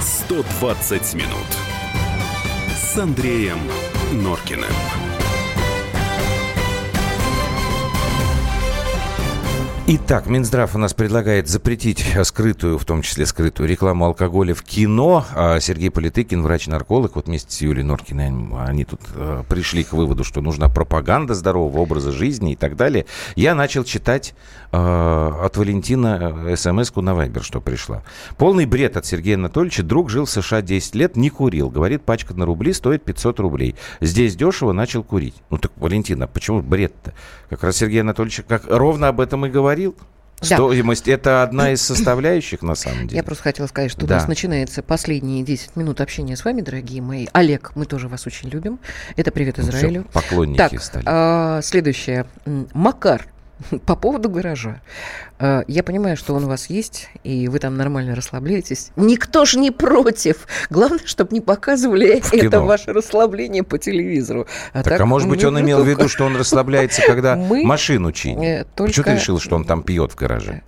120 0.01 1.15
минут 1.15 1.47
с 2.75 2.97
Андреем 2.97 3.59
Норкиным. 4.13 5.02
Итак, 9.85 10.27
Минздрав 10.27 10.77
у 10.77 10.79
нас 10.79 10.95
предлагает 10.95 11.49
запретить 11.49 12.07
скрытую, 12.23 12.79
в 12.79 12.85
том 12.85 13.03
числе 13.03 13.27
скрытую 13.27 13.69
рекламу 13.69 14.05
алкоголя 14.05 14.55
в 14.55 14.63
кино. 14.63 15.25
А 15.35 15.59
Сергей 15.59 15.91
Политыкин, 15.91 16.41
врач-нарколог, 16.41 17.17
вот 17.17 17.27
вместе 17.27 17.53
с 17.53 17.61
Юлией 17.61 17.85
Норкиной, 17.85 18.33
они 18.65 18.85
тут 18.85 19.01
э, 19.17 19.43
пришли 19.49 19.83
к 19.83 19.93
выводу, 19.93 20.23
что 20.23 20.41
нужна 20.41 20.69
пропаганда 20.69 21.35
здорового 21.35 21.81
образа 21.81 22.13
жизни 22.13 22.53
и 22.53 22.57
так 22.57 22.77
далее. 22.77 23.07
Я 23.35 23.57
начал 23.57 23.83
читать 23.83 24.35
э, 24.35 24.62
от 24.73 25.57
Валентина 25.59 26.47
э, 26.47 26.57
смс-ку 26.57 27.03
на 27.03 27.15
Вайбер, 27.15 27.43
что 27.43 27.61
пришла. 27.61 28.03
Полный 28.39 28.65
бред 28.65 28.97
от 28.97 29.05
Сергея 29.05 29.37
Анатольевича. 29.37 29.83
Друг 29.83 30.09
жил 30.09 30.25
в 30.25 30.31
США 30.31 30.63
10 30.63 30.95
лет, 30.95 31.17
не 31.17 31.29
курил. 31.29 31.69
Говорит, 31.69 32.03
пачка 32.03 32.33
на 32.33 32.47
рубли 32.47 32.73
стоит 32.73 33.05
500 33.05 33.41
рублей. 33.41 33.75
Здесь 34.01 34.35
дешево, 34.35 34.73
начал 34.73 35.03
курить. 35.03 35.35
Ну 35.51 35.59
так, 35.59 35.73
Валентина, 35.77 36.27
почему 36.27 36.63
бред-то? 36.63 37.13
Как 37.51 37.63
раз 37.65 37.77
Сергей 37.77 38.01
Анатольевич 38.01 38.43
как 38.49 38.65
ровно 38.67 39.09
об 39.09 39.21
этом 39.21 39.45
и 39.45 39.51
говорил. 39.51 39.95
Да. 40.41 40.57
Стоимость– 40.57 41.07
это 41.07 41.45
одна 41.45 41.71
из 41.71 41.83
составляющих, 41.83 42.63
на 42.63 42.75
самом 42.75 43.07
деле. 43.07 43.17
Я 43.19 43.23
просто 43.23 43.45
хотела 43.45 43.67
сказать, 43.69 43.93
что 43.93 44.07
да. 44.07 44.15
у 44.15 44.19
нас 44.19 44.27
начинается 44.27 44.83
последние 44.83 45.45
10 45.45 45.77
минут 45.77 46.01
общения 46.01 46.37
с 46.37 46.45
вами, 46.45 46.63
дорогие 46.63 47.01
мои. 47.01 47.29
Олег, 47.33 47.73
мы 47.77 47.85
тоже 47.85 48.09
вас 48.09 48.27
очень 48.27 48.49
любим. 48.49 48.81
Это 49.17 49.31
привет 49.31 49.59
ну, 49.59 49.65
Израилю. 49.65 50.03
Все, 50.11 50.13
поклонники 50.13 50.59
так, 50.59 50.83
стали. 50.83 51.05
А, 51.07 51.61
следующее. 51.63 52.27
Макар 52.75 53.29
По 53.87 53.97
поводу 53.97 54.29
гаража. 54.29 54.81
Э, 55.39 55.63
я 55.67 55.83
понимаю, 55.83 56.17
что 56.17 56.35
он 56.35 56.45
у 56.45 56.49
вас 56.49 56.71
есть, 56.71 57.09
и 57.25 57.49
вы 57.49 57.59
там 57.59 57.77
нормально 57.77 58.15
расслабляетесь. 58.15 58.91
Никто 58.97 59.45
же 59.45 59.59
не 59.59 59.71
против. 59.71 60.47
Главное, 60.71 61.01
чтобы 61.05 61.35
не 61.35 61.41
показывали 61.41 62.21
в 62.21 62.33
это 62.33 62.49
кино. 62.51 62.65
ваше 62.65 62.93
расслабление 62.93 63.63
по 63.63 63.79
телевизору. 63.79 64.47
А 64.73 64.83
так, 64.83 64.95
так, 64.95 65.01
а 65.01 65.07
может 65.07 65.29
быть, 65.29 65.45
он 65.45 65.61
имел 65.61 65.83
в 65.83 65.89
виду, 65.89 66.09
что 66.09 66.25
он 66.25 66.37
расслабляется, 66.37 67.03
когда 67.07 67.37
мы 67.37 67.65
машину 67.65 68.13
чинит? 68.13 68.43
Э, 68.43 68.65
только... 68.75 68.91
Почему 68.93 69.05
ты 69.05 69.15
решил, 69.15 69.41
что 69.41 69.57
он 69.57 69.65
там 69.65 69.83
пьет 69.83 70.13
в 70.13 70.17
гараже? 70.17 70.63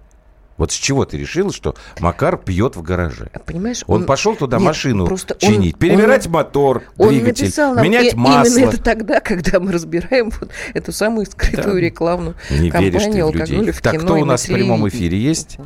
Вот 0.56 0.70
с 0.70 0.74
чего 0.74 1.04
ты 1.04 1.18
решил, 1.18 1.52
что 1.52 1.74
Макар 1.98 2.36
пьет 2.36 2.76
в 2.76 2.82
гараже? 2.82 3.28
Понимаешь, 3.44 3.82
он, 3.86 4.02
он 4.02 4.06
пошел 4.06 4.36
туда 4.36 4.58
Нет, 4.58 4.66
машину 4.66 5.06
просто 5.06 5.36
чинить, 5.38 5.74
он, 5.74 5.80
перебирать 5.80 6.26
он, 6.26 6.32
мотор, 6.32 6.82
он 6.96 7.08
двигатель, 7.08 7.44
написал 7.44 7.74
нам 7.74 7.84
менять 7.84 8.12
и, 8.12 8.16
масло. 8.16 8.58
Именно 8.58 8.68
это 8.68 8.82
тогда, 8.82 9.20
когда 9.20 9.58
мы 9.58 9.72
разбираем 9.72 10.30
вот 10.30 10.50
эту 10.72 10.92
самую 10.92 11.26
скрытую 11.26 11.74
да. 11.74 11.80
рекламную 11.80 12.36
Не 12.50 12.70
кампанию 12.70 13.26
алкоголя 13.26 13.72
в 13.72 13.80
так, 13.80 13.94
кино 13.94 14.04
кто 14.04 14.14
у 14.14 14.24
нас 14.24 14.44
в 14.44 14.52
прямом 14.52 14.88
эфире 14.88 15.18
есть? 15.18 15.58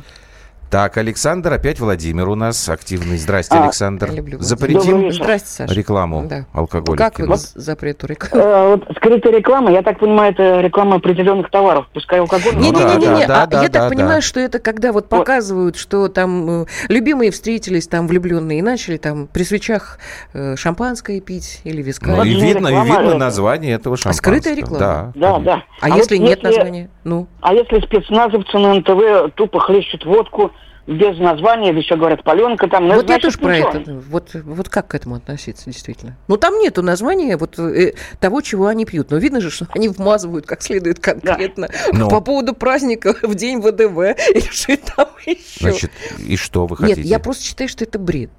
Так, 0.69 0.97
Александр, 0.97 1.53
опять 1.53 1.79
Владимир 1.79 2.29
у 2.29 2.35
нас 2.35 2.69
активный. 2.69 3.17
Здрасте, 3.17 3.57
а, 3.57 3.63
Александр. 3.63 4.11
Запретим 4.37 5.11
Здрасте, 5.11 5.47
Саша. 5.47 5.73
рекламу 5.73 6.27
да. 6.29 6.45
алкоголя. 6.53 6.95
Как 6.95 7.17
вы 7.17 7.37
запрету 7.37 8.05
рекламы? 8.05 8.43
Э, 8.43 8.69
вот 8.75 8.97
скрытая 8.97 9.33
реклама, 9.33 9.71
я 9.71 9.81
так 9.81 9.97
понимаю, 9.97 10.31
это 10.33 10.61
реклама 10.61 10.97
определенных 10.97 11.49
товаров, 11.49 11.87
пускай 11.91 12.19
алкоголь. 12.19 12.55
Не-не-не, 12.55 13.25
да, 13.25 13.47
да, 13.47 13.59
а 13.59 13.63
я 13.63 13.69
так 13.69 13.89
понимаю, 13.89 14.21
что 14.21 14.39
это 14.39 14.59
когда 14.59 14.91
вот 14.91 15.09
показывают, 15.09 15.75
что 15.75 16.07
там 16.07 16.63
э, 16.63 16.65
любимые 16.87 17.31
встретились, 17.31 17.87
там 17.87 18.07
влюбленные, 18.07 18.59
и 18.59 18.61
начали 18.61 18.97
там 18.97 19.25
при 19.25 19.43
свечах 19.43 19.97
э, 20.33 20.55
шампанское 20.55 21.19
пить 21.19 21.61
или 21.63 21.81
виска. 21.81 22.11
Ну, 22.11 22.23
и 22.23 22.39
видно, 22.39 22.67
и 22.67 22.85
видно 22.85 23.15
название 23.15 23.73
этого 23.73 23.97
шампанского. 23.97 24.33
скрытая 24.35 24.55
реклама? 24.55 24.79
Да, 24.79 25.11
да. 25.15 25.39
да. 25.39 25.63
А, 25.81 25.87
а 25.87 25.97
если 25.97 26.17
вот 26.17 26.27
нет 26.27 26.43
если, 26.43 26.57
названия? 26.57 26.89
Ну? 27.03 27.27
А 27.41 27.55
если 27.55 27.79
спецназовцы 27.79 28.55
на 28.59 28.75
НТВ 28.75 29.33
тупо 29.33 29.59
хлещут 29.61 30.05
водку, 30.05 30.51
без 30.89 31.19
названия, 31.19 31.71
еще 31.71 31.95
говорят, 31.95 32.23
паленка 32.23 32.67
там. 32.67 32.87
Ну, 32.87 32.95
вот 32.95 33.05
значит, 33.05 33.23
я 33.23 33.29
тоже 33.29 33.37
про 33.37 33.55
это. 33.55 33.93
Вот, 33.93 34.31
вот 34.33 34.69
как 34.69 34.87
к 34.87 34.95
этому 34.95 35.15
относиться, 35.15 35.65
действительно? 35.65 36.17
Ну, 36.27 36.37
там 36.37 36.57
нету 36.57 36.81
названия 36.81 37.37
вот 37.37 37.59
э, 37.59 37.93
того, 38.19 38.41
чего 38.41 38.65
они 38.65 38.85
пьют. 38.85 39.11
Но 39.11 39.17
видно 39.17 39.39
же, 39.39 39.51
что 39.51 39.67
они 39.75 39.87
вмазывают 39.87 40.47
как 40.47 40.63
следует 40.63 40.99
конкретно 40.99 41.67
да. 41.67 41.97
Но... 41.97 42.09
по 42.09 42.21
поводу 42.21 42.55
праздника 42.55 43.15
в 43.21 43.35
день 43.35 43.59
ВДВ 43.61 44.17
или 44.33 44.49
что 44.51 44.77
там 44.77 45.07
еще. 45.25 45.59
Значит, 45.59 45.91
и 46.17 46.35
что 46.35 46.65
вы 46.65 46.75
хотите? 46.75 47.01
Нет, 47.01 47.09
я 47.09 47.19
просто 47.19 47.43
считаю, 47.43 47.69
что 47.69 47.83
это 47.83 47.99
бред. 47.99 48.31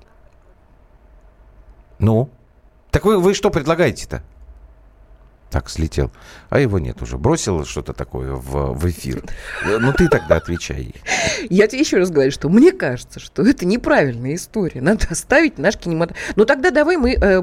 Ну? 2.01 2.31
Так 2.91 3.05
вы, 3.05 3.19
вы 3.19 3.35
что 3.35 3.51
предлагаете-то? 3.51 4.23
Так, 5.51 5.69
слетел. 5.69 6.13
А 6.49 6.61
его 6.61 6.79
нет 6.79 7.03
уже. 7.03 7.19
Бросил 7.19 7.65
что-то 7.65 7.93
такое 7.93 8.35
в, 8.35 8.73
в 8.73 8.89
эфир. 8.89 9.25
Ну, 9.65 9.93
ты 9.93 10.09
тогда 10.09 10.37
отвечай. 10.37 10.95
Я 11.49 11.67
тебе 11.67 11.81
еще 11.81 11.99
раз 11.99 12.11
говорю, 12.11 12.31
что 12.31 12.49
мне 12.49 12.71
кажется, 12.71 13.19
что 13.19 13.43
это 13.43 13.67
неправильная 13.67 14.37
история. 14.37 14.81
Надо 14.81 15.09
оставить 15.11 15.59
наш 15.59 15.77
кинематограф. 15.77 16.23
Ну, 16.37 16.45
тогда 16.45 16.71
давай 16.71 16.97
мы 16.97 17.15
э, 17.15 17.43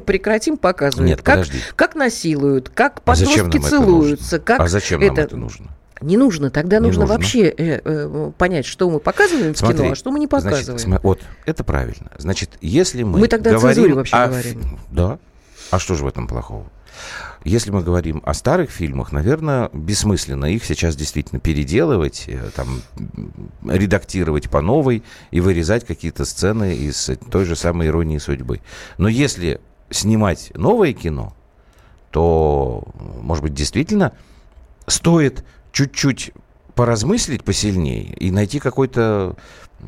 прекратим 0.00 0.58
показывать. 0.58 1.08
Нет, 1.08 1.22
как, 1.22 1.36
подожди. 1.36 1.58
Как 1.76 1.94
насилуют, 1.94 2.68
как 2.68 2.98
а 2.98 3.00
подростки 3.00 3.56
а 3.56 3.62
целуются. 3.62 4.38
Как 4.38 4.60
а 4.60 4.68
зачем 4.68 5.00
нам 5.00 5.16
это 5.16 5.36
нужно? 5.36 5.70
Не 6.02 6.18
нужно. 6.18 6.50
Тогда 6.50 6.78
не 6.78 6.86
нужно, 6.86 7.02
нужно 7.02 7.14
вообще 7.14 7.48
э, 7.48 7.80
э, 7.84 8.32
понять, 8.36 8.66
что 8.66 8.90
мы 8.90 9.00
показываем 9.00 9.54
Смотри, 9.54 9.76
в 9.76 9.80
кино, 9.80 9.92
а 9.92 9.94
что 9.94 10.10
мы 10.10 10.18
не 10.18 10.26
показываем. 10.26 10.78
Значит, 10.78 11.02
вот, 11.02 11.20
это 11.46 11.64
правильно. 11.64 12.10
Значит, 12.18 12.50
если 12.60 13.02
мы 13.02 13.18
Мы 13.18 13.28
тогда 13.28 13.52
говорим 13.52 13.68
о 13.68 13.74
цензуре 13.74 13.94
вообще 13.94 14.16
о... 14.16 14.28
говорим. 14.28 14.78
Да. 14.90 15.18
А 15.70 15.78
что 15.78 15.94
же 15.94 16.04
в 16.04 16.08
этом 16.08 16.26
плохого? 16.26 16.66
Если 17.44 17.70
мы 17.70 17.82
говорим 17.82 18.22
о 18.24 18.34
старых 18.34 18.70
фильмах, 18.70 19.12
наверное, 19.12 19.70
бессмысленно 19.72 20.44
их 20.46 20.64
сейчас 20.64 20.94
действительно 20.94 21.40
переделывать, 21.40 22.24
э, 22.26 22.50
там, 22.54 22.82
редактировать 23.66 24.50
по 24.50 24.60
новой 24.60 25.02
и 25.30 25.40
вырезать 25.40 25.86
какие-то 25.86 26.26
сцены 26.26 26.76
из 26.76 27.10
той 27.30 27.46
же 27.46 27.56
самой 27.56 27.88
иронии 27.88 28.18
судьбы. 28.18 28.60
Но 28.98 29.08
если 29.08 29.60
снимать 29.88 30.52
новое 30.54 30.92
кино, 30.92 31.34
то, 32.10 32.84
может 33.22 33.42
быть, 33.42 33.54
действительно 33.54 34.12
стоит 34.86 35.44
чуть-чуть 35.72 36.32
поразмыслить 36.74 37.44
посильнее 37.44 38.14
и 38.14 38.30
найти 38.30 38.58
какой-то, 38.58 39.36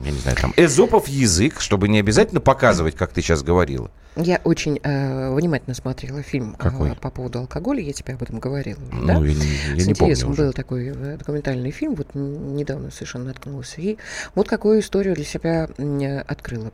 я 0.04 0.10
не 0.10 0.18
знаю, 0.18 0.36
там, 0.40 0.52
эзопов 0.56 1.08
язык, 1.08 1.60
чтобы 1.60 1.88
не 1.88 1.98
обязательно 2.00 2.40
показывать, 2.40 2.96
как 2.96 3.12
ты 3.12 3.22
сейчас 3.22 3.42
говорила. 3.42 3.90
Я 4.16 4.40
очень 4.44 4.78
э, 4.82 5.34
внимательно 5.34 5.74
смотрела 5.74 6.22
фильм 6.22 6.54
э, 6.58 6.94
по 7.00 7.10
поводу 7.10 7.38
алкоголя, 7.38 7.80
я 7.80 7.92
тебе 7.92 8.14
об 8.14 8.22
этом 8.22 8.40
говорила. 8.40 8.78
Ну, 8.92 9.06
да? 9.06 9.14
я, 9.14 9.20
я 9.20 9.34
С 9.80 9.86
не 9.86 9.92
интересом 9.92 10.28
помню 10.28 10.36
был 10.36 10.44
уже. 10.48 10.52
такой 10.52 10.86
э, 10.88 11.16
документальный 11.16 11.70
фильм, 11.70 11.94
вот 11.94 12.08
недавно 12.14 12.90
совершенно 12.90 13.26
наткнулся. 13.26 13.80
И 13.80 13.96
вот 14.34 14.48
какую 14.48 14.80
историю 14.80 15.14
для 15.14 15.24
себя 15.24 15.68
э, 15.78 16.18
открыла. 16.20 16.72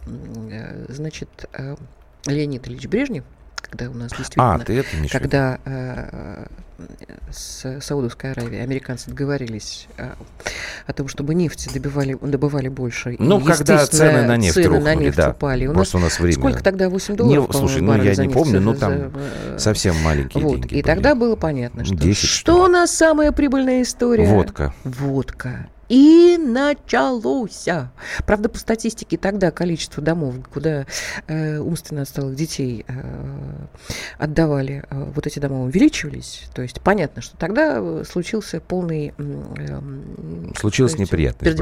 Э, 0.50 0.86
значит, 0.88 1.28
э, 1.52 1.76
Леонид 2.26 2.66
Ильич 2.66 2.86
Брежнев, 2.88 3.24
когда 3.60 3.90
у 3.90 3.94
нас 3.94 4.10
действительно... 4.10 4.54
А, 4.54 4.58
ты 4.58 4.78
это 4.78 4.88
Когда 5.10 5.58
э, 5.64 6.46
с 7.30 7.80
Саудовской 7.80 8.32
Аравией 8.32 8.62
американцы 8.62 9.10
договорились 9.10 9.88
э, 9.96 10.10
о 10.86 10.92
том, 10.92 11.08
чтобы 11.08 11.34
нефть 11.34 11.72
добивали, 11.72 12.16
добывали 12.20 12.68
больше. 12.68 13.16
Ну, 13.18 13.40
когда 13.40 13.86
цены 13.86 14.26
на 14.26 14.36
нефть 14.36 14.54
цены 14.54 14.68
рухнули, 14.68 14.84
на 14.84 14.94
нефть 14.94 15.16
да. 15.16 15.30
упали. 15.30 15.66
У 15.66 15.72
нас, 15.72 15.94
у 15.94 15.98
нас 15.98 16.20
время... 16.20 16.34
Сколько 16.38 16.62
тогда? 16.62 16.88
8 16.88 17.16
долларов, 17.16 17.48
не, 17.48 17.58
Слушай, 17.58 17.82
ну 17.82 18.02
я 18.02 18.14
не 18.14 18.28
помню, 18.28 18.60
но 18.60 18.74
там 18.74 18.96
за, 18.96 19.10
э, 19.14 19.58
совсем 19.58 19.96
маленькие 19.96 20.42
вот, 20.42 20.52
деньги 20.52 20.66
И 20.66 20.68
были. 20.76 20.82
тогда 20.82 21.14
было 21.14 21.36
понятно, 21.36 21.84
что 21.84 21.94
10, 21.94 22.16
что, 22.16 22.26
что 22.26 22.64
у 22.64 22.68
нас 22.68 22.92
самая 22.92 23.32
прибыльная 23.32 23.82
история? 23.82 24.26
Водка. 24.26 24.74
Водка. 24.84 25.68
И 25.88 26.36
началось. 26.38 27.66
Правда, 28.26 28.48
по 28.48 28.58
статистике 28.58 29.16
тогда 29.16 29.50
количество 29.50 30.02
домов, 30.02 30.34
куда 30.52 30.86
э, 31.26 31.58
умственно 31.58 32.02
отсталых 32.02 32.34
детей 32.34 32.84
э, 32.86 33.66
отдавали, 34.18 34.84
э, 34.90 35.04
вот 35.14 35.26
эти 35.26 35.38
дома 35.38 35.62
увеличивались. 35.62 36.44
То 36.54 36.62
есть 36.62 36.80
понятно, 36.80 37.22
что 37.22 37.36
тогда 37.36 37.78
э, 37.78 38.04
случился 38.08 38.60
полный... 38.60 39.14
Э, 39.16 39.80
Случилось 40.58 40.98
неприятность 40.98 41.56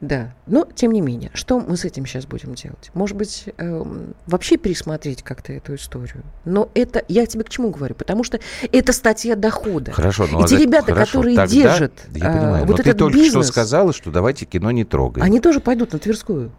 Да. 0.00 0.34
Но, 0.46 0.66
тем 0.74 0.92
не 0.92 1.00
менее, 1.00 1.30
что 1.34 1.60
мы 1.60 1.76
с 1.76 1.84
этим 1.84 2.06
сейчас 2.06 2.26
будем 2.26 2.54
делать? 2.54 2.90
Может 2.94 3.16
быть, 3.16 3.44
э, 3.56 3.84
вообще 4.26 4.56
пересмотреть 4.56 5.22
как-то 5.22 5.52
эту 5.52 5.74
историю? 5.74 6.22
Но 6.44 6.70
это... 6.74 7.04
Я 7.08 7.26
тебе 7.26 7.44
к 7.44 7.50
чему 7.50 7.70
говорю? 7.70 7.94
Потому 7.94 8.24
что 8.24 8.40
это 8.72 8.92
статья 8.92 9.36
дохода. 9.36 9.92
Хорошо. 9.92 10.26
Ну, 10.30 10.44
Эти 10.44 10.54
а 10.54 10.58
ребята, 10.58 10.92
хорошо, 10.92 11.18
которые 11.18 11.46
держат 11.46 11.92
я 12.14 12.30
понимаю, 12.30 12.66
вот 12.66 12.80
этот 12.80 13.09
только 13.10 13.24
бизнес. 13.24 13.44
что 13.46 13.52
сказала, 13.52 13.92
что 13.92 14.10
давайте 14.10 14.46
кино 14.46 14.70
не 14.70 14.84
трогаем. 14.84 15.24
Они 15.24 15.40
тоже 15.40 15.60
пойдут 15.60 15.92
на 15.92 15.98
Тверскую. 15.98 16.50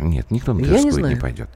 Нет, 0.00 0.30
никто 0.30 0.52
на 0.52 0.62
Тверскую 0.62 1.04
не, 1.04 1.14
не 1.14 1.20
пойдет. 1.20 1.48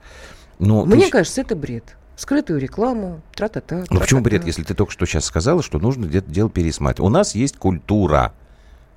Но 0.59 0.85
Мне 0.85 1.07
ты... 1.07 1.11
кажется, 1.11 1.41
это 1.41 1.57
бред. 1.57 1.97
Скрытую 2.17 2.59
рекламу, 2.59 3.21
тра-та-та. 3.35 3.85
Ну 3.91 4.01
почему 4.01 4.23
бред, 4.23 4.47
если 4.47 4.62
ты 4.62 4.73
только 4.75 4.91
что 4.91 5.05
сейчас 5.05 5.27
сказала, 5.27 5.62
что 5.62 5.79
нужно 5.79 6.07
где-то 6.07 6.31
дело 6.31 6.49
пересматривать? 6.49 7.11
У 7.11 7.12
нас 7.12 7.35
есть 7.35 7.59
культура, 7.59 8.33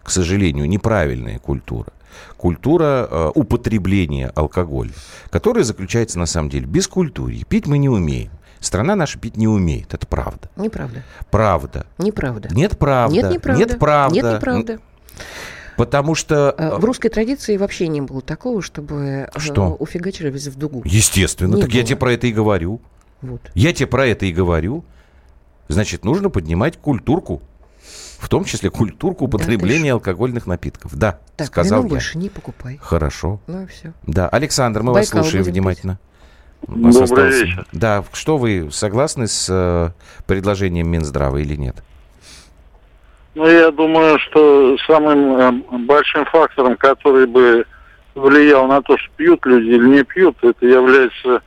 к 0.04 0.10
сожалению, 0.10 0.70
неправильная 0.70 1.38
культура. 1.40 1.92
Культура 2.38 3.08
э, 3.10 3.32
употребления 3.36 4.32
алкоголя, 4.36 4.92
которая 5.30 5.64
заключается 5.64 6.18
на 6.18 6.26
самом 6.26 6.50
деле 6.50 6.66
без 6.66 6.88
культуры. 6.88 7.44
Пить 7.48 7.68
мы 7.68 7.78
не 7.78 7.90
умеем. 7.90 8.32
Страна 8.62 8.96
наша 8.96 9.20
пить 9.20 9.38
не 9.38 9.48
умеет, 9.48 9.94
это 9.94 10.06
правда. 10.06 10.50
Неправда. 10.56 11.04
Правда. 11.32 11.86
Неправда. 11.98 12.50
Нет 12.54 12.78
правда. 12.78 13.16
Нет 13.16 13.32
неправда. 13.32 13.60
Нет 13.60 13.80
правда. 13.80 14.16
Нет 14.16 14.26
неправда. 14.26 14.80
Потому 15.78 16.14
что... 16.14 16.54
Э, 16.58 16.76
в 16.78 16.84
русской 16.84 17.08
традиции 17.08 17.56
вообще 17.56 17.88
не 17.88 18.02
было 18.02 18.22
такого, 18.22 18.62
чтобы 18.62 19.30
что? 19.38 19.78
уфигачились 19.80 20.48
в 20.48 20.58
дугу. 20.58 20.82
Естественно. 20.84 21.56
Не 21.56 21.62
так 21.62 21.70
было. 21.70 21.78
я 21.78 21.84
тебе 21.86 21.96
про 21.96 22.14
это 22.14 22.28
и 22.28 22.34
говорю. 22.34 22.82
Вот. 23.22 23.42
Я 23.54 23.72
тебе 23.72 23.88
про 23.88 24.06
это 24.06 24.26
и 24.26 24.34
говорю. 24.34 24.84
Значит, 25.70 26.04
нужно 26.04 26.30
поднимать 26.30 26.78
культурку. 26.78 27.42
В 28.18 28.28
том 28.28 28.44
числе 28.44 28.70
культурку 28.70 29.26
употребления 29.26 29.92
да, 29.92 29.94
алкогольных 29.94 30.46
напитков. 30.46 30.94
Да, 30.94 31.20
так, 31.38 31.48
сказал 31.48 31.84
я. 31.84 31.90
больше 31.90 32.18
не 32.18 32.28
покупай. 32.28 32.78
Хорошо. 32.82 33.40
Ну 33.48 33.64
и 33.64 33.66
все. 33.68 33.94
Да, 34.06 34.28
Александр, 34.28 34.84
мы 34.84 34.92
Байкал 34.92 35.20
вас 35.20 35.30
слушаем 35.30 35.46
внимательно. 35.46 35.98
Добрый 36.68 37.04
остался... 37.04 37.24
вечер. 37.24 37.68
Да, 37.72 38.04
что 38.12 38.38
вы 38.38 38.70
согласны 38.72 39.28
с 39.28 39.48
э, 39.50 39.92
предложением 40.28 40.90
Минздрава 40.90 41.38
или 41.38 41.56
нет? 41.56 41.78
Ну, 43.40 43.48
я 43.48 43.72
думаю, 43.72 44.20
что 44.20 44.76
самым 44.86 45.38
э, 45.38 45.52
большим 45.86 46.26
фактором, 46.26 46.76
который 46.76 47.26
бы 47.26 47.66
влиял 48.14 48.68
на 48.68 48.82
то, 48.82 48.98
что 48.98 49.10
пьют 49.16 49.46
люди 49.46 49.70
или 49.70 49.88
не 49.88 50.04
пьют, 50.04 50.36
это 50.42 50.66
является 50.66 51.42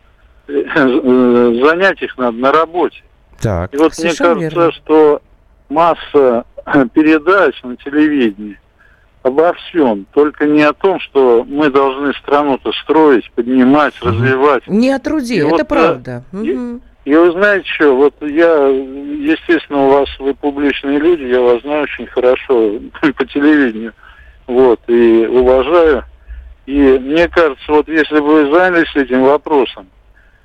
э, 0.48 0.54
э, 0.74 1.60
занять 1.62 2.00
их 2.00 2.16
надо 2.16 2.38
на 2.38 2.50
работе. 2.50 3.02
Так. 3.42 3.74
И 3.74 3.76
вот 3.76 3.92
Совершенно 3.92 4.36
мне 4.36 4.48
кажется, 4.48 4.58
верно. 4.58 4.72
что 4.72 5.22
масса 5.68 6.44
передач 6.94 7.62
на 7.62 7.76
телевидении 7.76 8.58
обо 9.22 9.52
всем, 9.52 10.06
только 10.14 10.46
не 10.46 10.62
о 10.62 10.72
том, 10.72 10.98
что 10.98 11.44
мы 11.46 11.68
должны 11.68 12.14
страну-то 12.14 12.72
строить, 12.84 13.30
поднимать, 13.32 14.00
развивать. 14.00 14.66
Не 14.66 14.92
о 14.92 14.98
труде, 14.98 15.34
и 15.34 15.38
это 15.40 15.48
вот, 15.48 15.68
правда. 15.68 16.24
Да, 16.32 16.38
угу. 16.38 16.80
И 17.04 17.14
вы 17.14 17.32
знаете 17.32 17.68
что, 17.68 17.96
вот 17.96 18.14
я, 18.20 18.66
естественно, 18.66 19.86
у 19.86 19.90
вас, 19.90 20.08
вы 20.20 20.34
публичные 20.34 20.98
люди, 20.98 21.24
я 21.24 21.40
вас 21.40 21.60
знаю 21.62 21.82
очень 21.82 22.06
хорошо 22.06 22.78
по 23.16 23.26
телевидению, 23.26 23.92
вот, 24.46 24.80
и 24.86 25.26
уважаю. 25.26 26.04
И 26.66 26.78
мне 26.78 27.28
кажется, 27.28 27.72
вот 27.72 27.88
если 27.88 28.20
бы 28.20 28.44
вы 28.44 28.54
занялись 28.54 28.94
этим 28.94 29.22
вопросом, 29.22 29.88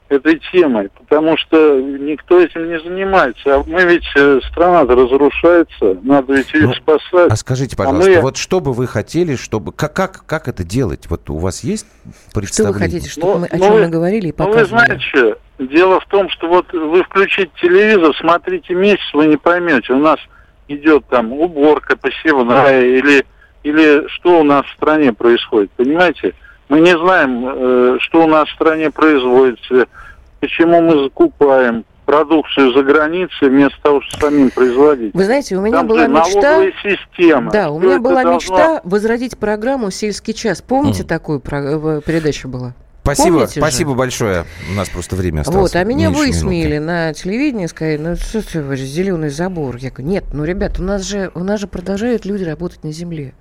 этой 0.09 0.41
темой, 0.51 0.89
потому 0.89 1.37
что 1.37 1.81
никто 1.81 2.39
этим 2.39 2.69
не 2.69 2.79
занимается. 2.79 3.55
А 3.55 3.63
мы 3.65 3.83
ведь, 3.83 4.05
э, 4.15 4.39
страна-то 4.49 4.95
разрушается, 4.95 5.97
надо 6.01 6.33
ведь 6.33 6.53
ее 6.53 6.67
ну, 6.67 6.73
спасать. 6.73 7.31
А 7.31 7.35
скажите, 7.35 7.75
а 7.75 7.77
пожалуйста, 7.77 8.11
а 8.11 8.15
мы... 8.15 8.21
вот 8.21 8.37
что 8.37 8.59
бы 8.59 8.73
вы 8.73 8.87
хотели, 8.87 9.35
чтобы... 9.35 9.73
Как, 9.73 9.93
как, 9.93 10.25
как 10.25 10.47
это 10.47 10.63
делать? 10.63 11.07
Вот 11.09 11.29
у 11.29 11.37
вас 11.37 11.63
есть 11.63 11.87
представление? 12.33 12.49
Что 12.51 12.73
вы 12.73 12.73
хотите, 12.73 13.09
чтобы 13.09 13.33
ну, 13.33 13.39
мы, 13.39 13.45
о 13.47 13.59
чем 13.59 13.73
ну, 13.73 13.79
мы 13.79 13.89
говорили 13.89 14.27
и 14.29 14.31
показывали? 14.31 14.63
Ну, 14.63 14.63
вы 14.63 14.85
знаете, 14.85 15.03
что, 15.03 15.37
дело 15.59 15.99
в 15.99 16.05
том, 16.05 16.29
что 16.29 16.47
вот 16.47 16.71
вы 16.71 17.03
включите 17.03 17.51
телевизор, 17.61 18.15
смотрите 18.17 18.73
месяц, 18.73 19.13
вы 19.13 19.27
не 19.27 19.37
поймете. 19.37 19.93
У 19.93 19.99
нас 19.99 20.19
идет 20.69 21.05
там 21.09 21.33
уборка 21.33 21.97
посевная 21.97 22.81
или, 22.81 23.25
или 23.63 24.07
что 24.07 24.39
у 24.39 24.43
нас 24.43 24.65
в 24.65 24.73
стране 24.75 25.11
происходит, 25.11 25.71
понимаете? 25.71 26.33
Мы 26.69 26.81
не 26.81 26.97
знаем, 26.97 27.45
э, 27.45 27.97
что 28.01 28.25
у 28.25 28.27
нас 28.27 28.47
в 28.49 28.53
стране 28.53 28.91
производится, 28.91 29.85
почему 30.39 30.81
мы 30.81 31.03
закупаем 31.03 31.85
продукцию 32.05 32.73
за 32.73 32.83
границей 32.83 33.49
вместо 33.49 33.81
того, 33.81 34.01
чтобы 34.01 34.23
самим 34.23 34.49
производить. 34.49 35.13
Вы 35.13 35.25
знаете, 35.25 35.57
у 35.57 35.61
меня 35.61 35.77
Там 35.77 35.87
была 35.87 36.07
мечта... 36.07 36.63
система. 36.81 37.51
Да, 37.51 37.69
у 37.69 37.79
меня 37.79 37.99
была 37.99 38.23
должно... 38.23 38.55
мечта 38.55 38.81
возродить 38.85 39.37
программу 39.37 39.91
«Сельский 39.91 40.33
час». 40.33 40.61
Помните, 40.61 41.03
mm. 41.03 41.05
такую 41.05 41.39
про... 41.41 42.01
передачу 42.01 42.47
была? 42.47 42.73
Спасибо, 43.03 43.35
Помните 43.35 43.59
спасибо 43.59 43.91
же? 43.91 43.97
большое. 43.97 44.45
У 44.69 44.73
нас 44.75 44.89
просто 44.89 45.15
время 45.15 45.41
осталось. 45.41 45.73
Вот, 45.73 45.75
а 45.79 45.83
меня 45.85 46.09
высмеяли 46.09 46.77
на 46.77 47.13
телевидении, 47.13 47.65
сказали, 47.67 47.97
ну 47.97 48.15
что 48.15 48.41
ты, 48.41 48.75
зеленый 48.75 49.29
забор. 49.29 49.77
Я 49.77 49.91
говорю, 49.91 50.09
нет, 50.09 50.25
ну, 50.33 50.43
ребят, 50.43 50.79
у 50.79 50.83
нас 50.83 51.03
же, 51.03 51.31
у 51.33 51.39
нас 51.39 51.59
же 51.59 51.67
продолжают 51.67 52.25
люди 52.25 52.43
работать 52.43 52.83
на 52.83 52.91
земле. 52.91 53.33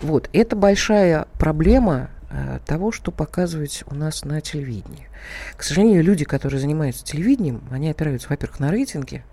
Вот, 0.00 0.28
это 0.32 0.54
большая 0.54 1.26
проблема 1.38 2.10
Э, 2.10 2.19
того, 2.66 2.92
что 2.92 3.10
показывают 3.10 3.82
у 3.86 3.94
нас 3.94 4.24
на 4.24 4.40
телевидении. 4.40 5.08
К 5.56 5.62
сожалению, 5.62 6.02
люди, 6.02 6.24
которые 6.24 6.60
занимаются 6.60 7.04
телевидением, 7.04 7.62
они 7.70 7.90
опираются, 7.90 8.28
во-первых, 8.28 8.60
на 8.60 8.70
рейтинги, 8.70 9.24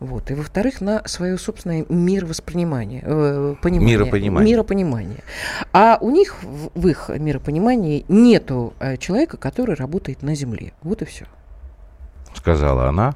вот, 0.00 0.30
и, 0.30 0.34
во-вторых, 0.34 0.80
на 0.80 1.06
свое 1.06 1.38
собственное 1.38 1.86
мировоспринимание, 1.88 3.02
э, 3.04 3.54
понимание, 3.62 3.96
миропонимание. 3.96 4.52
миропонимание. 4.52 5.24
А 5.72 5.98
у 6.00 6.10
них 6.10 6.42
в, 6.42 6.70
в 6.74 6.88
их 6.88 7.08
миропонимании 7.08 8.04
нету 8.08 8.74
э, 8.80 8.96
человека, 8.96 9.36
который 9.36 9.74
работает 9.74 10.22
на 10.22 10.34
Земле. 10.34 10.72
Вот 10.82 11.02
и 11.02 11.04
все. 11.04 11.26
Сказала 12.34 12.88
она. 12.88 13.14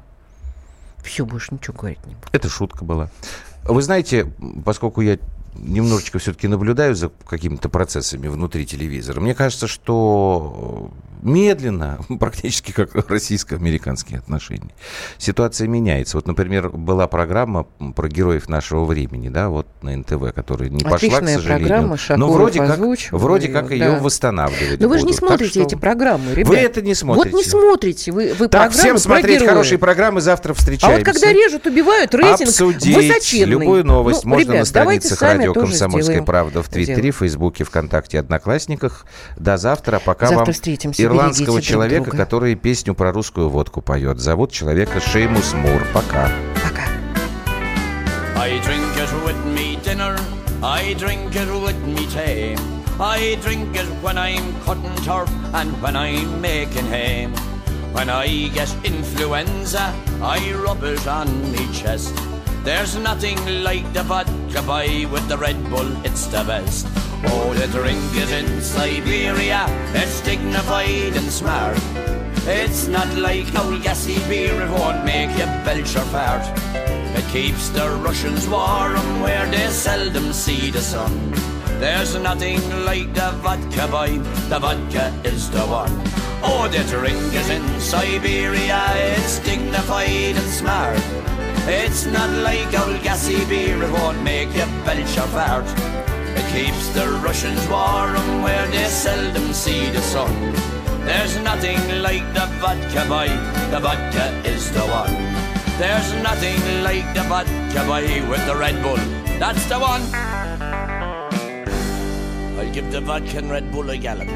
Все, 1.03 1.25
больше 1.25 1.53
ничего 1.53 1.77
говорить 1.77 2.05
не 2.05 2.15
буду. 2.15 2.27
Это 2.31 2.49
шутка 2.49 2.83
была. 2.83 3.09
Вы 3.63 3.81
знаете, 3.81 4.27
поскольку 4.63 5.01
я 5.01 5.17
немножечко 5.57 6.19
все-таки 6.19 6.47
наблюдаю 6.47 6.95
за 6.95 7.09
какими-то 7.09 7.69
процессами 7.69 8.27
внутри 8.27 8.65
телевизора. 8.65 9.21
Мне 9.21 9.33
кажется, 9.33 9.67
что 9.67 10.91
медленно, 11.25 11.99
практически 12.19 12.71
как 12.71 12.95
российско-американские 13.09 14.19
отношения, 14.19 14.71
ситуация 15.17 15.67
меняется. 15.67 16.17
Вот, 16.17 16.27
например, 16.27 16.69
была 16.69 17.07
программа 17.07 17.63
про 17.95 18.07
героев 18.07 18.47
нашего 18.47 18.85
времени, 18.85 19.29
да, 19.29 19.49
вот 19.49 19.67
на 19.81 19.95
НТВ, 19.97 20.33
которая 20.33 20.69
не 20.69 20.83
Отличная 20.83 20.91
пошла, 20.91 21.19
к 21.19 21.27
сожалению. 21.27 21.67
программа, 21.67 21.97
но 22.17 22.31
вроде 22.31 22.59
как, 22.59 22.79
вроде 23.11 23.47
как 23.49 23.71
ее 23.71 23.91
да. 23.91 23.99
восстанавливать 23.99 24.79
Но 24.79 24.87
вы 24.87 24.99
же 24.99 25.05
не 25.05 25.13
смотрите 25.13 25.63
эти 25.63 25.75
программы, 25.75 26.33
ребят. 26.33 26.47
Вы 26.47 26.57
это 26.57 26.81
не 26.81 26.93
смотрите. 26.93 27.31
Вот 27.31 27.37
не 27.37 27.49
смотрите. 27.49 28.11
Вы, 28.11 28.33
вы 28.37 28.47
так, 28.47 28.71
всем 28.71 28.97
смотреть 28.97 29.39
героев. 29.39 29.49
хорошие 29.49 29.77
программы, 29.77 30.21
завтра 30.21 30.53
встречаемся. 30.53 30.87
А 30.87 30.97
вот 30.97 31.05
когда 31.05 31.33
режут, 31.33 31.65
убивают, 31.65 32.13
рейтинг 32.13 32.49
Обсудить 32.49 32.95
высоченный. 32.95 33.45
любую 33.45 33.85
новость 33.85 34.23
ну, 34.23 34.31
можно 34.31 34.51
ребят, 34.51 34.59
на 34.59 34.65
страницах 34.65 35.21
радио 35.21 35.53
«Комсомольская 35.53 36.21
правда» 36.21 36.61
в 36.61 36.69
Твиттере, 36.69 37.11
Фейсбуке, 37.11 37.63
ВКонтакте, 37.63 38.19
Одноклассниках. 38.19 39.05
До 39.37 39.57
завтра. 39.57 39.99
Пока 39.99 40.27
завтра 40.27 40.45
вам 40.45 40.53
встретимся. 40.53 41.01
Ирландского 41.15 41.61
человека 41.61 42.05
человека, 42.05 42.17
который 42.17 42.55
песню 42.55 42.93
про 42.93 43.11
русскую 43.11 43.49
водку 43.49 43.81
поет. 43.81 44.19
Зовут 44.19 44.51
человека 44.51 44.99
Шеймус 44.99 45.53
Мур. 45.53 45.81
Пока. 45.93 46.29
Пока. 46.63 46.85
I 48.37 48.59
drink 48.59 48.95
it 48.97 49.09
with 49.25 49.45
me 49.45 49.77
dinner, 49.83 50.17
I 50.61 50.93
drink 50.93 51.35
it 51.35 51.49
with 51.49 51.77
me 51.85 52.05
tea. 52.07 52.55
I 52.99 53.37
drink 53.43 53.75
it 53.75 53.87
when 54.01 54.17
I'm 54.17 54.53
cutting 54.63 54.95
turf 55.03 55.29
and 55.53 55.71
when 55.81 55.95
I'm 55.95 56.41
making 56.41 56.85
hay. 56.85 57.27
When 57.91 58.09
I 58.09 58.49
get 58.53 58.73
influenza, 58.83 59.93
I 60.21 60.39
rub 60.53 60.83
it 60.83 61.07
on 61.07 61.27
me 61.51 61.67
chest. 61.73 62.13
There's 62.63 62.95
nothing 62.97 63.37
like 63.63 63.85
the 63.93 64.03
vodka 64.03 64.61
boy 64.65 65.07
with 65.11 65.27
the 65.27 65.37
Red 65.37 65.57
Bull, 65.69 65.87
it's 66.05 66.27
the 66.27 66.43
best. 66.43 67.04
Oh, 67.27 67.53
the 67.53 67.67
drink 67.67 68.15
is 68.15 68.31
in 68.31 68.61
Siberia, 68.61 69.65
it's 69.93 70.21
dignified 70.21 71.15
and 71.15 71.31
smart. 71.31 71.77
It's 72.47 72.87
not 72.87 73.11
like 73.17 73.47
oh, 73.55 73.71
old 73.71 73.81
gassy 73.81 74.19
beer, 74.29 74.61
it 74.61 74.69
won't 74.69 75.03
make 75.03 75.31
you 75.31 75.45
belch 75.65 75.95
or 75.95 76.05
fart. 76.13 76.45
It 77.17 77.27
keeps 77.29 77.69
the 77.69 77.89
Russians 78.03 78.47
warm 78.47 79.21
where 79.21 79.45
they 79.49 79.67
seldom 79.69 80.31
see 80.31 80.69
the 80.69 80.81
sun. 80.81 81.31
There's 81.79 82.15
nothing 82.15 82.61
like 82.85 83.13
the 83.13 83.31
vodka 83.41 83.87
boy, 83.87 84.19
the 84.49 84.59
vodka 84.59 85.11
is 85.23 85.49
the 85.49 85.65
one. 85.65 85.91
Oh, 86.43 86.69
the 86.71 86.83
drink 86.83 87.33
is 87.33 87.49
in 87.49 87.65
Siberia, 87.79 88.81
it's 88.93 89.39
dignified 89.39 90.35
and 90.37 90.49
smart. 90.51 90.99
It's 91.67 92.05
not 92.05 92.29
like 92.43 92.69
oh, 92.73 92.91
old 92.91 93.01
gassy 93.01 93.43
beer, 93.45 93.81
it 93.81 93.91
won't 93.91 94.21
make 94.21 94.53
you 94.53 94.65
belch 94.85 95.17
or 95.17 95.27
fart. 95.33 95.65
It 96.36 96.46
keeps 96.52 96.88
the 96.88 97.06
Russians 97.24 97.62
warm 97.68 98.42
where 98.42 98.66
they 98.68 98.84
seldom 98.86 99.52
see 99.52 99.90
the 99.90 100.00
sun. 100.00 100.32
There's 101.04 101.36
nothing 101.38 101.80
like 102.02 102.26
the 102.34 102.46
vodka 102.60 103.04
boy, 103.08 103.28
the 103.70 103.80
vodka 103.80 104.26
is 104.44 104.70
the 104.72 104.84
one. 104.86 105.14
There's 105.78 106.12
nothing 106.22 106.60
like 106.82 107.06
the 107.14 107.22
vodka 107.24 107.82
boy 107.86 108.06
with 108.28 108.44
the 108.46 108.56
Red 108.56 108.82
Bull, 108.82 109.02
that's 109.38 109.64
the 109.66 109.78
one. 109.78 110.02
I'll 112.58 112.72
give 112.72 112.90
the 112.92 113.00
vodka 113.00 113.38
and 113.38 113.50
Red 113.50 113.72
Bull 113.72 113.90
a 113.90 113.96
gallop. 113.96 114.28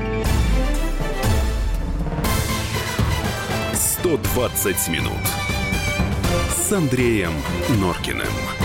120 4.04 4.90
минут 4.90 5.12
с 6.50 6.72
Андреем 6.72 7.32
Норкиным. 7.78 8.57